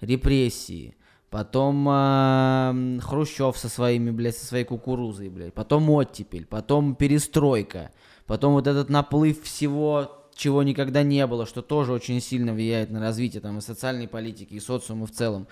репрессии, 0.00 0.94
потом 1.28 1.88
м, 1.88 3.00
Хрущев 3.00 3.58
со 3.58 3.68
своими, 3.68 4.12
блядь, 4.12 4.36
со 4.36 4.46
своей 4.46 4.62
кукурузой, 4.62 5.28
блядь, 5.28 5.54
потом 5.54 5.90
оттепель, 5.90 6.46
потом 6.46 6.94
перестройка, 6.94 7.90
потом 8.26 8.52
вот 8.52 8.68
этот 8.68 8.90
наплыв 8.90 9.42
всего, 9.42 10.28
чего 10.36 10.62
никогда 10.62 11.02
не 11.02 11.26
было, 11.26 11.46
что 11.46 11.62
тоже 11.62 11.92
очень 11.92 12.20
сильно 12.20 12.52
влияет 12.52 12.92
на 12.92 13.00
развитие 13.00 13.40
там 13.40 13.58
и 13.58 13.60
социальной 13.60 14.06
политики, 14.06 14.54
и 14.54 14.60
социума 14.60 15.06
в 15.06 15.10
целом. 15.10 15.48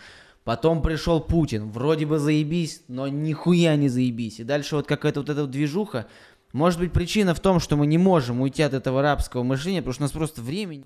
Потом 0.46 0.80
пришел 0.80 1.20
Путин, 1.20 1.72
вроде 1.72 2.06
бы 2.06 2.20
заебись, 2.20 2.82
но 2.86 3.08
нихуя 3.08 3.74
не 3.74 3.88
заебись. 3.88 4.38
И 4.38 4.44
дальше 4.44 4.76
вот 4.76 4.86
какая-то 4.86 5.18
вот 5.18 5.28
эта 5.28 5.40
вот 5.40 5.50
движуха. 5.50 6.06
Может 6.52 6.78
быть 6.80 6.92
причина 6.92 7.34
в 7.34 7.40
том, 7.40 7.60
что 7.60 7.76
мы 7.76 7.86
не 7.86 7.98
можем 7.98 8.40
уйти 8.40 8.62
от 8.62 8.72
этого 8.72 9.02
рабского 9.02 9.42
мышления, 9.42 9.80
потому 9.80 9.94
что 9.94 10.02
у 10.02 10.06
нас 10.06 10.12
просто 10.12 10.40
времени, 10.40 10.84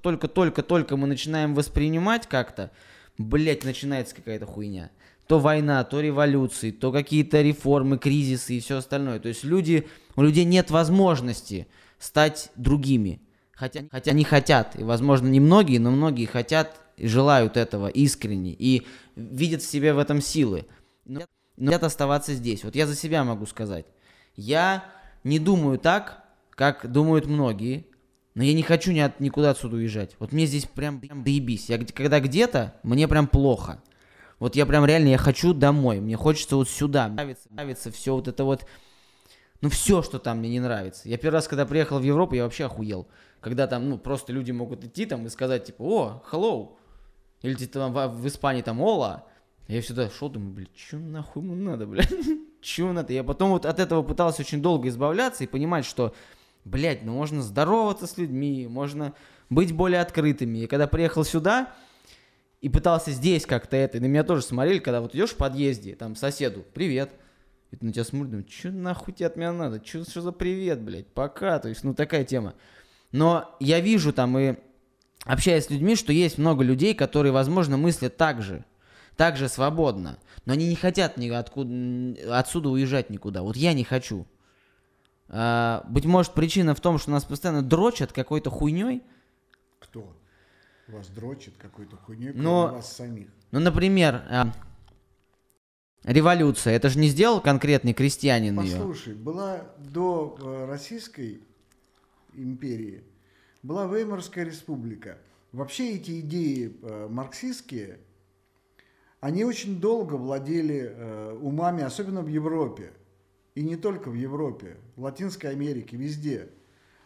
только-только-только 0.00 0.96
мы 0.96 1.06
начинаем 1.06 1.54
воспринимать 1.54 2.26
как-то, 2.26 2.70
блять, 3.18 3.64
начинается 3.64 4.14
какая-то 4.14 4.46
хуйня. 4.46 4.90
То 5.26 5.38
война, 5.38 5.84
то 5.84 6.00
революции, 6.00 6.72
то 6.72 6.90
какие-то 6.90 7.40
реформы, 7.40 7.98
кризисы 7.98 8.54
и 8.54 8.60
все 8.60 8.78
остальное. 8.78 9.20
То 9.20 9.28
есть 9.28 9.44
люди, 9.44 9.86
у 10.16 10.22
людей 10.22 10.44
нет 10.44 10.70
возможности 10.70 11.68
стать 11.98 12.50
другими. 12.56 13.20
Хотя, 13.54 13.84
хотя 13.90 14.10
они 14.10 14.24
хотят, 14.24 14.78
и 14.78 14.82
возможно 14.82 15.28
не 15.28 15.38
многие, 15.38 15.78
но 15.78 15.90
многие 15.92 16.26
хотят 16.26 16.80
и 16.96 17.06
желают 17.06 17.56
этого 17.56 17.86
искренне, 17.86 18.52
и 18.58 18.86
видят 19.14 19.62
в 19.62 19.70
себе 19.70 19.94
в 19.94 19.98
этом 19.98 20.20
силы. 20.20 20.66
Но, 21.04 21.22
но 21.56 21.66
хотят 21.66 21.84
оставаться 21.84 22.34
здесь. 22.34 22.64
Вот 22.64 22.74
я 22.74 22.86
за 22.86 22.96
себя 22.96 23.22
могу 23.22 23.46
сказать. 23.46 23.86
Я 24.34 24.84
не 25.24 25.38
думаю 25.38 25.78
так, 25.78 26.24
как 26.50 26.90
думают 26.90 27.26
многие, 27.26 27.86
но 28.34 28.42
я 28.42 28.54
не 28.54 28.62
хочу 28.62 28.92
ни 28.92 29.00
от, 29.00 29.20
никуда 29.20 29.50
отсюда 29.50 29.76
уезжать. 29.76 30.16
Вот 30.18 30.32
мне 30.32 30.46
здесь 30.46 30.64
прям, 30.64 31.00
прям 31.00 31.22
доебись. 31.22 31.68
Я, 31.68 31.78
когда 31.78 32.20
где-то, 32.20 32.74
мне 32.82 33.06
прям 33.08 33.26
плохо. 33.26 33.82
Вот 34.38 34.56
я 34.56 34.66
прям 34.66 34.84
реально, 34.84 35.08
я 35.08 35.18
хочу 35.18 35.52
домой. 35.52 36.00
Мне 36.00 36.16
хочется 36.16 36.56
вот 36.56 36.68
сюда. 36.68 37.06
Мне 37.06 37.16
нравится, 37.16 37.48
нравится 37.50 37.92
все 37.92 38.14
вот 38.14 38.28
это 38.28 38.44
вот 38.44 38.66
ну, 39.62 39.68
все, 39.68 40.02
что 40.02 40.18
там 40.18 40.38
мне 40.38 40.50
не 40.50 40.60
нравится. 40.60 41.08
Я 41.08 41.16
первый 41.16 41.34
раз, 41.34 41.46
когда 41.46 41.64
приехал 41.64 42.00
в 42.00 42.02
Европу, 42.02 42.34
я 42.34 42.42
вообще 42.42 42.64
охуел. 42.64 43.06
Когда 43.40 43.68
там, 43.68 43.88
ну, 43.88 43.96
просто 43.96 44.32
люди 44.32 44.50
могут 44.50 44.84
идти 44.84 45.06
там 45.06 45.24
и 45.24 45.28
сказать, 45.28 45.64
типа, 45.64 45.82
о, 45.82 46.22
hello. 46.30 46.76
Или 47.42 47.54
типа 47.54 47.74
там 47.74 47.92
в, 47.92 48.08
в 48.08 48.26
Испании 48.26 48.62
там, 48.62 48.80
ола. 48.80 49.26
Я 49.68 49.80
всегда 49.80 50.10
шел, 50.10 50.28
думаю, 50.28 50.52
блядь, 50.52 50.76
что 50.76 50.98
нахуй 50.98 51.42
ему 51.42 51.54
надо, 51.54 51.86
блядь? 51.86 52.12
Че 52.60 52.92
надо? 52.92 53.12
Я 53.12 53.24
потом 53.24 53.50
вот 53.50 53.66
от 53.66 53.78
этого 53.78 54.02
пытался 54.02 54.42
очень 54.42 54.60
долго 54.60 54.88
избавляться 54.88 55.44
и 55.44 55.46
понимать, 55.46 55.84
что, 55.84 56.14
блядь, 56.64 57.04
ну 57.04 57.12
можно 57.14 57.42
здороваться 57.42 58.06
с 58.06 58.18
людьми, 58.18 58.66
можно, 58.68 59.14
быть 59.52 59.72
более 59.72 60.00
открытыми. 60.00 60.58
И 60.58 60.66
когда 60.66 60.86
приехал 60.86 61.24
сюда 61.24 61.72
и 62.60 62.68
пытался 62.68 63.10
здесь 63.10 63.46
как-то 63.46 63.76
это, 63.76 63.98
и 63.98 64.00
на 64.00 64.06
меня 64.06 64.24
тоже 64.24 64.42
смотрели, 64.42 64.78
когда 64.78 65.00
вот 65.00 65.14
идешь 65.14 65.30
в 65.30 65.36
подъезде, 65.36 65.94
там 65.94 66.16
соседу, 66.16 66.64
привет. 66.74 67.10
И 67.70 67.84
на 67.84 67.92
тебя 67.92 68.04
смотришь, 68.04 68.30
думаешь, 68.30 68.52
что 68.52 68.70
нахуй 68.70 69.14
тебе 69.14 69.26
от 69.26 69.36
меня 69.36 69.52
надо? 69.52 69.82
Что, 69.84 70.08
что 70.08 70.20
за 70.20 70.32
привет, 70.32 70.80
блядь, 70.82 71.06
пока, 71.06 71.58
то 71.58 71.68
есть, 71.68 71.84
ну 71.84 71.94
такая 71.94 72.24
тема. 72.24 72.54
Но 73.10 73.56
я 73.60 73.80
вижу 73.80 74.12
там 74.12 74.38
и 74.38 74.56
общаясь 75.24 75.66
с 75.66 75.70
людьми, 75.70 75.96
что 75.96 76.12
есть 76.12 76.38
много 76.38 76.64
людей, 76.64 76.94
которые, 76.94 77.32
возможно, 77.32 77.76
мыслят 77.76 78.16
так 78.16 78.42
же, 78.42 78.64
так 79.16 79.36
же 79.36 79.48
свободно, 79.48 80.18
но 80.44 80.52
они 80.54 80.68
не 80.68 80.76
хотят 80.76 81.16
ни 81.16 81.28
откуда, 81.28 82.38
отсюда 82.38 82.70
уезжать 82.70 83.10
никуда. 83.10 83.42
Вот 83.42 83.56
я 83.56 83.72
не 83.72 83.84
хочу. 83.84 84.26
А, 85.28 85.84
быть 85.88 86.04
может, 86.04 86.32
причина 86.32 86.74
в 86.74 86.80
том, 86.80 86.98
что 86.98 87.10
нас 87.10 87.24
постоянно 87.24 87.62
дрочат 87.62 88.12
какой-то 88.12 88.50
хуйней. 88.50 89.02
Кто? 89.78 90.14
Вас 90.88 91.08
дрочит 91.08 91.54
какой-то 91.58 91.96
хуйней, 91.96 92.32
но, 92.34 92.68
вас 92.68 92.92
самих. 92.92 93.28
Ну, 93.50 93.60
например, 93.60 94.22
а, 94.28 94.52
революция. 96.04 96.74
Это 96.74 96.88
же 96.88 96.98
не 96.98 97.08
сделал 97.08 97.40
конкретный 97.40 97.94
крестьянин 97.94 98.56
Послушай, 98.56 98.72
ее. 98.72 98.78
Послушай, 98.78 99.14
была 99.14 99.62
до 99.78 100.36
э, 100.40 100.64
Российской 100.66 101.42
империи, 102.34 103.04
была 103.62 103.86
Веймарская 103.86 104.44
республика. 104.44 105.18
Вообще 105.52 105.96
эти 105.96 106.20
идеи 106.20 106.76
э, 106.82 107.08
марксистские, 107.08 107.98
они 109.22 109.44
очень 109.44 109.80
долго 109.80 110.14
владели 110.14 110.92
э, 110.92 111.38
умами, 111.40 111.84
особенно 111.84 112.22
в 112.22 112.26
Европе. 112.26 112.92
И 113.54 113.62
не 113.62 113.76
только 113.76 114.10
в 114.10 114.14
Европе, 114.14 114.78
в 114.96 115.02
Латинской 115.02 115.50
Америке, 115.50 115.96
везде. 115.96 116.48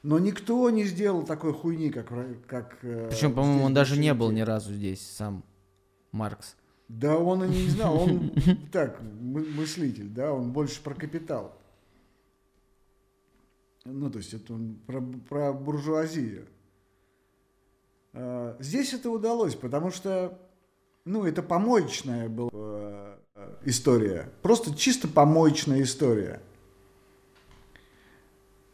Но 0.02 0.18
никто 0.18 0.70
не 0.70 0.84
сделал 0.84 1.24
такой 1.24 1.52
хуйни, 1.52 1.90
как... 1.90 2.08
как 2.46 2.78
э, 2.80 3.08
Причем, 3.10 3.34
по-моему, 3.34 3.64
он 3.64 3.74
даже 3.74 3.98
не 3.98 4.14
был 4.14 4.30
ни 4.30 4.40
разу 4.40 4.72
здесь, 4.72 5.02
сам 5.02 5.44
Маркс. 6.10 6.56
Да 6.88 7.18
он 7.18 7.44
и 7.44 7.48
не 7.48 7.68
знал, 7.68 8.00
он 8.00 8.32
так, 8.72 8.98
мыслитель, 9.02 10.08
да, 10.08 10.32
он 10.32 10.52
больше 10.52 10.82
про 10.82 10.94
капитал. 10.94 11.60
Ну, 13.84 14.10
то 14.10 14.18
есть 14.18 14.32
это 14.32 14.54
он 14.54 14.78
про, 14.86 15.02
про 15.02 15.52
буржуазию. 15.52 16.46
А, 18.14 18.56
здесь 18.58 18.94
это 18.94 19.10
удалось, 19.10 19.54
потому 19.54 19.90
что, 19.90 20.40
ну, 21.06 21.24
это 21.24 21.42
помоечная 21.42 22.28
была 22.28 23.16
история. 23.64 24.28
Просто 24.42 24.74
чисто 24.76 25.08
помоечная 25.08 25.82
история. 25.82 26.42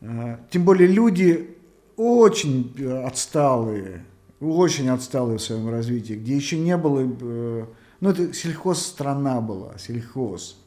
А, 0.00 0.40
тем 0.50 0.64
более 0.64 0.88
люди 0.88 1.56
очень 1.96 2.74
отсталые, 3.04 4.04
очень 4.40 4.88
отсталые 4.88 5.38
в 5.38 5.42
своем 5.42 5.68
развитии, 5.70 6.14
где 6.14 6.34
еще 6.34 6.58
не 6.58 6.76
было... 6.76 7.00
Э, 7.00 7.66
ну, 8.00 8.10
это 8.10 8.32
сельхозстрана 8.32 9.40
была, 9.40 9.78
сельхоз. 9.78 10.58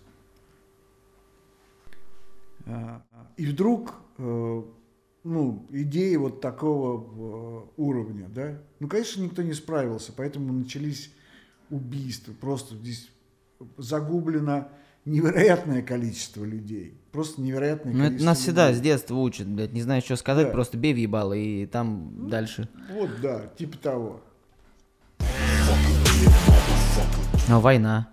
И 3.36 3.46
вдруг 3.46 3.94
э, 4.18 4.64
ну, 5.26 5.66
идеи 5.72 6.16
вот 6.16 6.40
такого 6.40 7.04
э, 7.04 7.68
уровня, 7.78 8.30
да, 8.30 8.58
ну, 8.80 8.88
конечно, 8.88 9.22
никто 9.22 9.42
не 9.42 9.54
справился, 9.54 10.14
поэтому 10.16 10.54
начались 10.54 11.12
убийства, 11.70 12.34
просто 12.34 12.76
здесь 12.76 13.10
загублено 13.78 14.70
невероятное 15.06 15.82
количество 15.82 16.44
людей. 16.44 17.00
Просто 17.12 17.42
невероятное 17.42 17.94
ну, 17.94 18.00
количество 18.00 18.16
это 18.16 18.26
нас 18.26 18.38
людей. 18.38 18.44
всегда 18.44 18.74
с 18.74 18.82
детства 18.82 19.16
учат, 19.16 19.48
блядь, 19.48 19.74
не 19.74 19.82
знаю, 19.82 20.02
что 20.02 20.16
сказать, 20.16 20.48
да. 20.48 20.52
просто 20.52 20.78
бей 20.78 20.94
в 20.94 20.98
ебало 20.98 21.34
и 21.34 21.66
там 21.66 22.12
ну, 22.16 22.30
дальше. 22.30 22.68
Вот, 22.92 23.10
да, 23.22 23.48
типа 23.58 23.78
того. 23.78 24.22
Но 27.48 27.62
война. 27.62 28.10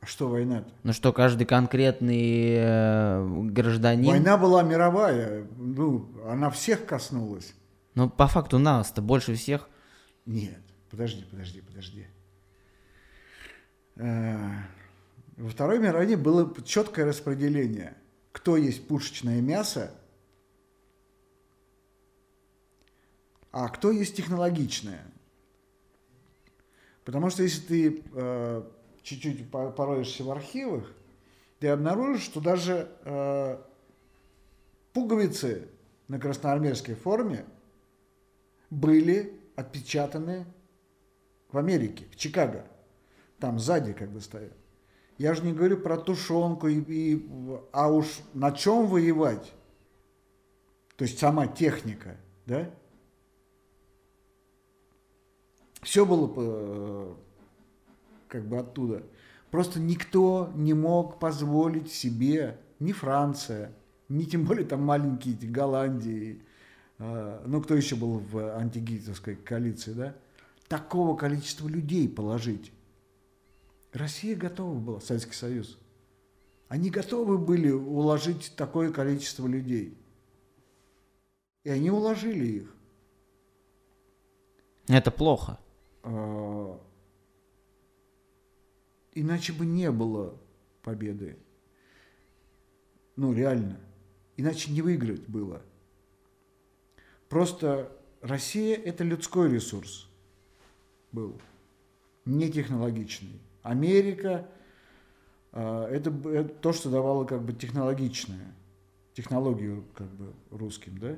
А 0.00 0.06
что 0.06 0.28
война-то? 0.28 0.70
Ну 0.84 0.92
что, 0.92 1.12
каждый 1.12 1.44
конкретный 1.44 2.54
э, 2.56 3.26
гражданин... 3.50 4.06
Война 4.06 4.38
была 4.38 4.62
мировая, 4.62 5.46
ну, 5.56 6.08
она 6.26 6.50
всех 6.50 6.86
коснулась. 6.86 7.52
Ну, 7.94 8.08
по 8.08 8.28
факту 8.28 8.58
нас-то 8.58 9.02
больше 9.02 9.34
всех. 9.34 9.68
Нет, 10.24 10.60
подожди, 10.90 11.24
подожди, 11.28 11.60
подожди. 11.60 12.06
Э, 13.98 14.36
во 15.36 15.48
Второй 15.50 15.80
мировой 15.80 16.14
было 16.14 16.54
четкое 16.62 17.04
распределение. 17.04 17.96
Кто 18.32 18.56
есть 18.56 18.86
пушечное 18.86 19.40
мясо, 19.40 19.92
а 23.50 23.68
кто 23.68 23.90
есть 23.90 24.16
технологичное. 24.16 25.04
Потому 27.04 27.30
что 27.30 27.42
если 27.42 27.60
ты 27.66 28.04
э, 28.14 28.62
чуть-чуть 29.02 29.50
пороешься 29.50 30.22
в 30.22 30.30
архивах, 30.30 30.92
ты 31.58 31.68
обнаружишь, 31.68 32.22
что 32.22 32.40
даже 32.40 32.88
э, 33.04 33.58
пуговицы 34.92 35.68
на 36.06 36.20
красноармейской 36.20 36.94
форме 36.94 37.44
были 38.70 39.40
отпечатаны 39.56 40.46
в 41.50 41.58
Америке, 41.58 42.06
в 42.12 42.16
Чикаго 42.16 42.64
там 43.38 43.58
сзади 43.58 43.92
как 43.92 44.10
бы 44.10 44.20
стоят. 44.20 44.52
Я 45.18 45.34
же 45.34 45.42
не 45.42 45.52
говорю 45.52 45.78
про 45.78 45.96
тушенку, 45.96 46.68
и, 46.68 46.80
и, 46.80 47.28
а 47.72 47.90
уж 47.90 48.06
на 48.34 48.52
чем 48.52 48.86
воевать? 48.86 49.52
То 50.96 51.04
есть 51.04 51.18
сама 51.18 51.46
техника, 51.46 52.16
да? 52.46 52.70
Все 55.82 56.04
было 56.04 57.16
как 58.28 58.46
бы 58.46 58.58
оттуда. 58.58 59.02
Просто 59.50 59.80
никто 59.80 60.52
не 60.54 60.74
мог 60.74 61.18
позволить 61.18 61.90
себе, 61.90 62.58
ни 62.78 62.92
Франция, 62.92 63.72
ни 64.08 64.24
тем 64.24 64.44
более 64.44 64.66
там 64.66 64.82
маленькие 64.82 65.34
эти 65.34 65.46
Голландии, 65.46 66.42
э, 66.98 67.42
ну 67.46 67.62
кто 67.62 67.74
еще 67.74 67.96
был 67.96 68.18
в 68.18 68.56
антигитовской 68.56 69.36
коалиции, 69.36 69.92
да? 69.92 70.14
Такого 70.68 71.16
количества 71.16 71.66
людей 71.66 72.08
положить. 72.08 72.72
Россия 73.92 74.36
готова 74.36 74.78
была, 74.78 75.00
Советский 75.00 75.34
Союз. 75.34 75.78
Они 76.68 76.90
готовы 76.90 77.38
были 77.38 77.70
уложить 77.70 78.52
такое 78.56 78.92
количество 78.92 79.46
людей. 79.46 79.96
И 81.64 81.70
они 81.70 81.90
уложили 81.90 82.46
их. 82.46 82.74
Это 84.86 85.10
плохо. 85.10 85.58
А, 86.02 86.80
иначе 89.14 89.52
бы 89.52 89.66
не 89.66 89.90
было 89.90 90.38
победы. 90.82 91.38
Ну, 93.16 93.32
реально. 93.32 93.80
Иначе 94.36 94.70
не 94.70 94.82
выиграть 94.82 95.26
было. 95.26 95.62
Просто 97.28 97.92
Россия– 98.20 98.76
это 98.84 99.04
людской 99.04 99.50
ресурс 99.50 100.08
был, 101.12 101.40
не 102.24 102.50
технологичный. 102.50 103.40
Америка 103.68 104.46
а, 105.52 105.88
это, 105.88 106.10
это 106.28 106.48
то, 106.48 106.72
что 106.72 106.90
давало 106.90 107.24
как 107.24 107.42
бы 107.42 107.52
технологичное, 107.52 108.54
технологию 109.14 109.84
как 109.94 110.08
бы 110.08 110.32
русским, 110.50 110.98
да, 110.98 111.16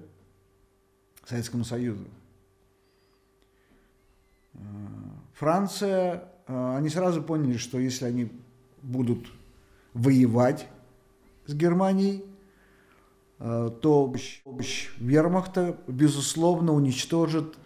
Советскому 1.25 1.65
Союзу. 1.65 2.05
А, 4.55 4.59
Франция, 5.35 6.25
а, 6.47 6.77
они 6.77 6.89
сразу 6.89 7.23
поняли, 7.23 7.57
что 7.57 7.79
если 7.79 8.05
они 8.05 8.33
будут 8.83 9.27
воевать 9.95 10.67
с 11.47 11.55
Германией, 11.55 12.25
то 13.39 14.15
вермахта, 14.99 15.79
безусловно, 15.87 16.73
уничтожит 16.73 17.57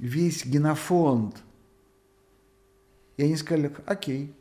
весь 0.00 0.44
генофонд 0.44 1.42
и 3.16 3.24
они 3.24 3.36
сказали, 3.36 3.74
окей. 3.86 4.34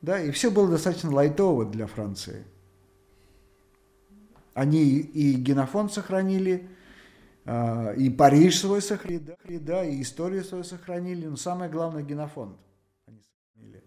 Да, 0.00 0.20
и 0.20 0.30
все 0.30 0.50
было 0.50 0.68
достаточно 0.68 1.10
лайтово 1.10 1.64
для 1.64 1.86
Франции. 1.86 2.44
Они 4.52 4.84
и 4.84 5.34
генофонд 5.34 5.92
сохранили, 5.92 6.68
а, 7.44 7.92
и 7.92 8.08
Париж 8.10 8.60
свой 8.60 8.80
сохранили, 8.80 9.58
да, 9.58 9.84
и 9.84 10.00
историю 10.00 10.44
свою 10.44 10.64
сохранили, 10.64 11.26
но 11.26 11.36
самое 11.36 11.70
главное 11.70 12.02
генофонд 12.02 12.56
они 13.06 13.20
сохранили. 13.22 13.82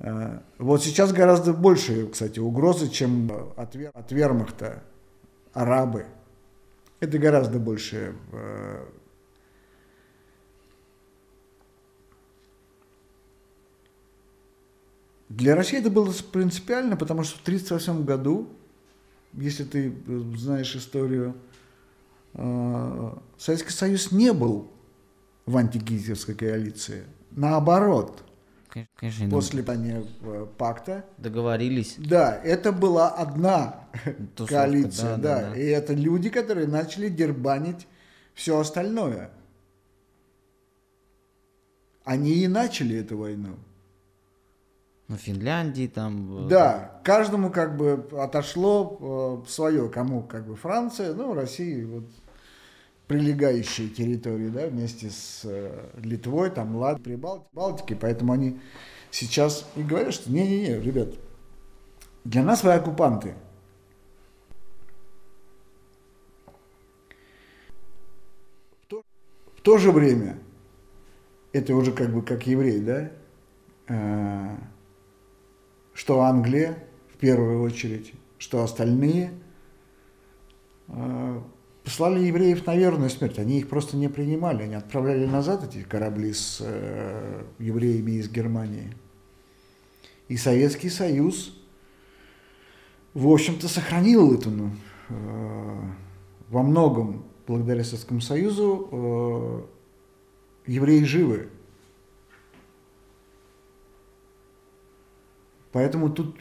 А, 0.00 0.42
вот 0.58 0.82
сейчас 0.82 1.12
гораздо 1.12 1.52
больше, 1.52 2.08
кстати, 2.08 2.40
угрозы, 2.40 2.88
чем 2.88 3.30
от, 3.56 3.76
от 3.76 4.12
вермахта 4.12 4.82
арабы. 5.52 6.06
Это 7.00 7.18
гораздо 7.18 7.58
больше 7.58 8.14
Для 15.36 15.54
России 15.54 15.78
это 15.78 15.90
было 15.90 16.12
принципиально, 16.30 16.96
потому 16.96 17.22
что 17.22 17.38
в 17.38 17.42
1938 17.42 18.04
году, 18.04 18.50
если 19.32 19.64
ты 19.64 19.88
э, 19.88 20.22
знаешь 20.36 20.76
историю, 20.76 21.34
э, 22.34 23.12
Советский 23.38 23.70
Союз 23.70 24.12
не 24.12 24.32
был 24.34 24.70
в 25.46 25.56
антигитлеровской 25.56 26.34
коалиции. 26.34 27.04
Наоборот, 27.30 28.22
Конечно, 28.94 29.30
после 29.30 29.62
подписания 29.62 30.04
э, 30.20 30.46
пакта, 30.58 31.06
договорились. 31.16 31.94
да, 31.96 32.36
это 32.36 32.70
была 32.70 33.08
одна 33.08 33.88
Тусовка, 34.36 34.54
коалиция, 34.54 35.16
да, 35.16 35.16
да, 35.16 35.40
да, 35.40 35.50
да. 35.50 35.56
и 35.56 35.64
это 35.64 35.94
люди, 35.94 36.28
которые 36.28 36.66
начали 36.66 37.08
дербанить 37.08 37.86
все 38.34 38.58
остальное. 38.58 39.30
Они 42.04 42.32
и 42.32 42.48
начали 42.48 42.96
эту 42.96 43.16
войну. 43.16 43.56
Ну, 45.12 45.18
Финляндии 45.18 45.88
там... 45.88 46.46
э, 46.46 46.48
Да, 46.48 47.00
каждому 47.04 47.50
как 47.50 47.76
бы 47.76 48.08
отошло 48.12 49.44
свое, 49.46 49.90
кому 49.90 50.22
как 50.22 50.46
бы 50.46 50.56
Франция, 50.56 51.12
ну, 51.12 51.34
Россия, 51.34 51.86
вот 51.86 52.04
прилегающие 53.08 53.90
территории, 53.90 54.48
да, 54.48 54.68
вместе 54.68 55.10
с 55.10 55.42
э, 55.44 55.90
Литвой, 56.02 56.48
там, 56.48 56.76
Лат, 56.76 57.02
Прибалтики, 57.02 57.50
Балтики, 57.52 57.94
поэтому 57.94 58.32
они 58.32 58.58
сейчас 59.10 59.68
и 59.76 59.82
говорят, 59.82 60.14
что 60.14 60.32
не-не-не, 60.32 60.80
ребят, 60.80 61.10
для 62.24 62.42
нас 62.42 62.64
вы 62.64 62.72
оккупанты. 62.72 63.34
В 68.80 68.86
то, 68.86 69.02
в 69.56 69.60
то 69.60 69.76
же 69.76 69.92
время, 69.92 70.38
это 71.52 71.74
уже 71.74 71.92
как 71.92 72.14
бы 72.14 72.22
как 72.22 72.46
еврей, 72.46 72.80
да, 72.80 73.10
э, 73.88 74.56
что 75.94 76.22
Англия 76.22 76.78
в 77.12 77.18
первую 77.18 77.62
очередь, 77.62 78.12
что 78.38 78.62
остальные 78.62 79.32
э, 80.88 81.40
послали 81.84 82.20
евреев 82.20 82.66
на 82.66 82.76
верную 82.76 83.10
смерть. 83.10 83.38
Они 83.38 83.58
их 83.58 83.68
просто 83.68 83.96
не 83.96 84.08
принимали, 84.08 84.64
они 84.64 84.74
отправляли 84.74 85.26
назад 85.26 85.64
эти 85.64 85.82
корабли 85.82 86.32
с 86.32 86.58
э, 86.60 87.44
евреями 87.58 88.12
из 88.12 88.28
Германии. 88.30 88.94
И 90.28 90.36
Советский 90.36 90.88
Союз, 90.88 91.54
в 93.14 93.28
общем-то, 93.28 93.68
сохранил 93.68 94.34
эту, 94.34 94.50
ну, 94.50 94.70
э, 95.08 95.80
во 96.48 96.62
многом, 96.62 97.24
благодаря 97.46 97.84
Советскому 97.84 98.20
Союзу, 98.20 98.88
э, 100.66 100.70
евреи 100.70 101.04
живы. 101.04 101.48
Поэтому 105.72 106.10
тут 106.10 106.38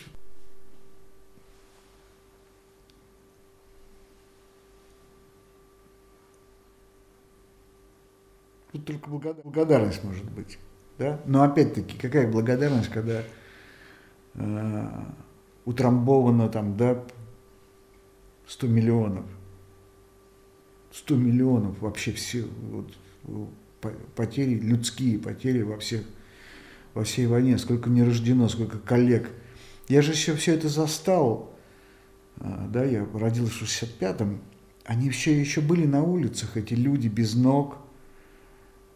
Тут 8.71 8.85
только 8.85 9.09
благодар- 9.09 9.41
благодарность 9.43 10.03
может 10.03 10.23
быть. 10.31 10.57
Да? 10.97 11.19
Но 11.25 11.43
опять-таки, 11.43 11.97
какая 11.97 12.31
благодарность, 12.31 12.89
когда 12.89 13.23
э, 14.35 14.87
утрамбовано 15.65 16.47
там, 16.47 16.77
да, 16.77 17.03
100 18.47 18.67
миллионов. 18.67 19.25
100 20.93 21.15
миллионов 21.15 21.79
вообще 21.79 22.13
все 22.13 22.43
вот, 22.43 22.93
по- 23.81 23.93
потери, 24.15 24.55
людские 24.57 25.19
потери 25.19 25.61
во 25.63 25.77
всех, 25.77 26.03
во 26.93 27.03
всей 27.03 27.27
войне, 27.27 27.57
сколько 27.57 27.89
не 27.89 28.03
рождено, 28.03 28.47
сколько 28.49 28.77
коллег. 28.79 29.29
Я 29.87 30.01
же 30.01 30.11
еще 30.11 30.35
все 30.35 30.55
это 30.55 30.69
застал, 30.69 31.53
а, 32.37 32.67
да, 32.71 32.83
я 32.83 33.05
родился 33.13 33.65
в 33.65 33.67
65-м, 33.67 34.41
они 34.85 35.09
все 35.09 35.37
еще 35.37 35.61
были 35.61 35.85
на 35.85 36.03
улицах, 36.03 36.57
эти 36.57 36.73
люди 36.73 37.07
без 37.07 37.35
ног, 37.35 37.77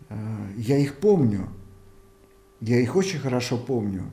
а, 0.09 0.47
я 0.57 0.77
их 0.77 0.95
помню, 0.95 1.49
я 2.61 2.79
их 2.79 2.95
очень 2.95 3.19
хорошо 3.19 3.57
помню. 3.57 4.09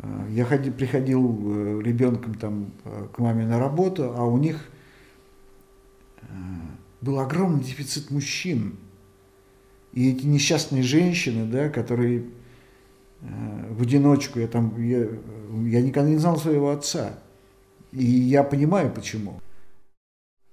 А, 0.00 0.26
Я 0.30 0.44
ходи- 0.44 0.70
приходил 0.70 1.78
э, 1.78 1.82
ребенком 1.82 2.34
там 2.34 2.72
э, 2.84 3.08
к 3.12 3.18
маме 3.18 3.46
на 3.46 3.58
работу, 3.58 4.12
а 4.16 4.24
у 4.24 4.36
них 4.38 4.68
э, 6.22 6.24
был 7.00 7.20
огромный 7.20 7.62
дефицит 7.62 8.10
мужчин. 8.10 8.76
И 9.92 10.10
эти 10.10 10.24
несчастные 10.24 10.82
женщины, 10.82 11.46
да, 11.46 11.68
которые 11.68 12.24
в 13.22 13.82
одиночку, 13.82 14.40
я 14.40 14.48
там, 14.48 14.80
я, 14.82 15.00
я 15.00 15.82
никогда 15.82 16.08
не 16.08 16.16
знал 16.16 16.38
своего 16.38 16.70
отца. 16.70 17.18
И 17.92 18.04
я 18.04 18.42
понимаю, 18.42 18.92
почему. 18.92 19.40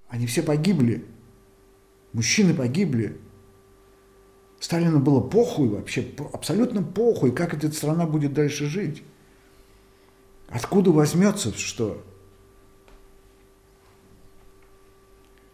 Они 0.07 0.27
все 0.27 0.43
погибли. 0.43 1.05
Мужчины 2.13 2.53
погибли. 2.53 3.19
Сталину 4.59 4.99
было 4.99 5.21
похуй 5.21 5.69
вообще, 5.69 6.05
абсолютно 6.33 6.83
похуй, 6.83 7.31
как 7.31 7.53
эта 7.53 7.71
страна 7.71 8.05
будет 8.05 8.33
дальше 8.33 8.65
жить. 8.65 9.03
Откуда 10.49 10.91
возьмется 10.91 11.53
что? 11.57 12.03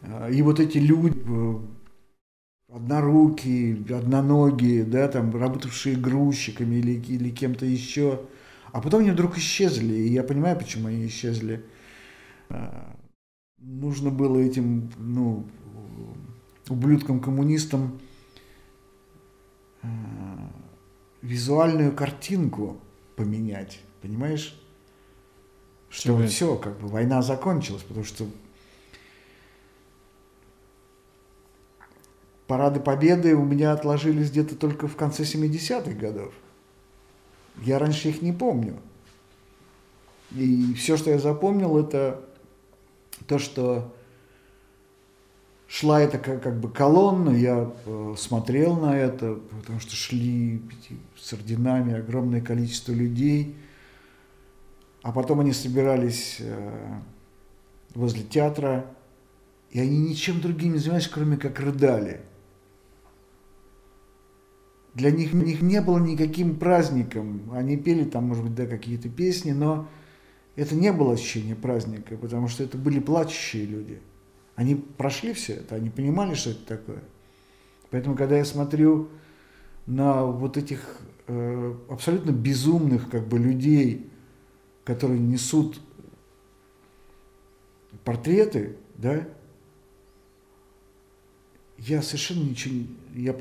А, 0.02 0.30
И 0.30 0.42
вот 0.42 0.60
эти 0.60 0.80
люди, 0.80 1.22
э, 1.28 1.60
однорукие, 2.76 3.78
одноногие, 3.96 4.84
да, 4.84 5.08
там, 5.08 5.34
работавшие 5.36 5.96
грузчиками 5.96 6.76
или, 6.76 7.00
или 7.00 7.30
кем-то 7.30 7.66
еще, 7.66 8.22
а 8.72 8.82
потом 8.82 9.02
они 9.02 9.12
вдруг 9.12 9.38
исчезли, 9.38 9.94
и 9.94 10.10
я 10.10 10.24
понимаю, 10.24 10.58
почему 10.58 10.90
они 10.90 11.08
исчезли. 11.08 11.64
А, 12.50 12.96
Нужно 13.58 14.12
было 14.12 14.38
этим, 14.38 14.92
ну, 14.98 15.48
ублюдкам-коммунистам 16.70 18.00
э, 19.82 19.88
визуальную 21.22 21.96
картинку 21.96 22.78
поменять, 23.16 23.80
понимаешь? 24.02 24.62
Что 25.90 26.04
Чего 26.04 26.28
все, 26.28 26.56
как 26.58 26.80
бы 26.80 26.90
война 26.90 27.22
закончилась, 27.22 27.84
потому 27.84 28.06
что 28.06 28.28
парады 32.48 32.80
победы 32.80 33.36
у 33.36 33.44
меня 33.44 33.72
отложились 33.72 34.30
где-то 34.30 34.56
только 34.56 34.88
в 34.88 34.96
конце 34.96 35.24
70-х 35.24 35.92
годов. 35.94 36.34
Я 37.62 37.80
раньше 37.80 38.10
их 38.10 38.22
не 38.22 38.34
помню. 38.34 38.78
И 40.32 40.74
все, 40.74 40.98
что 40.98 41.10
я 41.10 41.20
запомнил, 41.20 41.78
это 41.78 42.22
то, 43.28 43.40
что 43.40 43.94
шла 45.68 46.02
эта 46.02 46.18
как, 46.18 46.42
как 46.42 46.60
бы 46.60 46.70
колонна, 46.70 47.30
я 47.32 47.72
э, 47.86 48.16
смотрел 48.18 48.76
на 48.76 48.98
это, 48.98 49.36
потому 49.62 49.80
что 49.80 49.96
шли 49.96 50.62
с 51.18 51.34
орденами 51.34 51.94
огромное 51.94 52.42
количество 52.42 52.92
людей, 52.92 53.56
а 55.02 55.12
потом 55.12 55.40
они 55.40 55.54
собирались 55.54 56.38
э, 56.40 57.00
возле 57.94 58.24
театра, 58.24 58.86
и 59.72 59.80
они 59.80 59.98
ничем 59.98 60.42
другим 60.42 60.74
не 60.74 60.80
занимались, 60.80 61.08
кроме 61.08 61.38
как 61.38 61.60
рыдали. 61.60 62.22
Для 64.96 65.12
них, 65.12 65.34
них 65.34 65.62
не 65.62 65.82
было 65.82 66.00
никаким 66.00 66.56
праздником. 66.56 67.52
Они 67.54 67.76
пели 67.76 68.06
там, 68.06 68.26
может 68.26 68.46
быть, 68.46 68.56
да, 68.56 68.66
какие-то 68.66 69.10
песни, 69.10 69.52
но 69.52 69.90
это 70.56 70.74
не 70.74 70.92
было 70.94 71.14
ощущение 71.14 71.56
праздника, 71.56 72.16
потому 72.16 72.48
что 72.48 72.64
это 72.64 72.78
были 72.78 73.00
плачущие 73.00 73.66
люди. 73.66 74.00
Они 74.56 74.76
прошли 74.76 75.34
все 75.34 75.56
это, 75.56 75.76
они 75.76 75.90
понимали, 75.90 76.34
что 76.34 76.52
это 76.52 76.66
такое. 76.66 77.04
Поэтому, 77.92 78.16
когда 78.16 78.38
я 78.38 78.46
смотрю 78.46 79.10
на 79.86 80.24
вот 80.26 80.56
этих 80.56 81.02
э, 81.28 81.76
абсолютно 81.90 82.32
безумных 82.32 83.10
как 83.10 83.28
бы 83.28 83.38
людей, 83.38 84.10
которые 84.86 85.20
несут 85.20 85.82
портреты, 88.06 88.78
да, 88.96 89.28
я 91.78 92.02
совершенно 92.02 92.44
ничего. 92.44 92.86
Я, 93.14 93.36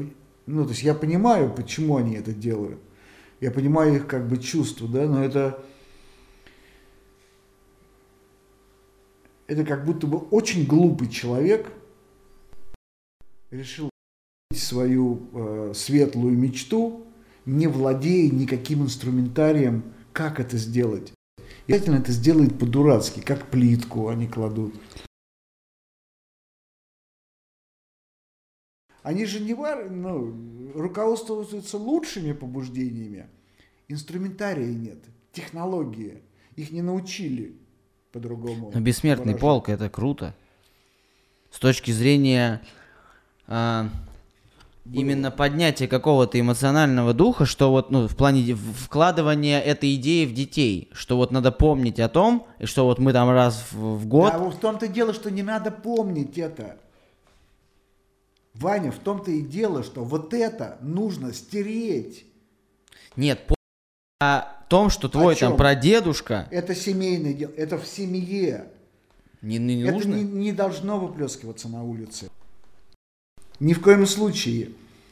ну, 0.47 0.65
то 0.65 0.71
есть 0.71 0.83
я 0.83 0.95
понимаю, 0.95 1.53
почему 1.53 1.97
они 1.97 2.17
это 2.17 2.33
делают. 2.33 2.79
Я 3.41 3.51
понимаю 3.51 3.97
их 3.97 4.07
как 4.07 4.29
бы 4.29 4.39
чувства, 4.39 4.89
да, 4.89 5.07
но 5.07 5.25
это... 5.25 5.63
Это 9.47 9.65
как 9.65 9.85
будто 9.85 10.07
бы 10.07 10.17
очень 10.17 10.65
глупый 10.65 11.09
человек 11.09 11.71
решил 13.51 13.91
свою 14.55 15.29
э, 15.35 15.73
светлую 15.75 16.37
мечту, 16.37 17.07
не 17.45 17.67
владея 17.67 18.31
никаким 18.31 18.85
инструментарием, 18.85 19.83
как 20.15 20.41
это 20.41 20.57
сделать. 20.57 21.13
И 21.67 21.73
обязательно 21.73 21.97
это 21.97 22.13
сделает 22.13 22.59
по-дурацки, 22.59 23.21
как 23.21 23.51
плитку 23.51 24.09
они 24.09 24.27
кладут. 24.27 24.75
Они 29.05 29.27
же 29.27 29.39
не 29.39 29.53
вар... 29.53 29.91
ну, 29.91 30.35
руководствуются 30.75 31.77
лучшими 31.77 32.33
побуждениями. 32.33 33.29
Инструментария 33.87 34.67
нет, 34.67 34.99
технологии. 35.31 36.23
Их 36.57 36.73
не 36.73 36.81
научили 36.81 37.55
по-другому. 38.13 38.73
Ну, 38.75 38.81
бессмертный 38.81 39.35
выражать. 39.35 39.41
полк, 39.43 39.69
это 39.69 39.91
круто. 39.91 40.35
с 41.51 41.59
точки 41.59 41.91
зрения 41.91 42.63
а, 43.47 43.91
именно 44.91 45.31
поднятия 45.31 45.87
какого-то 45.87 46.41
эмоционального 46.41 47.13
духа, 47.13 47.45
что 47.45 47.71
вот, 47.71 47.91
ну, 47.91 48.09
в 48.09 48.17
плане 48.17 48.55
вкладывания 48.55 49.61
этой 49.61 49.97
идеи 49.97 50.25
в 50.25 50.33
детей, 50.33 50.89
что 50.93 51.19
вот 51.19 51.31
надо 51.31 51.53
помнить 51.53 52.01
о 52.01 52.09
том, 52.09 52.47
и 52.59 52.65
что 52.65 52.87
вот 52.87 52.99
мы 52.99 53.13
там 53.13 53.29
раз 53.29 53.67
в, 53.71 53.99
в 53.99 54.07
год... 54.07 54.33
Да, 54.33 54.39
вот 54.39 54.55
в 54.55 54.59
том-то 54.61 54.89
дело, 54.89 55.13
что 55.13 55.31
не 55.31 55.43
надо 55.43 55.71
помнить 55.71 56.39
это. 56.39 56.79
Ваня, 58.55 58.93
в 58.93 58.99
том-то 58.99 59.31
и 59.31 59.41
дело, 59.41 59.83
что 59.83 60.05
вот 60.05 60.33
это 60.33 60.79
нужно 60.81 61.33
стереть. 61.33 62.25
Нет, 63.17 63.41
о 64.21 64.43
том, 64.69 64.91
что 64.91 65.09
твой 65.09 65.37
там 65.37 65.57
прадедушка... 65.57 66.49
Это 66.51 66.75
семейное 66.75 67.35
дело, 67.35 67.53
это 67.57 67.79
в 67.79 67.87
семье. 67.87 68.67
Не, 69.43 69.59
не, 69.59 69.77
не 69.77 69.83
это 69.83 69.93
нужно? 69.93 70.15
Не, 70.15 70.23
не 70.23 70.53
должно 70.53 70.99
выплескиваться 70.99 71.69
на 71.69 71.85
улице. 71.85 72.31
Ни 73.61 73.73
в 73.73 73.83
коем 73.83 74.07
случае. 74.07 74.71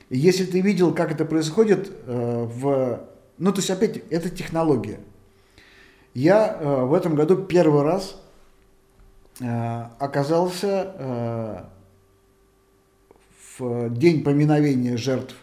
Если 0.09 0.45
ты 0.45 0.61
видел, 0.61 0.95
как 0.95 1.12
это 1.12 1.24
происходит 1.24 1.90
э, 2.07 2.45
в... 2.45 3.09
Ну, 3.38 3.53
то 3.53 3.59
есть, 3.59 3.70
опять, 3.70 3.99
это 4.11 4.30
технология. 4.30 5.01
Я 6.14 6.59
э, 6.61 6.84
в 6.84 6.95
этом 6.95 7.14
году 7.14 7.36
первый 7.36 7.82
раз 7.82 8.16
э, 9.40 9.84
оказался 9.99 10.95
э, 10.99 11.64
в 13.62 13.98
день 13.98 14.22
поминовения 14.24 14.96
жертв 14.96 15.34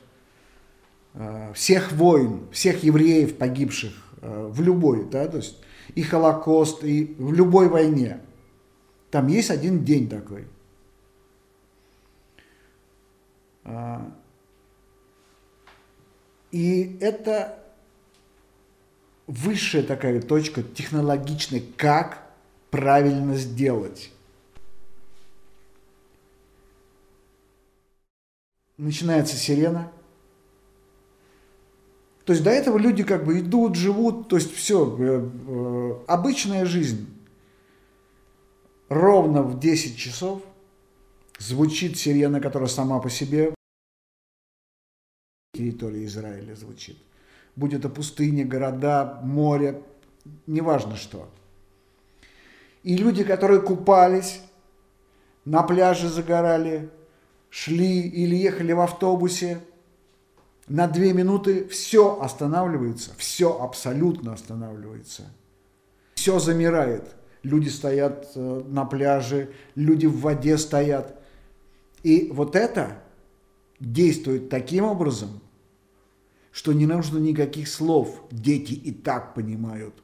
э, 1.13 1.53
всех 1.53 1.91
войн, 1.91 2.41
всех 2.51 2.84
евреев, 2.84 3.38
погибших 3.38 3.93
э, 4.22 4.47
в 4.51 4.61
любой, 4.61 5.05
да, 5.09 5.28
то 5.28 5.38
есть 5.38 5.57
и 5.95 6.03
Холокост, 6.03 6.84
и 6.84 7.15
в 7.17 7.34
любой 7.34 7.70
войне. 7.70 8.20
Там 9.11 9.28
есть 9.28 9.49
один 9.49 9.84
день 9.84 10.07
такой– 10.07 10.45
а, 13.70 14.11
и 16.51 16.97
это 17.01 17.63
высшая 19.28 19.84
такая 19.84 20.22
точка 20.22 20.63
технологичная, 20.63 21.61
как 21.78 22.24
правильно 22.72 23.36
сделать. 23.36 24.11
Начинается 28.80 29.36
сирена. 29.36 29.91
То 32.23 32.32
есть 32.32 32.45
до 32.45 32.49
этого 32.49 32.77
люди 32.77 33.03
как 33.03 33.25
бы 33.25 33.39
идут, 33.39 33.75
живут, 33.75 34.30
то 34.30 34.38
есть 34.38 34.53
все, 34.55 34.95
э, 34.97 35.30
э, 35.47 35.99
обычная 36.07 36.65
жизнь. 36.65 37.07
Ровно 38.88 39.43
в 39.43 39.59
10 39.59 39.97
часов 39.97 40.41
звучит 41.39 41.97
сирена, 41.97 42.39
которая 42.39 42.69
сама 42.69 42.99
по 42.99 43.09
себе 43.09 43.53
территории 45.53 46.05
Израиля 46.05 46.55
звучит. 46.55 46.97
Будь 47.57 47.73
это 47.73 47.89
пустыня, 47.89 48.45
города, 48.45 49.19
море, 49.23 49.84
неважно 50.47 50.95
что. 50.95 51.30
И 52.84 52.95
люди, 52.95 53.25
которые 53.25 53.61
купались, 53.61 54.39
на 55.43 55.63
пляже 55.63 56.07
загорали, 56.07 56.89
шли 57.50 58.02
или 58.02 58.36
ехали 58.36 58.72
в 58.74 58.80
автобусе, 58.80 59.62
на 60.68 60.88
две 60.88 61.14
минуты 61.14 61.68
все 61.68 62.20
останавливается, 62.22 63.12
все 63.18 63.60
абсолютно 63.60 64.34
останавливается. 64.34 65.24
Все 66.14 66.38
замирает. 66.38 67.16
Люди 67.41 67.70
стоят 67.70 68.32
э, 68.36 68.64
на 68.68 68.86
пляже, 68.86 69.52
люди 69.74 70.06
в 70.06 70.20
воде 70.20 70.58
стоят. 70.58 71.20
И 72.04 72.30
вот 72.32 72.56
это 72.56 73.02
действует 73.80 74.50
таким 74.50 74.84
образом, 74.84 75.41
что 76.52 76.74
не 76.74 76.86
нужно 76.86 77.18
никаких 77.18 77.68
слов, 77.68 78.22
дети 78.30 78.74
и 78.74 78.91
так 78.91 79.34
понимают. 79.34 79.95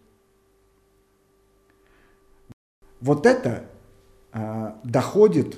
Вот 3.02 3.26
это 3.26 3.70
э, 4.32 4.74
доходит 4.84 5.58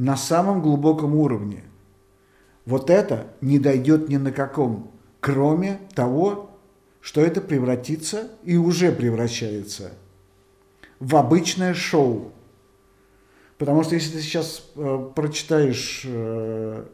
на 0.00 0.16
самом 0.16 0.62
глубоком 0.62 1.14
уровне. 1.14 1.62
Вот 2.64 2.88
это 2.88 3.26
не 3.42 3.58
дойдет 3.58 4.08
ни 4.08 4.16
на 4.16 4.32
каком, 4.32 4.90
кроме 5.20 5.78
того, 5.94 6.50
что 7.02 7.20
это 7.20 7.42
превратится 7.42 8.30
и 8.42 8.56
уже 8.56 8.92
превращается 8.92 9.92
в 11.00 11.16
обычное 11.16 11.74
шоу. 11.74 12.32
Потому 13.58 13.82
что 13.82 13.94
если 13.94 14.12
ты 14.12 14.22
сейчас 14.22 14.70
э, 14.74 15.10
прочитаешь 15.14 16.02
э, 16.06 16.86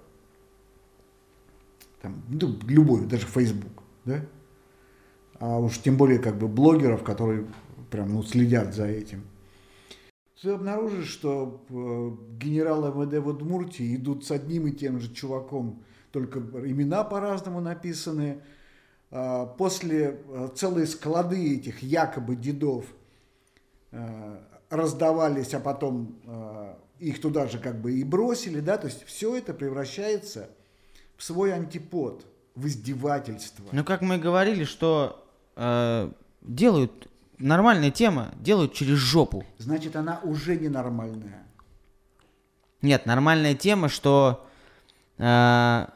там, 2.02 2.22
ну, 2.28 2.56
любой, 2.66 3.06
даже 3.06 3.26
Facebook, 3.26 3.84
да, 4.04 4.20
а 5.38 5.60
уж 5.60 5.78
тем 5.78 5.96
более 5.96 6.18
как 6.18 6.38
бы 6.38 6.48
блогеров, 6.48 7.04
которые 7.04 7.46
прям 7.88 8.14
ну, 8.14 8.24
следят 8.24 8.74
за 8.74 8.86
этим, 8.86 9.22
ты 10.40 10.50
обнаружишь, 10.50 11.08
что 11.08 11.64
э, 11.68 12.34
генералы 12.38 12.88
МВД 12.88 13.24
в 13.24 13.28
Удмуртии 13.28 13.96
идут 13.96 14.26
с 14.26 14.30
одним 14.30 14.66
и 14.66 14.72
тем 14.72 15.00
же 15.00 15.12
чуваком, 15.12 15.82
только 16.12 16.38
имена 16.38 17.04
по-разному 17.04 17.60
написаны. 17.60 18.42
А 19.10 19.46
после 19.46 20.20
э, 20.28 20.48
целые 20.54 20.86
склады 20.86 21.56
этих 21.56 21.82
якобы 21.82 22.36
дедов 22.36 22.84
э, 23.92 24.38
раздавались, 24.68 25.54
а 25.54 25.60
потом 25.60 26.16
их 26.98 27.20
туда 27.20 27.46
же 27.46 27.58
как 27.58 27.80
бы 27.80 27.92
и 27.92 28.04
бросили, 28.04 28.60
да, 28.60 28.78
то 28.78 28.86
есть 28.86 29.04
все 29.04 29.36
это 29.36 29.54
превращается 29.54 30.48
в 31.16 31.22
свой 31.22 31.52
антипод, 31.52 32.26
в 32.54 32.66
издевательство. 32.66 33.64
Ну, 33.70 33.84
как 33.84 34.00
мы 34.00 34.18
говорили, 34.18 34.64
что 34.64 35.24
э, 35.56 36.10
делают 36.42 37.08
нормальная 37.38 37.90
тема, 37.90 38.32
делают 38.36 38.74
через 38.74 38.98
жопу. 38.98 39.44
Значит, 39.58 39.96
она 39.96 40.20
уже 40.22 40.56
ненормальная. 40.56 41.46
Нет, 42.82 43.06
нормальная 43.06 43.54
тема, 43.54 43.88
что 43.88 44.46
э, 45.18 45.86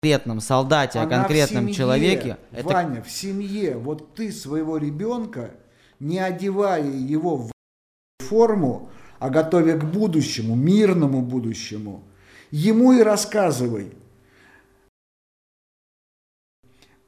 конкретном 0.00 0.40
солдате, 0.40 0.98
Она 1.00 1.08
о 1.08 1.10
конкретном 1.10 1.64
семье, 1.64 1.74
человеке. 1.74 2.38
Ваня, 2.52 2.98
это... 2.98 3.02
в 3.02 3.10
семье, 3.10 3.76
вот 3.76 4.14
ты 4.14 4.30
своего 4.30 4.76
ребенка 4.76 5.54
не 5.98 6.20
одевая 6.20 6.84
его 6.84 7.36
в 7.36 7.50
форму, 8.20 8.90
а 9.18 9.30
готовя 9.30 9.76
к 9.76 9.84
будущему, 9.84 10.54
мирному 10.54 11.20
будущему, 11.22 12.04
ему 12.52 12.92
и 12.92 13.02
рассказывай. 13.02 13.92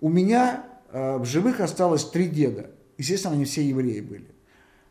У 0.01 0.09
меня 0.09 0.65
в 0.93 1.25
живых 1.25 1.61
осталось 1.61 2.05
три 2.05 2.29
деда. 2.29 2.71
Естественно, 2.99 3.35
они 3.35 3.45
все 3.45 3.63
евреи 3.63 4.01
были. 4.01 4.27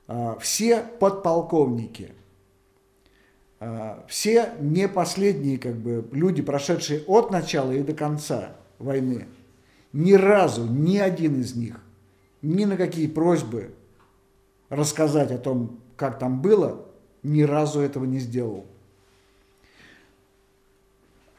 Э, 0.08 0.36
все 0.40 0.84
подполковники. 1.00 2.14
Э, 3.60 4.02
все 4.08 4.52
не 4.60 4.88
последние 4.88 5.58
как 5.58 5.76
бы, 5.76 6.08
люди, 6.12 6.42
прошедшие 6.42 7.04
от 7.08 7.32
начала 7.32 7.72
и 7.72 7.84
до 7.84 7.94
конца 7.94 8.56
войны. 8.78 9.28
Ни 9.94 10.14
разу 10.14 10.66
ни 10.66 10.98
один 10.98 11.40
из 11.40 11.56
них 11.56 11.82
ни 12.42 12.66
на 12.66 12.78
какие 12.78 13.08
просьбы 13.08 13.74
рассказать 14.70 15.32
о 15.32 15.38
том, 15.38 15.80
как 15.96 16.20
там 16.20 16.42
было, 16.42 16.86
ни 17.24 17.42
разу 17.42 17.82
этого 17.82 18.06
не 18.06 18.20
сделал. 18.20 18.66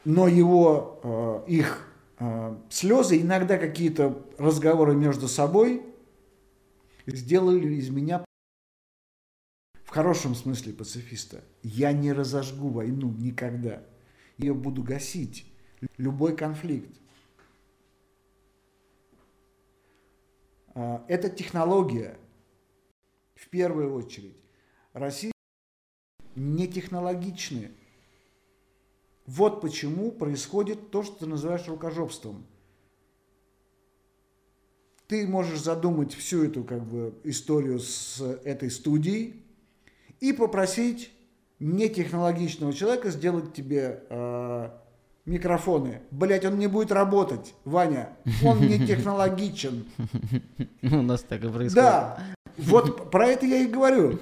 Но 0.03 0.27
его, 0.27 0.99
э, 1.03 1.43
их 1.47 1.77
э, 1.77 1.90
слезы, 2.69 3.19
иногда 3.19 3.57
какие-то 3.57 4.27
разговоры 4.37 4.95
между 4.95 5.27
собой 5.27 5.83
сделали 7.07 7.75
из 7.75 7.89
меня 7.89 8.23
в 9.83 9.89
хорошем 9.89 10.35
смысле 10.35 10.73
пацифиста. 10.73 11.43
Я 11.63 11.91
не 11.91 12.13
разожгу 12.13 12.69
войну 12.69 13.11
никогда. 13.11 13.83
Я 14.37 14.53
буду 14.53 14.83
гасить 14.83 15.45
любой 15.97 16.35
конфликт. 16.35 16.95
Э, 20.75 20.99
это 21.07 21.29
технология, 21.29 22.17
в 23.35 23.49
первую 23.49 23.93
очередь. 23.93 24.37
Россия 24.93 25.33
не 26.35 26.67
технологичны. 26.67 27.71
Вот 29.37 29.61
почему 29.61 30.11
происходит 30.11 30.91
то, 30.91 31.03
что 31.03 31.19
ты 31.19 31.25
называешь 31.25 31.65
рукожопством. 31.69 32.45
Ты 35.07 35.25
можешь 35.25 35.61
задумать 35.61 36.13
всю 36.13 36.43
эту 36.43 36.65
как 36.65 36.83
бы, 36.83 37.13
историю 37.23 37.79
с 37.79 38.21
этой 38.43 38.69
студией 38.69 39.41
и 40.19 40.33
попросить 40.33 41.11
нетехнологичного 41.59 42.73
человека 42.73 43.09
сделать 43.09 43.53
тебе 43.53 44.03
э, 44.09 44.69
микрофоны. 45.25 46.01
Блять, 46.11 46.43
он 46.43 46.59
не 46.59 46.67
будет 46.67 46.91
работать, 46.91 47.53
Ваня. 47.63 48.09
Он 48.43 48.59
не 48.59 48.85
технологичен. 48.85 49.85
У 50.81 51.01
нас 51.01 51.21
так 51.21 51.41
и 51.41 51.47
происходит. 51.47 51.75
Да. 51.75 52.19
Вот 52.57 53.09
про 53.09 53.27
это 53.27 53.45
я 53.45 53.59
и 53.59 53.67
говорю. 53.67 54.19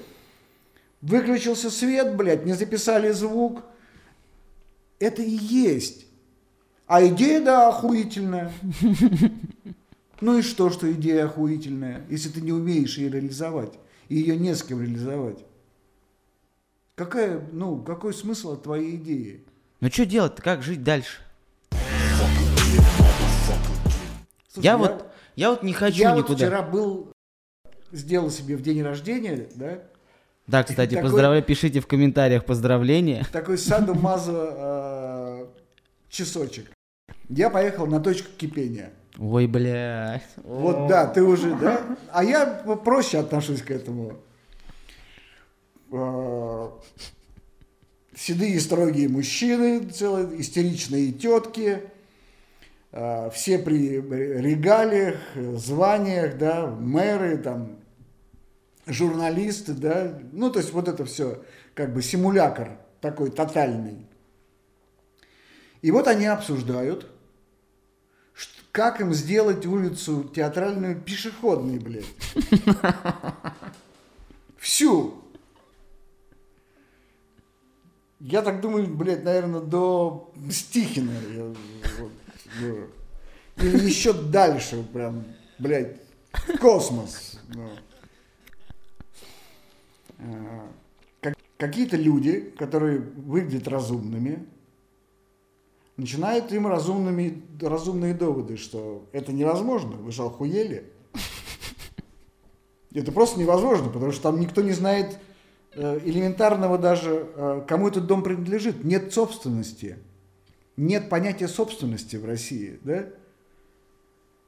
Выключился 1.00 1.68
свет, 1.68 2.14
блядь, 2.14 2.46
не 2.46 2.52
записали 2.52 3.10
звук. 3.10 3.64
Это 5.00 5.22
и 5.22 5.30
есть. 5.30 6.06
А 6.86 7.04
идея, 7.06 7.42
да, 7.42 7.68
охуительная. 7.68 8.52
Ну 10.22 10.36
и 10.36 10.42
что, 10.42 10.68
что 10.68 10.92
идея 10.92 11.24
охуительная, 11.24 12.04
если 12.10 12.28
ты 12.28 12.42
не 12.42 12.52
умеешь 12.52 12.98
ее 12.98 13.08
реализовать, 13.08 13.72
и 14.10 14.16
ее 14.16 14.36
не 14.36 14.54
с 14.54 14.62
кем 14.62 14.82
реализовать? 14.82 15.38
Какая, 16.94 17.48
ну, 17.52 17.82
какой 17.82 18.12
смысл 18.12 18.52
от 18.52 18.64
твоей 18.64 18.96
идеи? 18.96 19.46
Ну 19.80 19.88
что 19.88 20.04
делать 20.04 20.36
Как 20.36 20.62
жить 20.62 20.84
дальше? 20.84 21.22
Слушай, 24.48 24.64
я, 24.66 24.72
я 24.72 24.76
вот, 24.76 25.06
я 25.36 25.50
вот 25.52 25.62
не 25.62 25.72
хочу 25.72 26.00
я 26.00 26.10
никуда. 26.14 26.28
Вот 26.28 26.36
вчера 26.36 26.62
был, 26.62 27.12
сделал 27.90 28.30
себе 28.30 28.58
в 28.58 28.62
день 28.62 28.82
рождения, 28.82 29.48
да? 29.54 29.82
Да, 30.50 30.64
кстати, 30.64 30.94
такой, 30.94 31.04
поздравляю, 31.04 31.44
пишите 31.44 31.78
в 31.78 31.86
комментариях 31.86 32.44
поздравления. 32.44 33.24
Такой 33.30 33.56
саду 33.56 33.94
мазу 33.94 34.32
э, 34.34 35.46
часочек. 36.08 36.66
Я 37.28 37.50
поехал 37.50 37.86
на 37.86 38.00
точку 38.00 38.30
кипения. 38.36 38.90
Ой, 39.16 39.46
блядь. 39.46 40.26
Вот, 40.42 40.88
да, 40.88 41.06
ты 41.06 41.22
уже, 41.22 41.54
да? 41.54 41.80
А 42.12 42.24
я 42.24 42.46
проще 42.84 43.18
отношусь 43.18 43.62
к 43.62 43.70
этому. 43.70 44.16
А, 45.92 46.76
седые 48.16 48.58
строгие 48.58 49.08
мужчины, 49.08 49.88
целые 49.88 50.40
истеричные 50.40 51.12
тетки, 51.12 51.82
а, 52.90 53.30
все 53.30 53.58
при 53.58 54.00
регалиях, 54.00 55.20
званиях, 55.36 56.38
да, 56.38 56.66
мэры, 56.66 57.38
там, 57.38 57.79
журналисты, 58.92 59.72
да, 59.72 60.18
ну, 60.32 60.50
то 60.50 60.58
есть 60.58 60.72
вот 60.72 60.88
это 60.88 61.04
все 61.04 61.42
как 61.74 61.94
бы 61.94 62.02
симулятор 62.02 62.78
такой 63.00 63.30
тотальный. 63.30 64.06
И 65.82 65.90
вот 65.90 66.06
они 66.08 66.26
обсуждают, 66.26 67.06
как 68.72 69.00
им 69.00 69.12
сделать 69.12 69.66
улицу 69.66 70.24
театральную 70.34 71.00
пешеходной, 71.00 71.78
блядь. 71.78 72.04
Всю. 74.58 75.24
Я 78.20 78.42
так 78.42 78.60
думаю, 78.60 78.86
блядь, 78.86 79.24
наверное, 79.24 79.60
до 79.60 80.32
Стихина. 80.50 81.12
Или 83.56 83.86
еще 83.86 84.12
дальше, 84.12 84.84
прям, 84.92 85.24
блядь, 85.58 85.96
космос. 86.60 87.38
Ну. 87.48 87.70
А, 90.22 90.68
какие-то 91.56 91.96
люди, 91.96 92.52
которые 92.56 92.98
выглядят 92.98 93.68
разумными, 93.68 94.46
начинают 95.96 96.50
им 96.52 96.66
разумными, 96.66 97.42
разумные 97.60 98.14
доводы, 98.14 98.56
что 98.56 99.06
это 99.12 99.32
невозможно, 99.32 99.96
вы 99.96 100.10
же 100.10 100.22
охуели. 100.22 100.90
Это 102.92 103.12
просто 103.12 103.38
невозможно, 103.38 103.88
потому 103.88 104.10
что 104.10 104.22
там 104.22 104.40
никто 104.40 104.62
не 104.62 104.72
знает 104.72 105.18
э, 105.74 106.00
элементарного 106.04 106.76
даже, 106.76 107.28
э, 107.36 107.64
кому 107.68 107.86
этот 107.86 108.06
дом 108.06 108.24
принадлежит. 108.24 108.82
Нет 108.82 109.12
собственности. 109.12 109.98
Нет 110.76 111.08
понятия 111.08 111.46
собственности 111.46 112.16
в 112.16 112.24
России. 112.24 112.80
Да? 112.82 113.06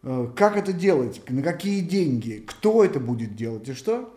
Э, 0.02 0.28
как 0.34 0.56
это 0.56 0.72
делать? 0.72 1.22
На 1.28 1.42
какие 1.42 1.82
деньги? 1.82 2.42
Кто 2.44 2.82
это 2.82 2.98
будет 2.98 3.36
делать 3.36 3.68
и 3.68 3.74
что? 3.74 4.12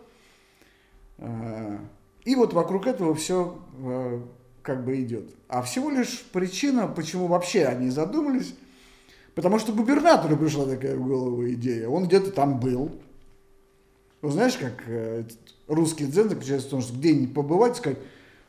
И 1.18 2.34
вот 2.34 2.52
вокруг 2.52 2.86
этого 2.86 3.14
все 3.14 3.58
как 4.62 4.84
бы 4.84 5.00
идет. 5.00 5.30
А 5.48 5.62
всего 5.62 5.90
лишь 5.90 6.24
причина, 6.32 6.88
почему 6.88 7.28
вообще 7.28 7.66
они 7.66 7.88
задумались, 7.88 8.54
потому 9.34 9.60
что 9.60 9.72
губернатору 9.72 10.36
пришла 10.36 10.66
такая 10.66 10.96
в 10.96 11.06
голову 11.06 11.48
идея. 11.50 11.88
Он 11.88 12.06
где-то 12.06 12.32
там 12.32 12.58
был. 12.58 13.00
Ну, 14.22 14.30
знаешь, 14.30 14.56
как 14.56 14.82
э, 14.88 15.22
русский 15.68 16.06
дзен 16.06 16.28
заключается 16.28 16.66
в 16.66 16.70
том, 16.70 16.80
что 16.80 16.94
где-нибудь 16.94 17.32
побывать 17.32 17.76
сказать, 17.76 17.98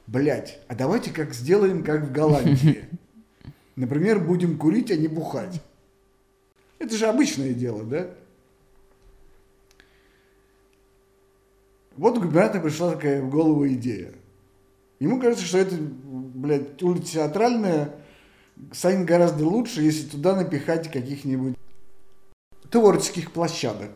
блядь, 0.07 0.59
а 0.67 0.73
давайте 0.73 1.11
как 1.11 1.35
сделаем, 1.35 1.83
как 1.83 2.05
в 2.05 2.11
Голландии. 2.11 2.85
Например, 3.75 4.19
будем 4.19 4.57
курить, 4.57 4.89
а 4.89 4.95
не 4.95 5.07
бухать. 5.07 5.61
Это 6.79 6.95
же 6.95 7.05
обычное 7.05 7.53
дело, 7.53 7.83
да? 7.83 8.09
Вот 11.97 12.17
у 12.17 12.21
губернатора 12.21 12.61
пришла 12.61 12.91
такая 12.91 13.21
в 13.21 13.29
голову 13.29 13.67
идея. 13.67 14.13
Ему 14.99 15.19
кажется, 15.19 15.45
что 15.45 15.57
это, 15.57 15.75
блядь, 15.77 16.81
улица 16.81 17.13
театральная 17.13 17.95
станет 18.71 19.05
гораздо 19.05 19.45
лучше, 19.45 19.81
если 19.81 20.07
туда 20.07 20.35
напихать 20.35 20.91
каких-нибудь 20.91 21.55
творческих 22.69 23.31
площадок. 23.31 23.91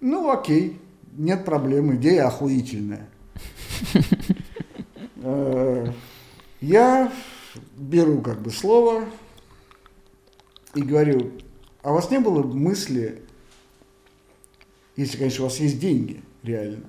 Ну, 0.00 0.30
окей, 0.30 0.80
нет 1.12 1.44
проблем, 1.44 1.94
идея 1.96 2.26
охуительная. 2.26 3.08
Э, 5.26 5.90
я 6.60 7.10
беру 7.76 8.20
как 8.20 8.42
бы 8.42 8.50
слово 8.50 9.06
и 10.74 10.82
говорю, 10.82 11.32
а 11.82 11.92
у 11.92 11.94
вас 11.94 12.10
не 12.10 12.18
было 12.18 12.42
мысли, 12.42 13.22
если, 14.96 15.16
конечно, 15.16 15.44
у 15.44 15.48
вас 15.48 15.58
есть 15.60 15.78
деньги, 15.78 16.22
реально, 16.44 16.84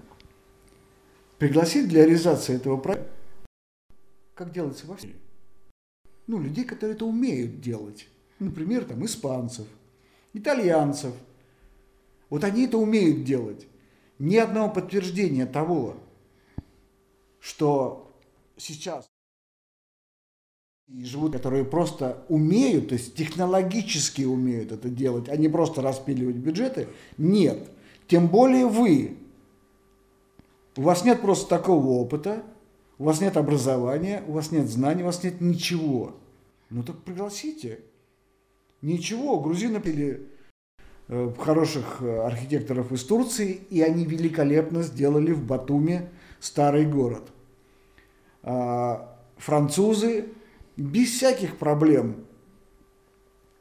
пригласить 1.40 1.88
для 1.88 2.06
реализации 2.06 2.56
этого 2.56 2.78
проекта, 2.78 3.10
как 4.36 4.52
делается 4.52 4.86
во 4.86 4.96
всем. 4.98 5.14
Ну, 6.28 6.40
людей, 6.40 6.66
которые 6.66 6.96
это 6.96 7.06
умеют 7.06 7.62
делать. 7.62 8.08
Например, 8.40 8.84
там, 8.84 9.04
испанцев, 9.06 9.68
итальянцев. 10.34 11.14
Вот 12.30 12.44
они 12.44 12.66
это 12.66 12.78
умеют 12.78 13.24
делать. 13.24 13.68
Ни 14.20 14.38
одного 14.38 14.74
подтверждения 14.74 15.46
того, 15.46 15.98
что 17.40 18.12
сейчас 18.58 19.08
и 20.88 21.04
живут, 21.04 21.34
которые 21.34 21.66
просто 21.66 22.24
умеют, 22.30 22.90
то 22.90 22.94
есть 22.94 23.16
технологически 23.16 24.22
умеют 24.22 24.72
это 24.72 24.90
делать, 24.90 25.30
а 25.30 25.36
не 25.36 25.50
просто 25.50 25.82
распиливать 25.82 26.36
бюджеты, 26.36 26.88
нет. 27.18 27.70
Тем 28.08 28.28
более 28.28 28.68
вы, 28.68 29.18
у 30.78 30.82
вас 30.82 31.06
нет 31.06 31.22
просто 31.22 31.48
такого 31.48 31.88
опыта, 31.88 32.44
у 32.98 33.06
вас 33.06 33.22
нет 33.22 33.38
образования, 33.38 34.24
у 34.28 34.34
вас 34.34 34.52
нет 34.52 34.68
знаний, 34.70 35.04
у 35.04 35.06
вас 35.06 35.24
нет 35.24 35.42
ничего. 35.42 36.16
Ну 36.70 36.84
так 36.84 36.98
пригласите. 37.04 37.80
Ничего, 38.82 39.40
грузины 39.40 39.80
пили 39.80 40.28
э, 41.08 41.34
хороших 41.40 42.02
э, 42.02 42.26
архитекторов 42.26 42.92
из 42.92 43.04
Турции, 43.04 43.62
и 43.70 43.82
они 43.82 44.06
великолепно 44.06 44.84
сделали 44.84 45.32
в 45.32 45.44
Батуме 45.44 46.10
старый 46.40 46.86
город. 46.86 47.24
А, 48.44 49.18
французы 49.38 50.26
без 50.78 51.10
всяких 51.10 51.58
проблем 51.58 52.26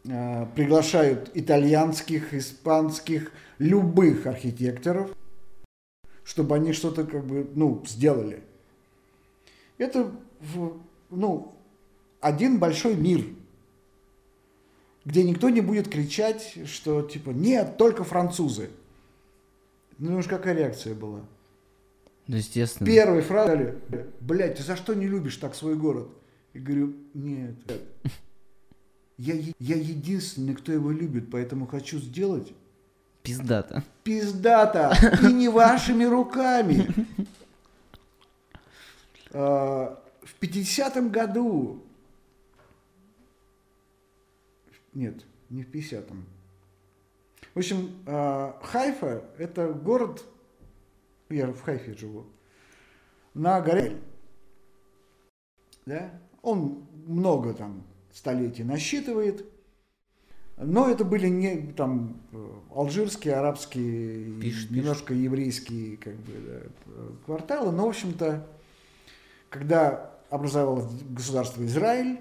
а, 0.06 0.46
приглашают 0.54 1.30
итальянских, 1.34 2.34
испанских, 2.34 3.32
любых 3.58 4.26
архитекторов– 4.26 5.10
чтобы 6.24 6.56
они 6.56 6.72
что-то 6.72 7.04
как 7.04 7.24
бы, 7.26 7.46
ну, 7.54 7.82
сделали. 7.86 8.42
Это, 9.78 10.10
ну, 11.10 11.54
один 12.20 12.58
большой 12.58 12.96
мир, 12.96 13.26
где 15.04 15.22
никто 15.22 15.50
не 15.50 15.60
будет 15.60 15.88
кричать, 15.88 16.66
что 16.66 17.02
типа, 17.02 17.30
нет, 17.30 17.76
только 17.76 18.04
французы. 18.04 18.70
Ну, 19.98 20.16
уж 20.16 20.26
какая 20.26 20.54
реакция 20.54 20.94
была? 20.94 21.20
Ну, 22.26 22.36
естественно. 22.36 22.86
Первый 22.86 23.20
фраза, 23.20 23.76
блядь, 24.20 24.56
ты 24.56 24.62
за 24.62 24.76
что 24.76 24.94
не 24.94 25.06
любишь 25.06 25.36
так 25.36 25.54
свой 25.54 25.76
город? 25.76 26.08
И 26.54 26.58
говорю, 26.58 26.94
нет, 27.12 27.54
я, 29.18 29.34
я 29.58 29.76
единственный, 29.76 30.54
кто 30.54 30.72
его 30.72 30.90
любит, 30.90 31.30
поэтому 31.30 31.66
хочу 31.66 31.98
сделать 31.98 32.52
Пиздата. 33.24 33.82
Пиздата. 34.02 34.92
И 35.22 35.32
не 35.32 35.48
вашими 35.48 36.04
руками. 36.04 36.86
А, 39.32 39.98
в 40.22 40.40
50-м 40.40 41.10
году... 41.10 41.82
Нет, 44.92 45.24
не 45.48 45.64
в 45.64 45.70
50-м. 45.70 46.26
В 47.54 47.58
общем, 47.58 47.90
а, 48.06 48.60
Хайфа– 48.62 49.24
это 49.38 49.72
город, 49.72 50.22
я 51.30 51.46
в 51.46 51.62
Хайфе 51.62 51.94
живу, 51.94 52.26
на 53.32 53.60
горе. 53.62 54.00
Да? 55.86 56.10
Он 56.42 56.86
много 57.06 57.54
там 57.54 57.84
столетий 58.12 58.64
насчитывает. 58.64 59.46
Но 60.56 60.88
это 60.88 61.04
были 61.04 61.28
не 61.28 61.72
там 61.72 62.20
э, 62.32 62.50
алжирские, 62.74 63.34
арабские, 63.34 64.40
Пишет, 64.40 64.70
немножко 64.70 65.12
еврейские 65.12 65.96
как 65.96 66.14
бы, 66.14 66.32
да, 66.46 67.02
кварталы. 67.26 67.72
Но, 67.72 67.86
в 67.86 67.88
общем-то, 67.88 68.46
когда 69.50 70.12
образовалось 70.30 70.86
государство 71.10 71.64
Израиль, 71.64 72.20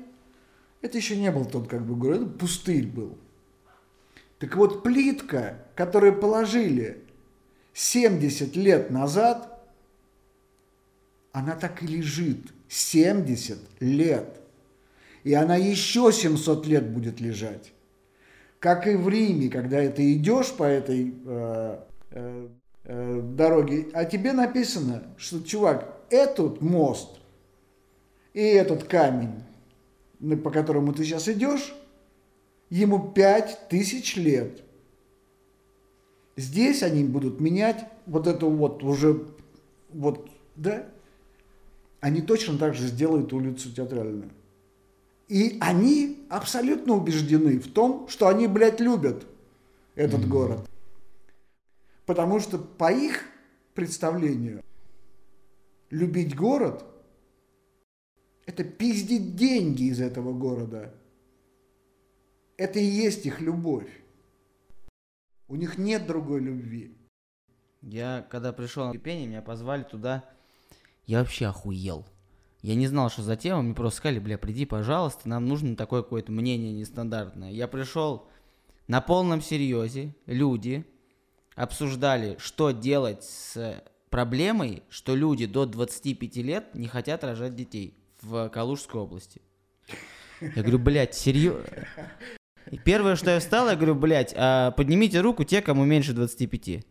это 0.81 0.97
еще 0.97 1.15
не 1.15 1.31
был 1.31 1.45
тот 1.45 1.67
как 1.67 1.86
бы 1.86 1.95
город, 1.95 2.39
пустырь 2.39 2.88
был. 2.88 3.17
Так 4.39 4.55
вот, 4.55 4.81
плитка, 4.81 5.59
которую 5.75 6.19
положили 6.19 7.03
70 7.73 8.55
лет 8.55 8.89
назад, 8.89 9.63
она 11.31 11.55
так 11.55 11.84
и 11.84 11.88
лежит. 11.88 12.51
70 12.67 13.59
лет. 13.79 14.41
И 15.23 15.36
она 15.36 15.55
еще 15.55 16.11
700 16.11 16.65
лет 16.65 16.89
будет 16.89 17.21
лежать 17.21 17.73
как 18.64 18.88
и 18.88 18.95
в 18.95 19.09
Риме, 19.09 19.49
когда 19.49 19.86
ты 19.89 20.14
идешь 20.14 20.53
по 20.53 20.64
этой 20.64 21.14
э, 21.26 21.80
э, 22.11 22.47
э, 22.86 23.22
дороге, 23.22 23.88
а 23.91 24.05
тебе 24.05 24.32
написано, 24.32 25.03
что, 25.18 25.43
чувак, 25.43 25.93
этот 26.09 26.61
мост 26.61 27.20
и 28.34 28.39
этот 28.39 28.86
камень, 28.86 29.43
по 30.41 30.49
которому 30.49 30.93
ты 30.93 31.03
сейчас 31.03 31.28
идешь, 31.28 31.76
ему 32.70 33.11
пять 33.11 33.68
тысяч 33.68 34.16
лет. 34.16 34.64
Здесь 36.38 36.84
они 36.84 37.03
будут 37.03 37.41
менять 37.41 37.84
вот 38.05 38.28
эту 38.28 38.49
вот 38.49 38.82
уже, 38.82 39.26
вот, 39.89 40.30
да, 40.55 40.86
они 41.99 42.22
точно 42.22 42.57
так 42.57 42.76
же 42.76 42.88
сделают 42.88 43.34
улицу 43.34 43.74
театральную. 43.74 44.30
И 45.34 45.57
они 45.61 46.27
абсолютно 46.29 46.93
убеждены 46.93 47.57
в 47.57 47.73
том, 47.73 48.07
что 48.07 48.27
они, 48.27 48.45
блядь, 48.45 48.79
любят 48.79 49.25
этот 49.95 50.21
mm-hmm. 50.21 50.27
город. 50.27 50.69
Потому 52.05 52.39
что 52.39 52.59
по 52.59 52.93
их 52.93 53.25
представлению 53.73 54.63
любить 55.89 56.36
город– 56.36 56.86
это 58.45 58.63
пиздить 58.63 59.36
деньги 59.36 59.86
из 59.86 60.01
этого 60.01 60.34
города. 60.34 60.93
Это 62.55 62.77
и 62.77 62.86
есть 62.86 63.25
их 63.25 63.41
любовь. 63.41 63.89
У 65.47 65.55
них 65.55 65.79
нет 65.79 66.05
другой 66.05 66.41
любви. 66.41 66.95
Я, 67.81 68.27
когда 68.29 68.53
пришел 68.53 68.93
на 68.93 68.99
пение, 68.99 69.25
меня 69.25 69.41
позвали 69.41 69.81
туда. 69.81 70.29
Я 71.07 71.21
вообще 71.21 71.47
охуел. 71.47 72.05
Я 72.64 72.76
не 72.76 72.88
знал, 72.88 73.09
что 73.09 73.22
за 73.22 73.36
тема, 73.36 73.61
мне 73.61 73.74
просто 73.74 73.97
сказали, 73.97 74.20
бля, 74.20 74.38
приди, 74.38 74.66
пожалуйста, 74.66 75.28
нам 75.28 75.47
нужно 75.47 75.76
такое 75.76 76.01
какое-то 76.01 76.32
мнение 76.32 76.72
нестандартное. 76.72 77.51
Я 77.51 77.68
пришел 77.68 78.30
на 78.88 79.01
полном 79.01 79.41
серьезе, 79.41 80.16
люди 80.28 80.86
обсуждали, 81.55 82.38
что 82.39 82.72
делать 82.72 83.24
с 83.24 83.84
проблемой, 84.09 84.84
что 84.89 85.14
люди 85.14 85.45
до 85.45 85.66
25 85.66 86.38
лет 86.38 86.74
не 86.74 86.88
хотят 86.88 87.26
рожать 87.26 87.53
детей 87.53 87.97
в 88.22 88.47
Калужской 88.47 89.01
области. 89.01 89.41
Я 90.39 90.61
говорю, 90.61 90.80
блядь, 90.80 91.16
серьезно? 91.16 91.66
И 92.72 92.78
первое, 92.78 93.18
что 93.18 93.32
я 93.32 93.41
встал, 93.41 93.68
я 93.68 93.76
говорю, 93.76 93.95
блядь, 93.95 94.34
а 94.38 94.72
поднимите 94.72 95.20
руку 95.20 95.43
те, 95.43 95.61
кому 95.61 95.84
меньше 95.84 96.14
25. 96.14 96.86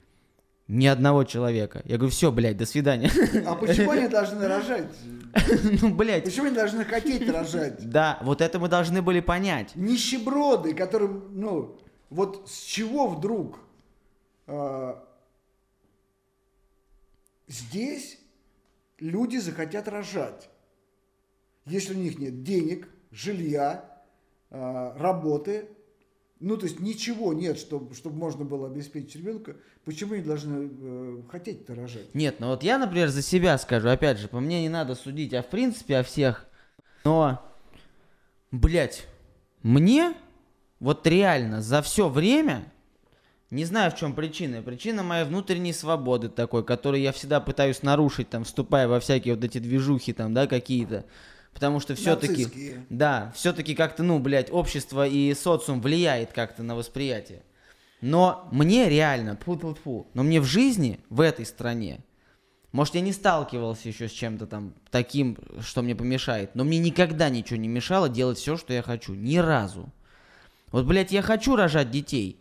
Ни 0.68 0.86
одного 0.86 1.24
человека. 1.24 1.82
Я 1.84 1.96
говорю, 1.96 2.12
все, 2.12 2.30
блядь, 2.30 2.56
до 2.56 2.66
свидания. 2.66 3.10
А 3.46 3.54
почему 3.54 3.90
они 3.90 4.08
должны 4.08 4.46
рожать? 4.46 4.86
Ну, 5.82 5.94
блядь. 5.94 6.24
Почему 6.24 6.46
они 6.46 6.54
должны 6.54 6.84
хотеть 6.84 7.28
рожать? 7.28 7.78
Да, 7.90 8.18
вот 8.22 8.40
это 8.40 8.58
мы 8.58 8.68
должны 8.68 9.02
были 9.02 9.20
понять. 9.20 9.74
Нищеброды, 9.74 10.74
которым, 10.74 11.24
ну, 11.32 11.78
вот 12.10 12.48
с 12.48 12.62
чего 12.62 13.08
вдруг 13.08 13.58
э, 14.46 14.94
здесь 17.48 18.18
люди 18.98 19.38
захотят 19.38 19.88
рожать, 19.88 20.48
если 21.64 21.94
у 21.94 21.98
них 21.98 22.18
нет 22.18 22.42
денег, 22.42 22.88
жилья, 23.10 24.02
э, 24.50 24.92
работы, 24.96 25.68
ну, 26.42 26.56
то 26.56 26.66
есть 26.66 26.80
ничего 26.80 27.32
нет, 27.32 27.56
чтобы, 27.56 27.94
чтобы 27.94 28.16
можно 28.16 28.44
было 28.44 28.66
обеспечить 28.66 29.16
ребенка. 29.16 29.56
Почему 29.84 30.14
они 30.14 30.22
должны 30.22 30.70
э, 30.70 31.22
хотеть-то 31.30 31.74
рожать? 31.74 32.12
Нет, 32.14 32.40
ну 32.40 32.48
вот 32.48 32.64
я, 32.64 32.78
например, 32.78 33.08
за 33.08 33.22
себя 33.22 33.56
скажу, 33.58 33.88
опять 33.88 34.18
же, 34.18 34.26
по 34.26 34.40
мне 34.40 34.60
не 34.60 34.68
надо 34.68 34.96
судить, 34.96 35.32
а 35.34 35.42
в 35.42 35.48
принципе 35.48 35.98
о 35.98 36.02
всех. 36.02 36.46
Но, 37.04 37.40
блядь, 38.50 39.06
мне 39.62 40.14
вот 40.80 41.06
реально 41.06 41.62
за 41.62 41.80
все 41.80 42.08
время, 42.08 42.64
не 43.50 43.64
знаю 43.64 43.92
в 43.92 43.96
чем 43.96 44.12
причина, 44.12 44.62
причина 44.62 45.04
моей 45.04 45.24
внутренней 45.24 45.72
свободы 45.72 46.28
такой, 46.28 46.64
которую 46.64 47.00
я 47.02 47.12
всегда 47.12 47.40
пытаюсь 47.40 47.84
нарушить, 47.84 48.30
там, 48.30 48.42
вступая 48.42 48.88
во 48.88 48.98
всякие 48.98 49.36
вот 49.36 49.44
эти 49.44 49.58
движухи, 49.58 50.12
там, 50.12 50.34
да, 50.34 50.48
какие-то. 50.48 51.04
Потому 51.52 51.80
что 51.80 51.94
все-таки, 51.94 52.76
да, 52.88 53.32
все-таки 53.34 53.74
как-то, 53.74 54.02
ну, 54.02 54.18
блядь, 54.18 54.50
общество 54.50 55.06
и 55.06 55.34
социум 55.34 55.80
влияет 55.80 56.32
как-то 56.32 56.62
на 56.62 56.74
восприятие. 56.74 57.42
Но 58.00 58.48
мне 58.50 58.88
реально, 58.88 59.36
фу 59.36 59.54
-фу 59.54 59.76
-фу, 59.84 60.06
но 60.14 60.22
мне 60.22 60.40
в 60.40 60.44
жизни, 60.44 60.98
в 61.08 61.20
этой 61.20 61.46
стране, 61.46 62.00
может, 62.72 62.94
я 62.94 63.02
не 63.02 63.12
сталкивался 63.12 63.88
еще 63.88 64.08
с 64.08 64.12
чем-то 64.12 64.46
там 64.46 64.74
таким, 64.90 65.36
что 65.60 65.82
мне 65.82 65.94
помешает, 65.94 66.54
но 66.54 66.64
мне 66.64 66.78
никогда 66.78 67.28
ничего 67.28 67.58
не 67.58 67.68
мешало 67.68 68.08
делать 68.08 68.38
все, 68.38 68.56
что 68.56 68.72
я 68.72 68.82
хочу. 68.82 69.12
Ни 69.12 69.36
разу. 69.36 69.92
Вот, 70.72 70.86
блядь, 70.86 71.12
я 71.12 71.20
хочу 71.20 71.54
рожать 71.54 71.90
детей. 71.90 72.40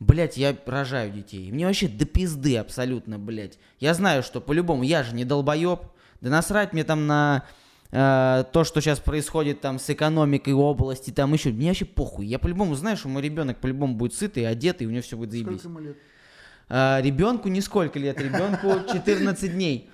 Блять, 0.00 0.36
я 0.36 0.56
рожаю 0.66 1.12
детей. 1.12 1.52
Мне 1.52 1.66
вообще 1.66 1.86
до 1.86 2.04
пизды 2.04 2.56
абсолютно, 2.56 3.18
блядь. 3.18 3.58
Я 3.78 3.94
знаю, 3.94 4.22
что 4.24 4.40
по-любому 4.40 4.82
я 4.82 5.04
же 5.04 5.14
не 5.14 5.24
долбоеб. 5.24 5.82
Да 6.20 6.30
насрать 6.30 6.72
мне 6.72 6.84
там 6.84 7.06
на 7.06 7.44
Э, 7.92 8.44
то, 8.52 8.62
что 8.64 8.80
сейчас 8.80 9.00
происходит 9.00 9.60
там 9.60 9.78
с 9.78 9.90
экономикой 9.90 10.52
области, 10.52 11.10
там 11.10 11.32
еще, 11.32 11.50
мне 11.50 11.68
вообще 11.68 11.84
похуй. 11.84 12.26
Я 12.26 12.38
по-любому 12.38 12.76
что 12.76 13.08
мой 13.08 13.22
ребенок 13.22 13.58
по-любому 13.60 13.94
будет 13.96 14.14
сытый, 14.14 14.46
одетый, 14.46 14.84
и 14.84 14.88
у 14.88 14.90
него 14.92 15.02
все 15.02 15.16
будет 15.16 15.32
заебись. 15.32 15.60
Сколько 15.60 15.68
ему 15.68 15.78
лет? 15.80 15.96
Э, 16.68 17.00
ребенку 17.02 17.48
не 17.48 17.60
сколько 17.60 17.98
лет, 17.98 18.20
ребенку 18.20 18.68
14 18.92 19.52
дней. 19.54 19.90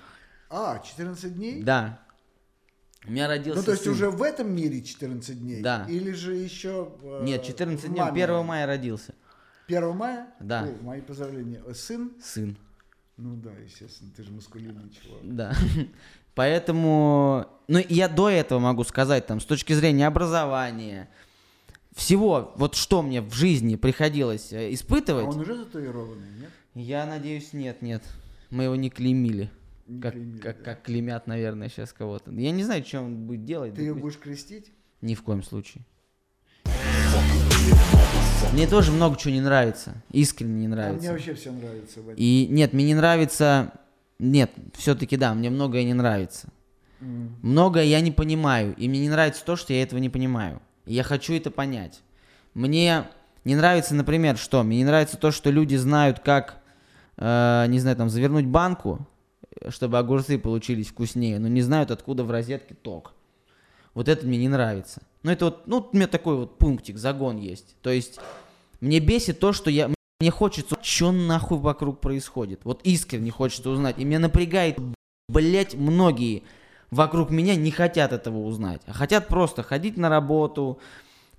А, 0.49 0.79
14 0.79 1.35
дней? 1.35 1.63
Да. 1.63 1.99
У 3.05 3.11
меня 3.11 3.27
родился 3.27 3.59
Ну, 3.59 3.65
то 3.65 3.71
есть 3.71 3.83
сын. 3.83 3.93
уже 3.93 4.09
в 4.09 4.21
этом 4.21 4.53
мире 4.53 4.81
14 4.83 5.39
дней? 5.39 5.61
Да. 5.61 5.85
Или 5.89 6.11
же 6.11 6.35
еще... 6.35 6.91
Э, 7.01 7.23
Нет, 7.23 7.43
14 7.43 7.89
дней, 7.91 8.01
1 8.01 8.45
мая 8.45 8.65
родился. 8.67 9.15
1 9.67 9.95
мая? 9.95 10.27
Да. 10.39 10.63
О, 10.63 10.83
мои 10.83 11.01
поздравления. 11.01 11.61
Сын? 11.73 12.11
Сын. 12.21 12.57
Ну 13.17 13.35
да, 13.37 13.49
естественно, 13.65 14.11
ты 14.15 14.23
же 14.23 14.31
маскулинный 14.31 14.89
чувак. 14.91 15.21
Да. 15.23 15.53
Поэтому, 16.37 17.47
ну, 17.67 17.79
я 17.89 18.07
до 18.07 18.29
этого 18.29 18.59
могу 18.59 18.83
сказать, 18.83 19.25
там, 19.25 19.39
с 19.39 19.45
точки 19.45 19.73
зрения 19.73 20.05
образования, 20.05 21.09
всего, 21.95 22.53
вот 22.57 22.75
что 22.75 23.01
мне 23.01 23.21
в 23.21 23.33
жизни 23.33 23.75
приходилось 23.75 24.53
э, 24.53 24.71
испытывать. 24.71 25.25
А 25.25 25.29
он 25.29 25.39
уже 25.39 25.65
татуированный, 25.65 26.29
нет? 26.39 26.51
Я 26.75 27.07
надеюсь, 27.07 27.53
нет, 27.53 27.81
нет. 27.81 28.03
Мы 28.51 28.65
его 28.65 28.75
не 28.75 28.91
клеймили. 28.91 29.49
Не 29.87 29.99
как, 29.99 30.13
клеймили, 30.13 30.39
как, 30.39 30.57
да. 30.59 30.63
как 30.63 30.83
клеймят, 30.83 31.25
наверное, 31.25 31.69
сейчас 31.69 31.91
кого-то. 31.91 32.29
Я 32.29 32.51
не 32.51 32.63
знаю, 32.63 32.85
что 32.85 33.01
он 33.01 33.15
будет 33.25 33.43
делать. 33.43 33.73
Ты 33.73 33.81
его 33.81 33.99
будешь 33.99 34.19
крестить? 34.19 34.71
Ни 35.01 35.15
в 35.15 35.23
коем 35.23 35.41
случае. 35.41 35.85
Мне 38.53 38.67
тоже 38.67 38.91
много 38.91 39.17
чего 39.17 39.33
не 39.33 39.41
нравится. 39.41 39.95
Искренне 40.11 40.59
не 40.59 40.67
А 40.67 40.69
нравится. 40.69 40.99
мне 41.01 41.11
вообще 41.13 41.33
все 41.33 41.51
нравится. 41.51 41.99
Вань. 42.03 42.13
И 42.15 42.45
нет, 42.47 42.73
мне 42.73 42.85
не 42.85 42.93
нравится... 42.93 43.71
Нет, 44.19 44.51
все-таки 44.73 45.17
да, 45.17 45.33
мне 45.33 45.49
многое 45.49 45.83
не 45.83 45.93
нравится. 45.93 46.49
М. 47.01 47.35
Многое 47.41 47.83
я 47.83 48.01
не 48.01 48.11
понимаю, 48.11 48.75
и 48.75 48.89
мне 48.89 48.99
не 48.99 49.09
нравится 49.09 49.45
то, 49.45 49.55
что 49.55 49.73
я 49.73 49.83
этого 49.83 49.99
не 49.99 50.09
понимаю. 50.09 50.61
И 50.85 50.93
я 50.93 51.03
хочу 51.03 51.33
это 51.33 51.51
понять. 51.51 52.01
Мне 52.53 53.05
не 53.45 53.55
нравится, 53.55 53.93
например, 53.93 54.37
что? 54.37 54.63
Мне 54.63 54.77
не 54.77 54.85
нравится 54.85 55.17
то, 55.17 55.31
что 55.31 55.51
люди 55.51 55.75
знают, 55.75 56.19
как, 56.19 56.61
э, 57.17 57.65
не 57.67 57.79
знаю, 57.79 57.95
там, 57.97 58.09
завернуть 58.09 58.45
банку, 58.45 59.07
чтобы 59.69 59.99
огурцы 59.99 60.39
получились 60.39 60.87
вкуснее, 60.87 61.39
но 61.39 61.47
не 61.47 61.61
знают, 61.61 61.91
откуда 61.91 62.23
в 62.23 62.31
розетке 62.31 62.73
ток. 62.73 63.13
Вот 63.93 64.07
это 64.07 64.25
мне 64.25 64.37
не 64.37 64.49
нравится. 64.49 65.01
Ну, 65.23 65.31
это 65.31 65.45
вот, 65.45 65.67
ну, 65.67 65.87
у 65.91 65.95
меня 65.95 66.07
такой 66.07 66.35
вот 66.35 66.57
пунктик, 66.57 66.97
загон 66.97 67.37
есть. 67.37 67.75
То 67.81 67.89
есть, 67.89 68.19
мне 68.79 68.99
бесит 68.99 69.39
то, 69.39 69.53
что 69.53 69.69
я, 69.69 69.91
мне 70.19 70.31
хочется, 70.31 70.75
что 70.81 71.11
нахуй 71.11 71.59
вокруг 71.59 71.99
происходит. 71.99 72.61
Вот 72.63 72.81
искренне 72.83 73.29
хочется 73.29 73.69
узнать. 73.69 73.99
И 73.99 74.03
меня 74.03 74.17
напрягает, 74.17 74.79
блять, 75.29 75.75
многие 75.75 76.41
вокруг 76.89 77.29
меня 77.29 77.55
не 77.55 77.69
хотят 77.69 78.13
этого 78.13 78.39
узнать. 78.39 78.81
А 78.87 78.93
хотят 78.93 79.27
просто 79.27 79.61
ходить 79.61 79.95
на 79.95 80.09
работу, 80.09 80.79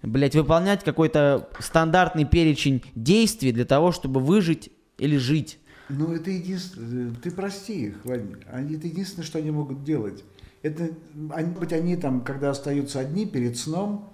блять, 0.02 0.36
выполнять 0.36 0.84
какой-то 0.84 1.48
стандартный 1.58 2.24
перечень 2.24 2.84
действий 2.94 3.50
для 3.50 3.64
того, 3.64 3.90
чтобы 3.90 4.20
выжить 4.20 4.70
или 4.98 5.16
жить. 5.16 5.58
Ну, 5.88 6.12
это 6.12 6.30
единственное. 6.30 7.12
Ты 7.16 7.32
прости 7.32 7.86
их, 7.86 8.04
Вань. 8.04 8.36
Они, 8.48 8.76
это 8.76 8.86
единственное, 8.86 9.26
что 9.26 9.38
они 9.38 9.50
могут 9.50 9.82
делать. 9.82 10.22
Это, 10.62 10.90
они, 11.30 11.50
быть 11.50 11.72
они 11.72 11.96
там, 11.96 12.20
когда 12.20 12.50
остаются 12.50 13.00
одни 13.00 13.26
перед 13.26 13.56
сном, 13.56 14.08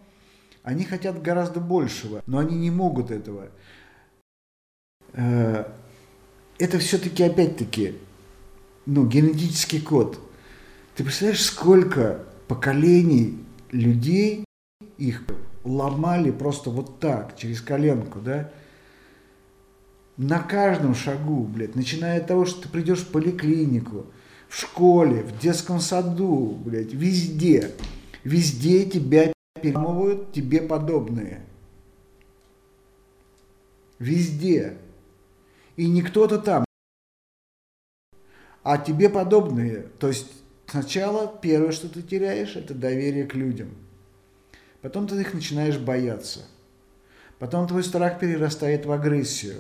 Они 0.62 0.84
хотят 0.84 1.20
гораздо 1.20 1.60
большего, 1.60 2.22
но 2.26 2.38
они 2.38 2.56
не 2.56 2.70
могут 2.70 3.10
этого. 3.10 3.50
Э, 5.14 5.64
это 6.58 6.78
все-таки, 6.78 7.22
опять-таки, 7.22 7.94
ну, 8.86 9.06
генетический 9.06 9.80
код. 9.80 10.20
Ты 10.94 11.04
представляешь, 11.04 11.42
сколько 11.42 12.24
поколений 12.46 13.38
людей 13.70 14.44
их 14.98 15.24
ломали 15.64 16.30
просто 16.30 16.70
вот 16.70 17.00
так, 17.00 17.36
через 17.36 17.60
коленку, 17.60 18.20
да? 18.20 18.50
На 20.16 20.38
каждом 20.38 20.94
шагу, 20.94 21.42
блядь, 21.44 21.74
начиная 21.74 22.20
от 22.20 22.28
того, 22.28 22.44
что 22.44 22.62
ты 22.62 22.68
придешь 22.68 23.00
в 23.00 23.08
поликлинику, 23.08 24.06
в 24.48 24.60
школе, 24.60 25.22
в 25.22 25.38
детском 25.40 25.80
саду, 25.80 26.56
блядь, 26.64 26.92
везде. 26.92 27.72
Везде 28.22 28.84
тебя 28.84 29.32
перемывают 29.60 30.32
тебе 30.32 30.62
подобные. 30.62 31.44
Везде. 33.98 34.76
И 35.76 35.86
не 35.88 36.02
кто-то 36.02 36.38
там, 36.38 36.64
а 38.64 38.78
тебе 38.78 39.08
подобные. 39.08 39.88
То 39.98 40.08
есть 40.08 40.26
сначала 40.66 41.32
первое, 41.40 41.72
что 41.72 41.88
ты 41.88 42.02
теряешь, 42.02 42.56
это 42.56 42.74
доверие 42.74 43.26
к 43.26 43.34
людям. 43.34 43.70
Потом 44.80 45.06
ты 45.06 45.20
их 45.20 45.34
начинаешь 45.34 45.78
бояться. 45.78 46.40
Потом 47.38 47.68
твой 47.68 47.84
страх 47.84 48.18
перерастает 48.18 48.86
в 48.86 48.92
агрессию. 48.92 49.56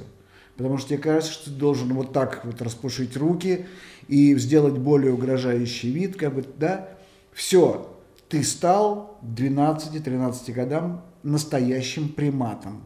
Потому 0.56 0.78
что 0.78 0.90
тебе 0.90 0.98
кажется, 0.98 1.32
что 1.32 1.50
ты 1.50 1.56
должен 1.56 1.92
вот 1.94 2.12
так 2.12 2.44
вот 2.44 2.62
распушить 2.62 3.16
руки 3.16 3.66
и 4.08 4.36
сделать 4.36 4.74
более 4.74 5.12
угрожающий 5.12 5.90
вид, 5.90 6.16
как 6.16 6.34
бы, 6.34 6.44
да. 6.56 6.88
Все, 7.32 7.94
ты 8.28 8.42
стал 8.44 9.18
12-13 9.22 10.52
годам 10.52 11.04
настоящим 11.22 12.08
приматом. 12.08 12.84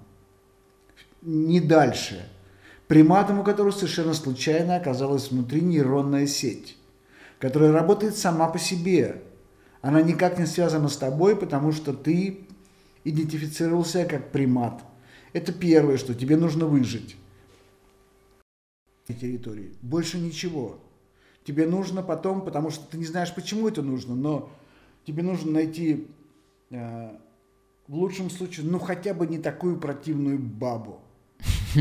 Не 1.21 1.61
дальше 1.61 2.27
приматом, 2.89 3.39
у 3.39 3.45
которого 3.45 3.71
совершенно 3.71 4.15
случайно 4.15 4.77
оказалась 4.77 5.31
внутри 5.31 5.61
нейронная 5.61 6.27
сеть, 6.27 6.77
которая 7.39 7.71
работает 7.71 8.17
сама 8.17 8.49
по 8.49 8.59
себе. 8.59 9.23
Она 9.81 10.03
никак 10.03 10.39
не 10.39 10.47
связана 10.47 10.89
с 10.89 10.97
тобой, 10.97 11.37
потому 11.37 11.71
что 11.71 11.93
ты 11.93 12.41
идентифицировался 13.05 14.05
как 14.07 14.33
примат. 14.33 14.83
Это 15.33 15.53
первое, 15.53 15.99
что 15.99 16.15
тебе 16.15 16.37
нужно 16.37 16.67
выжить. 16.67 17.17
Территории. 19.07 19.75
Больше 19.81 20.19
ничего. 20.19 20.79
Тебе 21.45 21.67
нужно 21.67 22.03
потом, 22.03 22.43
потому 22.43 22.71
что 22.71 22.85
ты 22.87 22.99
не 22.99 23.07
знаешь, 23.07 23.35
почему 23.35 23.69
это 23.69 23.81
нужно, 23.81 24.15
но 24.15 24.51
тебе 25.07 25.23
нужно 25.23 25.53
найти 25.53 26.07
э, 26.71 27.17
в 27.87 27.95
лучшем 27.95 28.29
случае, 28.29 28.67
ну 28.67 28.79
хотя 28.79 29.15
бы 29.15 29.27
не 29.27 29.39
такую 29.39 29.79
противную 29.81 30.39
бабу 30.39 31.01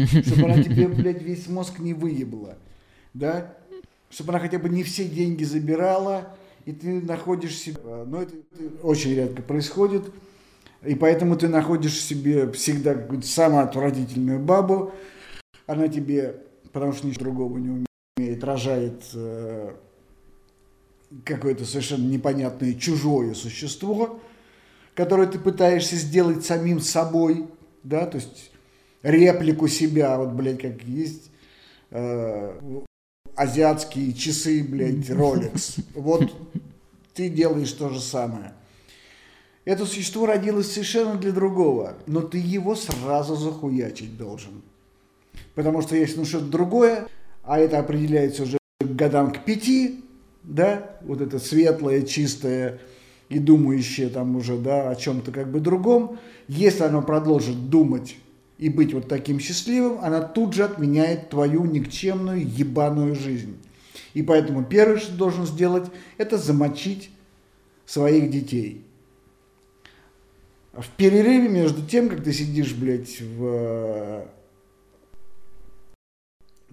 чтобы 0.05 0.43
она 0.43 0.63
тебе, 0.63 0.87
блядь, 0.87 1.21
весь 1.21 1.47
мозг 1.47 1.79
не 1.79 1.93
выебла, 1.93 2.57
да, 3.13 3.57
чтобы 4.09 4.29
она 4.29 4.39
хотя 4.39 4.59
бы 4.59 4.69
не 4.69 4.83
все 4.83 5.05
деньги 5.05 5.43
забирала, 5.43 6.35
и 6.65 6.71
ты 6.71 7.01
находишь 7.01 7.55
себе, 7.55 7.79
но 8.05 8.21
это, 8.21 8.35
это 8.53 8.85
очень 8.85 9.15
редко 9.15 9.41
происходит, 9.41 10.11
и 10.85 10.95
поэтому 10.95 11.35
ты 11.35 11.47
находишь 11.47 11.99
себе 12.01 12.51
всегда 12.51 12.93
какую-то 12.93 13.27
самую 13.27 13.63
отвратительную 13.63 14.39
бабу, 14.39 14.93
она 15.65 15.87
тебе, 15.87 16.41
потому 16.71 16.93
что 16.93 17.07
ничего 17.07 17.25
другого 17.25 17.57
не 17.57 17.85
умеет, 18.17 18.43
рожает 18.43 19.03
э, 19.13 19.73
какое-то 21.23 21.65
совершенно 21.65 22.07
непонятное 22.07 22.73
чужое 22.73 23.33
существо, 23.33 24.19
которое 24.93 25.27
ты 25.27 25.39
пытаешься 25.39 25.95
сделать 25.95 26.45
самим 26.45 26.79
собой, 26.79 27.47
да, 27.83 28.05
то 28.05 28.17
есть 28.17 28.51
реплику 29.03 29.67
себя, 29.67 30.17
вот, 30.17 30.29
блядь, 30.29 30.61
как 30.61 30.83
есть 30.83 31.29
э, 31.91 32.59
азиатские 33.35 34.13
часы, 34.13 34.63
блядь, 34.63 34.95
Rolex. 35.09 35.79
Вот 35.93 36.31
ты 37.13 37.29
делаешь 37.29 37.71
то 37.71 37.89
же 37.89 37.99
самое. 37.99 38.53
Это 39.65 39.85
существо 39.85 40.25
родилось 40.25 40.71
совершенно 40.71 41.15
для 41.15 41.31
другого, 41.31 41.97
но 42.05 42.21
ты 42.21 42.37
его 42.37 42.73
сразу 42.75 43.35
захуячить 43.35 44.17
должен. 44.17 44.61
Потому 45.55 45.81
что 45.81 45.95
если 45.95 46.19
ну 46.19 46.25
что-то 46.25 46.45
другое, 46.45 47.07
а 47.43 47.59
это 47.59 47.79
определяется 47.79 48.43
уже 48.43 48.57
годам 48.79 49.33
к 49.33 49.43
пяти, 49.43 50.05
да, 50.43 50.97
вот 51.01 51.19
это 51.19 51.39
светлое, 51.39 52.03
чистое 52.03 52.79
и 53.27 53.39
думающее 53.39 54.07
там 54.07 54.37
уже, 54.37 54.57
да, 54.57 54.89
о 54.89 54.95
чем-то 54.95 55.31
как 55.31 55.51
бы 55.51 55.59
другом, 55.59 56.17
если 56.47 56.83
оно 56.83 57.01
продолжит 57.01 57.69
думать 57.69 58.15
и 58.57 58.69
быть 58.69 58.93
вот 58.93 59.07
таким 59.07 59.39
счастливым, 59.39 59.99
она 59.99 60.21
тут 60.21 60.53
же 60.53 60.63
отменяет 60.63 61.29
твою 61.29 61.65
никчемную 61.65 62.47
ебаную 62.47 63.15
жизнь. 63.15 63.57
И 64.13 64.23
поэтому 64.23 64.63
первое, 64.63 64.97
что 64.97 65.11
ты 65.11 65.17
должен 65.17 65.45
сделать, 65.45 65.89
это 66.17 66.37
замочить 66.37 67.11
своих 67.85 68.31
детей. 68.31 68.83
В 70.73 70.89
перерыве 70.89 71.49
между 71.49 71.85
тем, 71.85 72.09
как 72.09 72.23
ты 72.23 72.33
сидишь, 72.33 72.73
блядь, 72.73 73.21
в... 73.21 74.27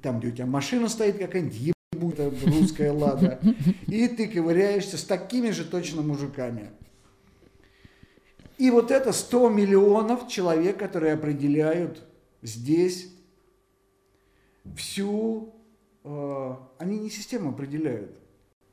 Там, 0.03 0.21
где 0.21 0.29
у 0.29 0.33
тебя 0.33 0.47
машина 0.47 0.89
стоит 0.89 1.19
какая-нибудь 1.19 1.75
ебутая 1.93 2.31
русская 2.45 2.93
лада, 2.93 3.41
и 3.87 4.07
ты 4.09 4.29
ковыряешься 4.29 4.99
с 4.99 5.05
такими 5.05 5.51
же 5.51 5.65
точно 5.65 6.03
мужиками. 6.03 6.71
И 8.57 8.71
вот 8.71 8.91
это 8.91 9.13
100 9.13 9.49
миллионов 9.51 10.29
человек, 10.29 10.79
которые 10.79 11.15
определяют 11.15 12.05
здесь 12.43 13.13
всю... 14.77 15.53
Э, 16.05 16.57
они 16.79 16.99
не 16.99 17.11
систему 17.11 17.51
определяют, 17.51 18.17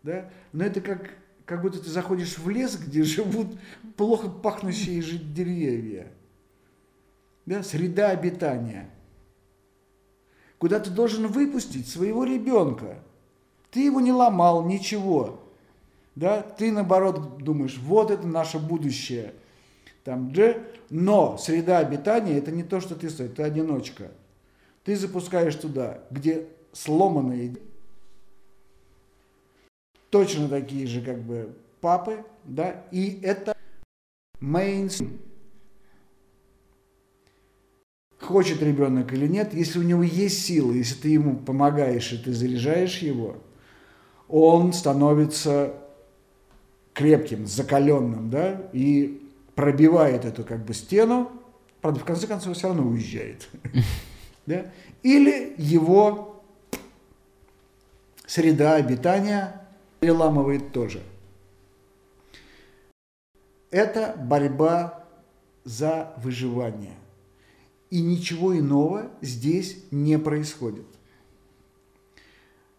да? 0.03 0.29
но 0.51 0.65
это 0.65 0.81
как, 0.81 1.11
как 1.45 1.61
будто 1.61 1.79
ты 1.79 1.89
заходишь 1.89 2.37
в 2.37 2.47
лес, 2.49 2.75
где 2.77 3.03
живут 3.03 3.57
плохо 3.97 4.29
пахнущие 4.29 5.01
деревья. 5.01 6.11
Да? 7.47 7.63
Среда 7.63 8.09
обитания. 8.09 8.89
Куда 10.59 10.79
ты 10.79 10.91
должен 10.91 11.25
выпустить 11.25 11.89
своего 11.89 12.23
ребенка. 12.23 12.99
Ты 13.71 13.85
его 13.85 13.99
не 13.99 14.11
ломал, 14.11 14.63
ничего. 14.63 15.41
Да? 16.13 16.41
Ты 16.43 16.71
наоборот 16.71 17.39
думаешь, 17.39 17.79
вот 17.79 18.11
это 18.11 18.27
наше 18.27 18.59
будущее– 18.59 19.33
там 20.03 20.31
G, 20.31 20.63
но 20.89 21.37
среда 21.37 21.79
обитания 21.79 22.37
это 22.37 22.51
не 22.51 22.63
то, 22.63 22.79
что 22.79 22.95
ты 22.95 23.09
стоишь, 23.09 23.31
ты 23.35 23.43
одиночка. 23.43 24.11
Ты 24.83 24.95
запускаешь 24.95 25.55
туда, 25.55 25.99
где 26.09 26.47
сломанные 26.73 27.55
точно 30.09 30.47
такие 30.47 30.87
же 30.87 31.01
как 31.01 31.19
бы 31.19 31.55
папы, 31.79 32.23
да, 32.43 32.83
и 32.91 33.19
это 33.23 33.55
мейнстрим. 34.39 35.19
Хочет 38.19 38.61
ребенок 38.61 39.11
или 39.13 39.27
нет, 39.27 39.53
если 39.53 39.79
у 39.79 39.83
него 39.83 40.03
есть 40.03 40.45
силы, 40.45 40.77
если 40.77 40.95
ты 40.95 41.09
ему 41.09 41.37
помогаешь 41.37 42.13
и 42.13 42.17
ты 42.17 42.33
заряжаешь 42.33 42.99
его, 42.99 43.37
он 44.27 44.73
становится 44.73 45.73
крепким, 46.93 47.47
закаленным, 47.47 48.29
да, 48.29 48.69
и 48.73 49.30
пробивает 49.55 50.25
эту 50.25 50.43
как 50.43 50.65
бы 50.65 50.73
стену, 50.73 51.31
правда, 51.81 51.99
в 51.99 52.05
конце 52.05 52.27
концов 52.27 52.55
все 52.55 52.67
равно 52.67 52.83
уезжает. 52.83 53.49
Да? 54.47 54.71
Или 55.03 55.53
его 55.59 56.43
среда 58.25 58.73
обитания 58.73 59.61
переламывает 59.99 60.71
тоже. 60.71 61.03
Это 63.69 64.15
борьба 64.17 65.05
за 65.63 66.15
выживание. 66.17 66.95
И 67.91 68.01
ничего 68.01 68.57
иного 68.57 69.11
здесь 69.21 69.77
не 69.91 70.17
происходит. 70.17 70.87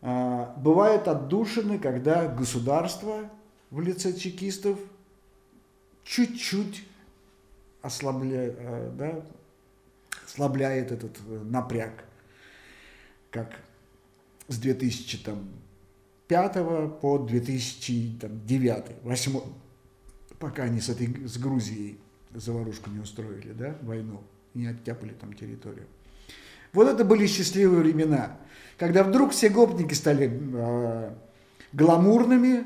А, 0.01 0.57
бывают 0.59 1.07
отдушины, 1.07 1.79
когда 1.79 2.27
государство 2.27 3.31
в 3.71 3.81
лице 3.81 4.13
чекистов– 4.15 4.81
чуть-чуть 6.05 6.85
ослабляет, 7.83 8.55
э, 8.59 8.91
да, 8.97 9.23
ослабляет 10.25 10.93
этот 10.93 11.19
э, 11.29 11.43
напряг, 11.45 12.05
как 13.31 13.57
с 14.49 14.59
2005 14.59 16.53
по 17.01 17.19
2009, 17.19 18.85
8, 19.03 19.41
пока 20.39 20.65
они 20.65 20.81
с, 20.81 20.89
этой, 20.89 21.27
с 21.27 21.39
Грузией 21.39 21.99
заварушку 22.35 22.91
не 22.91 23.01
устроили, 23.01 23.53
да, 23.53 23.77
войну, 23.83 24.23
не 24.55 24.67
оттяпали 24.67 25.13
там 25.13 25.33
территорию. 25.35 25.87
Вот 26.73 26.89
это 26.89 27.05
были 27.05 27.27
счастливые 27.27 27.83
времена, 27.83 28.39
когда 28.79 29.05
вдруг 29.05 29.33
все 29.33 29.51
гопники 29.51 29.93
стали 29.93 30.31
э, 30.33 31.15
гламурными, 31.73 32.65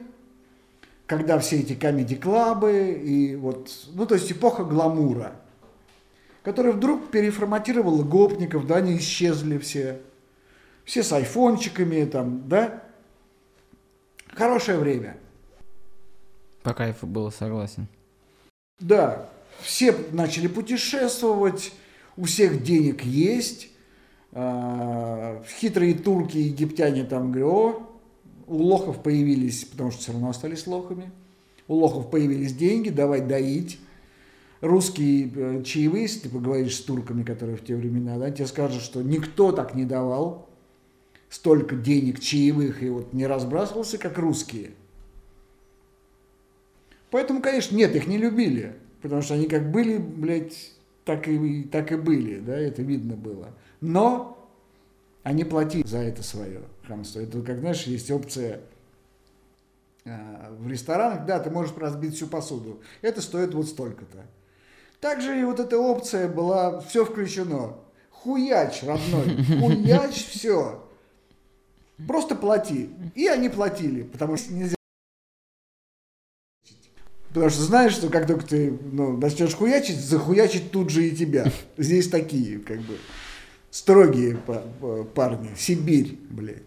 когда 1.07 1.39
все 1.39 1.61
эти 1.61 1.75
комедий-клабы 1.75 3.01
и 3.03 3.37
вот, 3.37 3.71
ну 3.93 4.07
то 4.07 4.15
есть 4.15 4.31
эпоха 4.31 4.65
гламура, 4.65 5.35
которая 6.43 6.73
вдруг 6.73 7.11
переформатировала 7.11 8.03
гопников, 8.03 8.67
да, 8.67 8.77
они 8.77 8.97
исчезли 8.99 9.59
все, 9.59 10.01
все 10.85 11.03
с 11.03 11.13
айфончиками 11.13 12.05
там, 12.05 12.49
да, 12.49 12.83
хорошее 14.33 14.79
время. 14.79 15.17
По 16.63 16.75
кайфу 16.75 17.07
было, 17.07 17.31
согласен. 17.31 17.87
Да, 18.81 19.29
все 19.61 19.95
начали 20.11 20.49
путешествовать, 20.49 21.73
у 22.17 22.25
всех 22.25 22.63
денег 22.63 23.03
есть, 23.05 23.69
а, 24.33 25.43
хитрые 25.61 25.95
турки, 25.95 26.37
египтяне 26.37 27.05
там 27.05 27.31
говорят, 27.31 27.51
о, 27.53 27.86
у 28.47 28.57
лохов 28.63 29.03
появились, 29.03 29.65
потому 29.65 29.91
что 29.91 30.01
все 30.01 30.13
равно 30.13 30.31
остались 30.31 30.67
лохами, 30.67 31.11
у 31.69 31.75
лохов 31.75 32.11
появились 32.11 32.55
деньги, 32.55 32.91
давай 32.91 33.21
доить. 33.21 33.79
Русские 34.61 35.31
э, 35.35 35.63
чаевые, 35.65 36.05
если 36.05 36.21
ты 36.21 36.29
поговоришь 36.31 36.77
с 36.77 36.81
турками, 36.81 37.23
которые 37.23 37.57
в 37.57 37.65
те 37.65 37.77
времена, 37.77 38.19
да, 38.19 38.31
тебе 38.31 38.47
скажут, 38.47 38.83
что 38.83 39.03
никто 39.03 39.53
так 39.53 39.75
не 39.75 39.85
давал 39.85 40.49
столько 41.29 41.77
денег 41.77 42.21
чаевых 42.21 42.83
и 42.83 42.89
вот 42.89 43.13
не 43.13 43.27
разбрасывался, 43.27 43.99
как 43.99 44.17
русские. 44.17 44.71
Поэтому, 47.11 47.43
конечно, 47.43 47.77
нет, 47.77 47.95
их 47.95 48.07
не 48.07 48.17
любили, 48.17 48.75
потому 49.03 49.23
что 49.23 49.35
они 49.35 49.47
как 49.47 49.71
были, 49.71 49.99
блядь, 49.99 50.73
так 51.05 51.29
и, 51.29 51.65
так 51.65 51.93
и 51.93 51.97
были, 51.97 52.41
да, 52.41 52.59
это 52.59 52.83
видно 52.83 53.15
было. 53.15 53.51
Но 53.81 54.49
они 55.23 55.45
платили 55.45 55.87
за 55.87 55.99
это 55.99 56.23
свое 56.23 56.63
хамство. 56.87 57.21
Это, 57.21 57.43
как 57.43 57.59
знаешь, 57.59 57.83
есть 57.83 58.11
опция 58.11 58.61
э, 60.05 60.57
в 60.59 60.69
ресторанах, 60.69 61.27
да, 61.27 61.41
ты 61.41 61.51
можешь 61.51 61.77
разбить 61.77 62.15
всю 62.15 62.27
посуду. 62.27 62.81
Это 63.03 63.21
стоит 63.21 63.55
вот 63.55 63.69
столько-то. 63.69 64.27
Также 65.01 65.39
и 65.39 65.45
вот 65.45 65.61
эта 65.61 65.79
опция 65.79 66.29
была, 66.29 66.81
все 66.81 67.05
включено. 67.05 67.77
Хуяч, 68.11 68.83
родной, 68.83 69.45
хуяч, 69.61 70.27
все. 70.29 70.87
Просто 72.07 72.35
плати. 72.35 72.91
И 73.15 73.27
они 73.27 73.49
платили, 73.49 74.03
потому 74.03 74.37
что 74.37 74.53
нельзя 74.53 74.77
Потому 77.37 77.51
что 77.51 77.65
знаешь, 77.65 77.93
что 77.93 78.09
как 78.09 78.27
только 78.27 78.47
ты 78.47 78.71
ну, 78.71 79.15
начнешь 79.19 79.55
хуячить, 79.55 80.01
захуячить 80.01 80.71
тут 80.71 80.89
же 80.89 81.07
и 81.07 81.15
тебя. 81.15 81.53
Здесь 81.77 82.09
такие, 82.09 82.59
как 82.61 82.79
бы, 82.79 82.97
строгие 83.77 84.39
парни. 85.15 85.51
Сибирь, 85.57 86.19
блядь. 86.31 86.63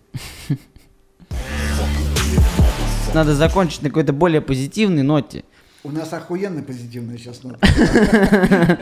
Надо 3.16 3.34
закончить 3.34 3.82
на 3.82 3.90
какой-то 3.90 4.14
более 4.14 4.42
позитивной 4.42 5.02
ноте. 5.02 5.44
У 5.84 5.90
нас 5.92 6.14
охуенно 6.14 6.62
позитивная 6.62 7.18
сейчас 7.18 7.42
нота. 7.42 7.60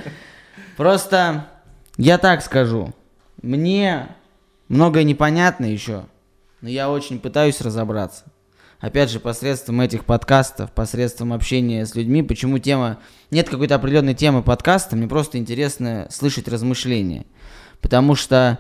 Просто 0.78 1.48
я 1.96 2.18
так 2.18 2.44
скажу. 2.44 2.94
Мне 3.42 4.10
многое 4.68 5.04
непонятно 5.04 5.66
еще, 5.66 6.06
но 6.60 6.68
я 6.68 6.92
очень 6.92 7.20
пытаюсь 7.20 7.62
разобраться. 7.62 8.26
Опять 8.80 9.10
же, 9.10 9.20
посредством 9.20 9.80
этих 9.82 10.06
подкастов, 10.06 10.72
посредством 10.72 11.34
общения 11.34 11.86
с 11.86 11.96
людьми, 11.96 12.22
почему 12.22 12.60
тема... 12.60 13.00
Нет 13.32 13.50
какой-то 13.50 13.76
определенной 13.76 14.14
темы 14.14 14.44
подкаста, 14.44 14.96
мне 14.96 15.08
просто 15.08 15.38
интересно 15.38 16.08
слышать 16.12 16.48
размышления. 16.48 17.26
Потому 17.82 18.16
что 18.16 18.60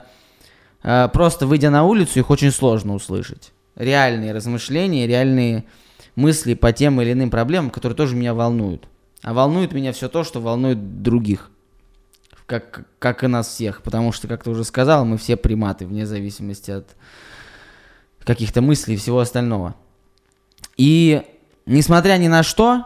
э, 0.84 1.10
просто 1.11 1.48
выйдя 1.48 1.69
на 1.69 1.84
улицу, 1.84 2.19
их 2.19 2.30
очень 2.30 2.52
сложно 2.52 2.94
услышать. 2.95 3.52
Реальные 3.76 4.34
размышления, 4.34 5.07
реальные 5.07 5.65
мысли 6.15 6.53
по 6.56 6.73
тем 6.73 7.02
или 7.02 7.14
иным 7.14 7.30
проблемам, 7.30 7.69
которые 7.69 7.95
тоже 7.95 8.15
меня 8.15 8.34
волнуют. 8.34 8.88
А 9.22 9.34
волнует 9.34 9.73
меня 9.73 9.94
все 9.94 10.10
то, 10.10 10.23
что 10.23 10.41
волнует 10.41 11.02
других. 11.02 11.49
Как, 12.45 12.88
как 12.99 13.23
и 13.23 13.27
нас 13.27 13.48
всех. 13.48 13.81
Потому 13.81 14.11
что, 14.11 14.27
как 14.27 14.44
ты 14.44 14.49
уже 14.49 14.64
сказал, 14.64 15.06
мы 15.06 15.18
все 15.18 15.35
приматы, 15.35 15.85
вне 15.85 16.06
зависимости 16.06 16.72
от 16.72 16.95
каких-то 18.23 18.61
мыслей 18.61 18.95
и 18.95 18.98
всего 18.98 19.19
остального. 19.19 19.76
И 20.76 21.23
несмотря 21.65 22.18
ни 22.18 22.27
на 22.27 22.44
что, 22.44 22.85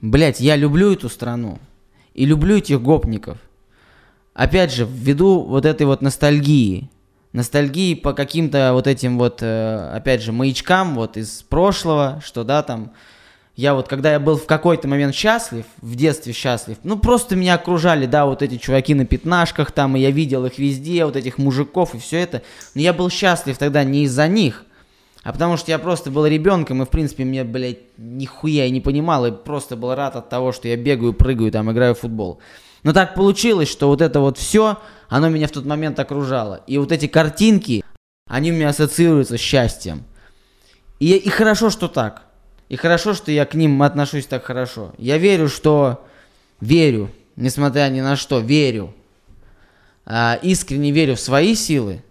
блядь, 0.00 0.40
я 0.40 0.56
люблю 0.56 0.92
эту 0.92 1.08
страну. 1.08 1.58
И 2.14 2.26
люблю 2.26 2.56
этих 2.56 2.80
гопников. 2.82 3.38
Опять 4.34 4.72
же, 4.72 4.86
ввиду 4.90 5.42
вот 5.42 5.66
этой 5.66 5.86
вот 5.86 6.02
ностальгии– 6.02 6.90
ностальгии 7.32 7.94
по 7.94 8.12
каким-то 8.12 8.70
вот 8.72 8.86
этим 8.86 9.18
вот, 9.18 9.38
э, 9.42 9.90
опять 9.94 10.22
же, 10.22 10.32
маячкам 10.32 10.94
вот 10.94 11.16
из 11.16 11.42
прошлого, 11.42 12.20
что, 12.24 12.44
да, 12.44 12.62
там, 12.62 12.92
я 13.56 13.74
вот, 13.74 13.88
когда 13.88 14.12
я 14.12 14.20
был 14.20 14.36
в 14.36 14.46
какой-то 14.46 14.88
момент 14.88 15.14
счастлив, 15.14 15.64
в 15.80 15.94
детстве 15.94 16.32
счастлив, 16.32 16.78
ну, 16.82 16.98
просто 16.98 17.36
меня 17.36 17.54
окружали, 17.54 18.06
да, 18.06 18.26
вот 18.26 18.42
эти 18.42 18.56
чуваки 18.58 18.94
на 18.94 19.06
пятнашках 19.06 19.72
там, 19.72 19.96
и 19.96 20.00
я 20.00 20.10
видел 20.10 20.44
их 20.46 20.58
везде, 20.58 21.04
вот 21.04 21.16
этих 21.16 21.38
мужиков 21.38 21.94
и 21.94 21.98
все 21.98 22.18
это, 22.18 22.42
но 22.74 22.80
я 22.80 22.92
был 22.92 23.10
счастлив 23.10 23.56
тогда 23.58 23.84
не 23.84 24.04
из-за 24.04 24.28
них, 24.28 24.64
а 25.22 25.32
потому 25.32 25.56
что 25.56 25.70
я 25.70 25.78
просто 25.78 26.10
был 26.10 26.26
ребенком, 26.26 26.82
и, 26.82 26.86
в 26.86 26.90
принципе, 26.90 27.24
мне, 27.24 27.44
блядь, 27.44 27.78
нихуя 27.96 28.64
я 28.64 28.70
не 28.70 28.80
понимал, 28.80 29.24
и 29.26 29.30
просто 29.30 29.76
был 29.76 29.94
рад 29.94 30.16
от 30.16 30.28
того, 30.28 30.52
что 30.52 30.68
я 30.68 30.76
бегаю, 30.76 31.12
прыгаю, 31.12 31.52
там, 31.52 31.70
играю 31.70 31.94
в 31.94 32.00
футбол. 32.00 32.40
Но 32.82 32.92
так 32.92 33.14
получилось, 33.14 33.68
что 33.70 33.88
вот 33.88 34.00
это 34.00 34.20
вот 34.20 34.38
все, 34.38 34.78
оно 35.08 35.28
меня 35.28 35.46
в 35.46 35.52
тот 35.52 35.64
момент 35.64 35.98
окружало. 36.00 36.62
И 36.66 36.78
вот 36.78 36.90
эти 36.90 37.06
картинки, 37.06 37.84
они 38.28 38.50
у 38.50 38.54
меня 38.54 38.70
ассоциируются 38.70 39.36
с 39.36 39.40
счастьем. 39.40 40.04
И, 40.98 41.16
и 41.16 41.28
хорошо, 41.28 41.70
что 41.70 41.88
так. 41.88 42.22
И 42.68 42.76
хорошо, 42.76 43.14
что 43.14 43.30
я 43.30 43.44
к 43.44 43.54
ним 43.54 43.82
отношусь 43.82 44.26
так 44.26 44.44
хорошо. 44.44 44.92
Я 44.98 45.18
верю, 45.18 45.48
что... 45.48 46.06
Верю, 46.60 47.10
несмотря 47.34 47.88
ни 47.88 48.00
на 48.00 48.14
что, 48.14 48.38
верю. 48.38 48.94
А, 50.06 50.38
искренне 50.42 50.92
верю 50.92 51.16
в 51.16 51.20
свои 51.20 51.56
силы. 51.56 52.04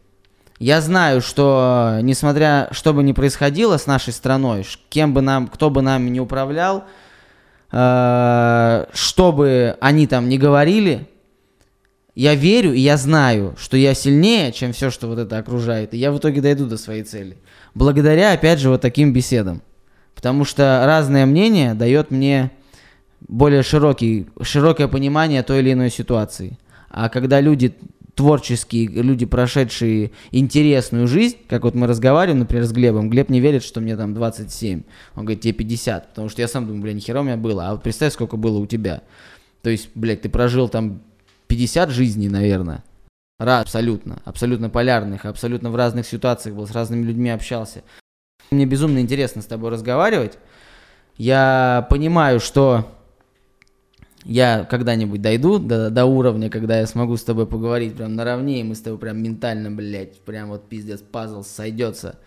Я 0.60 0.82
знаю, 0.82 1.22
что 1.22 2.00
несмотря 2.02 2.68
что 2.72 2.94
бы 2.94 3.02
ни 3.02 3.14
происходило 3.14 3.78
с 3.78 3.88
нашей 3.88 4.14
страной, 4.14 4.66
кем 4.90 5.14
бы 5.14 5.22
нам, 5.22 5.48
кто 5.48 5.70
бы 5.70 5.82
нами 5.82 6.10
не 6.10 6.20
управлял, 6.20 6.84
что 7.72 9.32
бы 9.32 9.78
они 9.80 10.08
там 10.08 10.28
ни 10.28 10.38
говорили, 10.38 11.08
я 12.14 12.36
верю 12.36 12.74
и 12.74 12.80
я 12.80 12.98
знаю, 12.98 13.56
что 13.58 13.78
я 13.78 13.94
сильнее, 13.94 14.52
чем 14.52 14.74
все, 14.74 14.90
что 14.90 15.08
вот 15.08 15.18
это 15.18 15.38
окружает, 15.38 15.94
и 15.94 15.98
я 15.98 16.12
в 16.12 16.18
итоге 16.18 16.42
дойду 16.42 16.66
до 16.68 16.78
своей 16.78 17.04
цели. 17.04 17.38
Благодаря, 17.74 18.34
опять 18.34 18.60
же, 18.60 18.70
вот 18.70 18.82
таким 18.82 19.14
беседам. 19.14 19.62
Потому 20.14 20.44
что 20.44 20.84
разное 20.86 21.26
мнение 21.26 21.74
дает 21.74 22.12
мне 22.12 22.52
более 23.22 23.64
широкий, 23.64 24.28
широкое 24.42 24.90
понимание 24.90 25.42
той 25.42 25.60
или 25.60 25.72
иной 25.72 25.90
ситуации. 25.90 26.60
А 26.90 27.08
когда 27.08 27.40
люди 27.40 27.74
творческие, 28.22 28.88
люди, 28.88 29.26
прошедшие 29.26 30.12
интересную 30.30 31.08
жизнь, 31.08 31.38
как 31.50 31.64
вот 31.64 31.74
мы 31.74 31.88
разговариваем, 31.88 32.38
например, 32.38 32.66
с 32.66 32.72
Глебом, 32.72 33.10
Глеб 33.10 33.30
не 33.30 33.40
верит, 33.40 33.64
что 33.64 33.82
мне 33.82 33.98
там 33.98 34.14
27, 34.14 34.84
он 35.16 35.26
говорит, 35.26 35.42
тебе 35.42 35.54
50, 35.54 36.10
потому 36.10 36.30
что 36.30 36.40
я 36.44 36.48
сам 36.48 36.68
думаю, 36.68 36.84
бля, 36.84 36.94
нихера 36.94 37.22
у 37.22 37.24
меня 37.24 37.36
было, 37.36 37.68
а 37.68 37.72
вот 37.72 37.82
представь, 37.82 38.14
сколько 38.14 38.38
было 38.38 38.60
у 38.60 38.68
тебя. 38.68 39.02
То 39.64 39.72
есть, 39.72 39.90
блядь, 39.96 40.22
ты 40.22 40.30
прожил 40.30 40.70
там 40.70 41.02
50 41.48 41.90
жизней, 41.90 42.30
наверное. 42.30 42.84
Раз, 43.40 43.64
абсолютно. 43.64 44.22
Абсолютно 44.24 44.70
полярных, 44.70 45.26
абсолютно 45.26 45.72
в 45.72 45.76
разных 45.76 46.06
ситуациях 46.06 46.56
был, 46.56 46.68
с 46.68 46.72
разными 46.72 47.04
людьми 47.04 47.32
общался. 47.32 47.82
Мне 48.52 48.68
безумно 48.68 49.00
интересно 49.00 49.42
с 49.42 49.48
тобой 49.48 49.72
разговаривать. 49.72 50.38
Я 51.18 51.88
понимаю, 51.90 52.40
что 52.40 52.86
я 54.24 54.66
когда-нибудь 54.70 55.22
дойду 55.22 55.60
до, 55.60 55.90
до 55.90 56.06
уровня, 56.06 56.50
когда 56.50 56.80
я 56.80 56.88
смогу 56.88 57.18
с 57.18 57.24
тобой 57.24 57.48
поговорить 57.48 57.96
прям 57.96 58.16
наравне, 58.16 58.62
и 58.62 58.64
мы 58.64 58.76
с 58.76 58.82
тобой 58.82 59.00
прям 59.00 59.22
ментально, 59.22 59.72
блядь, 59.72 60.20
прям 60.22 60.50
вот 60.50 60.70
пиздец, 60.70 61.02
пазл 61.02 61.44
сойдется. 61.44 62.20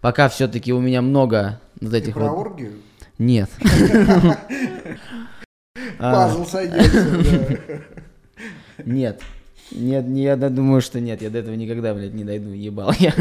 Пока 0.00 0.28
все-таки 0.28 0.72
у 0.72 0.80
меня 0.80 1.02
много 1.02 1.60
вот 1.80 1.94
этих 1.94 2.14
Ты 2.14 2.20
про 2.20 2.28
вот... 2.30 2.46
оргию? 2.46 2.72
Нет. 3.18 3.50
Пазл 5.98 6.44
сойдется, 6.44 7.06
Нет. 8.84 9.20
Нет, 9.70 10.06
не, 10.06 10.22
я 10.24 10.36
думаю, 10.36 10.82
что 10.82 11.00
нет. 11.00 11.22
Я 11.22 11.30
до 11.30 11.38
этого 11.38 11.54
никогда, 11.54 11.94
блядь, 11.94 12.12
не 12.12 12.24
дойду, 12.24 12.50
ебал 12.50 12.92
я. 12.98 13.14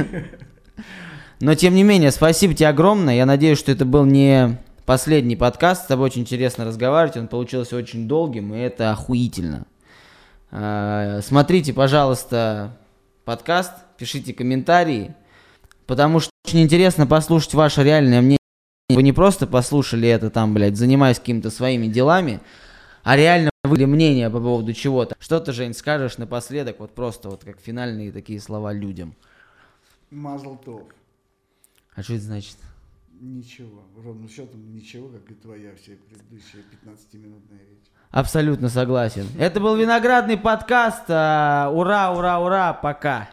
Но, 1.39 1.55
тем 1.55 1.73
не 1.75 1.83
менее, 1.83 2.11
спасибо 2.11 2.53
тебе 2.53 2.67
огромное. 2.67 3.15
Я 3.15 3.25
надеюсь, 3.25 3.57
что 3.57 3.71
это 3.71 3.85
был 3.85 4.05
не 4.05 4.57
последний 4.85 5.35
подкаст. 5.35 5.83
С 5.83 5.87
тобой 5.87 6.07
очень 6.07 6.21
интересно 6.21 6.65
разговаривать. 6.65 7.17
Он 7.17 7.27
получился 7.27 7.75
очень 7.75 8.07
долгим, 8.07 8.53
и 8.53 8.59
это 8.59 8.91
охуительно. 8.91 9.65
А, 10.51 11.21
смотрите, 11.21 11.73
пожалуйста, 11.73 12.77
подкаст, 13.23 13.73
пишите 13.97 14.33
комментарии, 14.33 15.15
потому 15.87 16.19
что 16.19 16.29
очень 16.45 16.61
интересно 16.61 17.07
послушать 17.07 17.53
ваше 17.53 17.83
реальное 17.83 18.21
мнение. 18.21 18.37
Вы 18.89 19.03
не 19.03 19.13
просто 19.13 19.47
послушали 19.47 20.09
это 20.09 20.29
там, 20.29 20.53
блядь, 20.53 20.75
занимаясь 20.75 21.19
какими-то 21.19 21.49
своими 21.49 21.87
делами, 21.87 22.41
а 23.03 23.15
реально 23.15 23.51
вы 23.63 23.85
мнение 23.85 24.29
по 24.29 24.39
поводу 24.39 24.73
чего-то. 24.73 25.15
Что 25.19 25.39
ты, 25.39 25.53
Жень, 25.53 25.73
скажешь 25.73 26.17
напоследок, 26.17 26.79
вот 26.79 26.93
просто 26.93 27.29
вот 27.29 27.43
как 27.43 27.59
финальные 27.59 28.11
такие 28.11 28.41
слова 28.41 28.73
людям? 28.73 29.15
Мазл 30.09 30.57
тов. 30.57 30.83
А 31.95 32.03
что 32.03 32.15
это 32.15 32.23
значит? 32.23 32.57
Ничего. 33.21 33.83
Ровным 34.03 34.27
счетом 34.27 34.73
ничего, 34.73 35.07
как 35.09 35.29
и 35.29 35.35
твоя 35.35 35.75
вся 35.75 35.91
предыдущая 36.09 36.63
15-минутная 36.83 37.59
речь. 37.59 37.91
Абсолютно 38.09 38.67
согласен. 38.67 39.27
Это 39.37 39.59
был 39.59 39.75
виноградный 39.75 40.37
подкаст. 40.37 41.03
А, 41.07 41.69
Ура, 41.71 42.11
ура, 42.11 42.39
ура, 42.39 42.73
пока. 42.73 43.29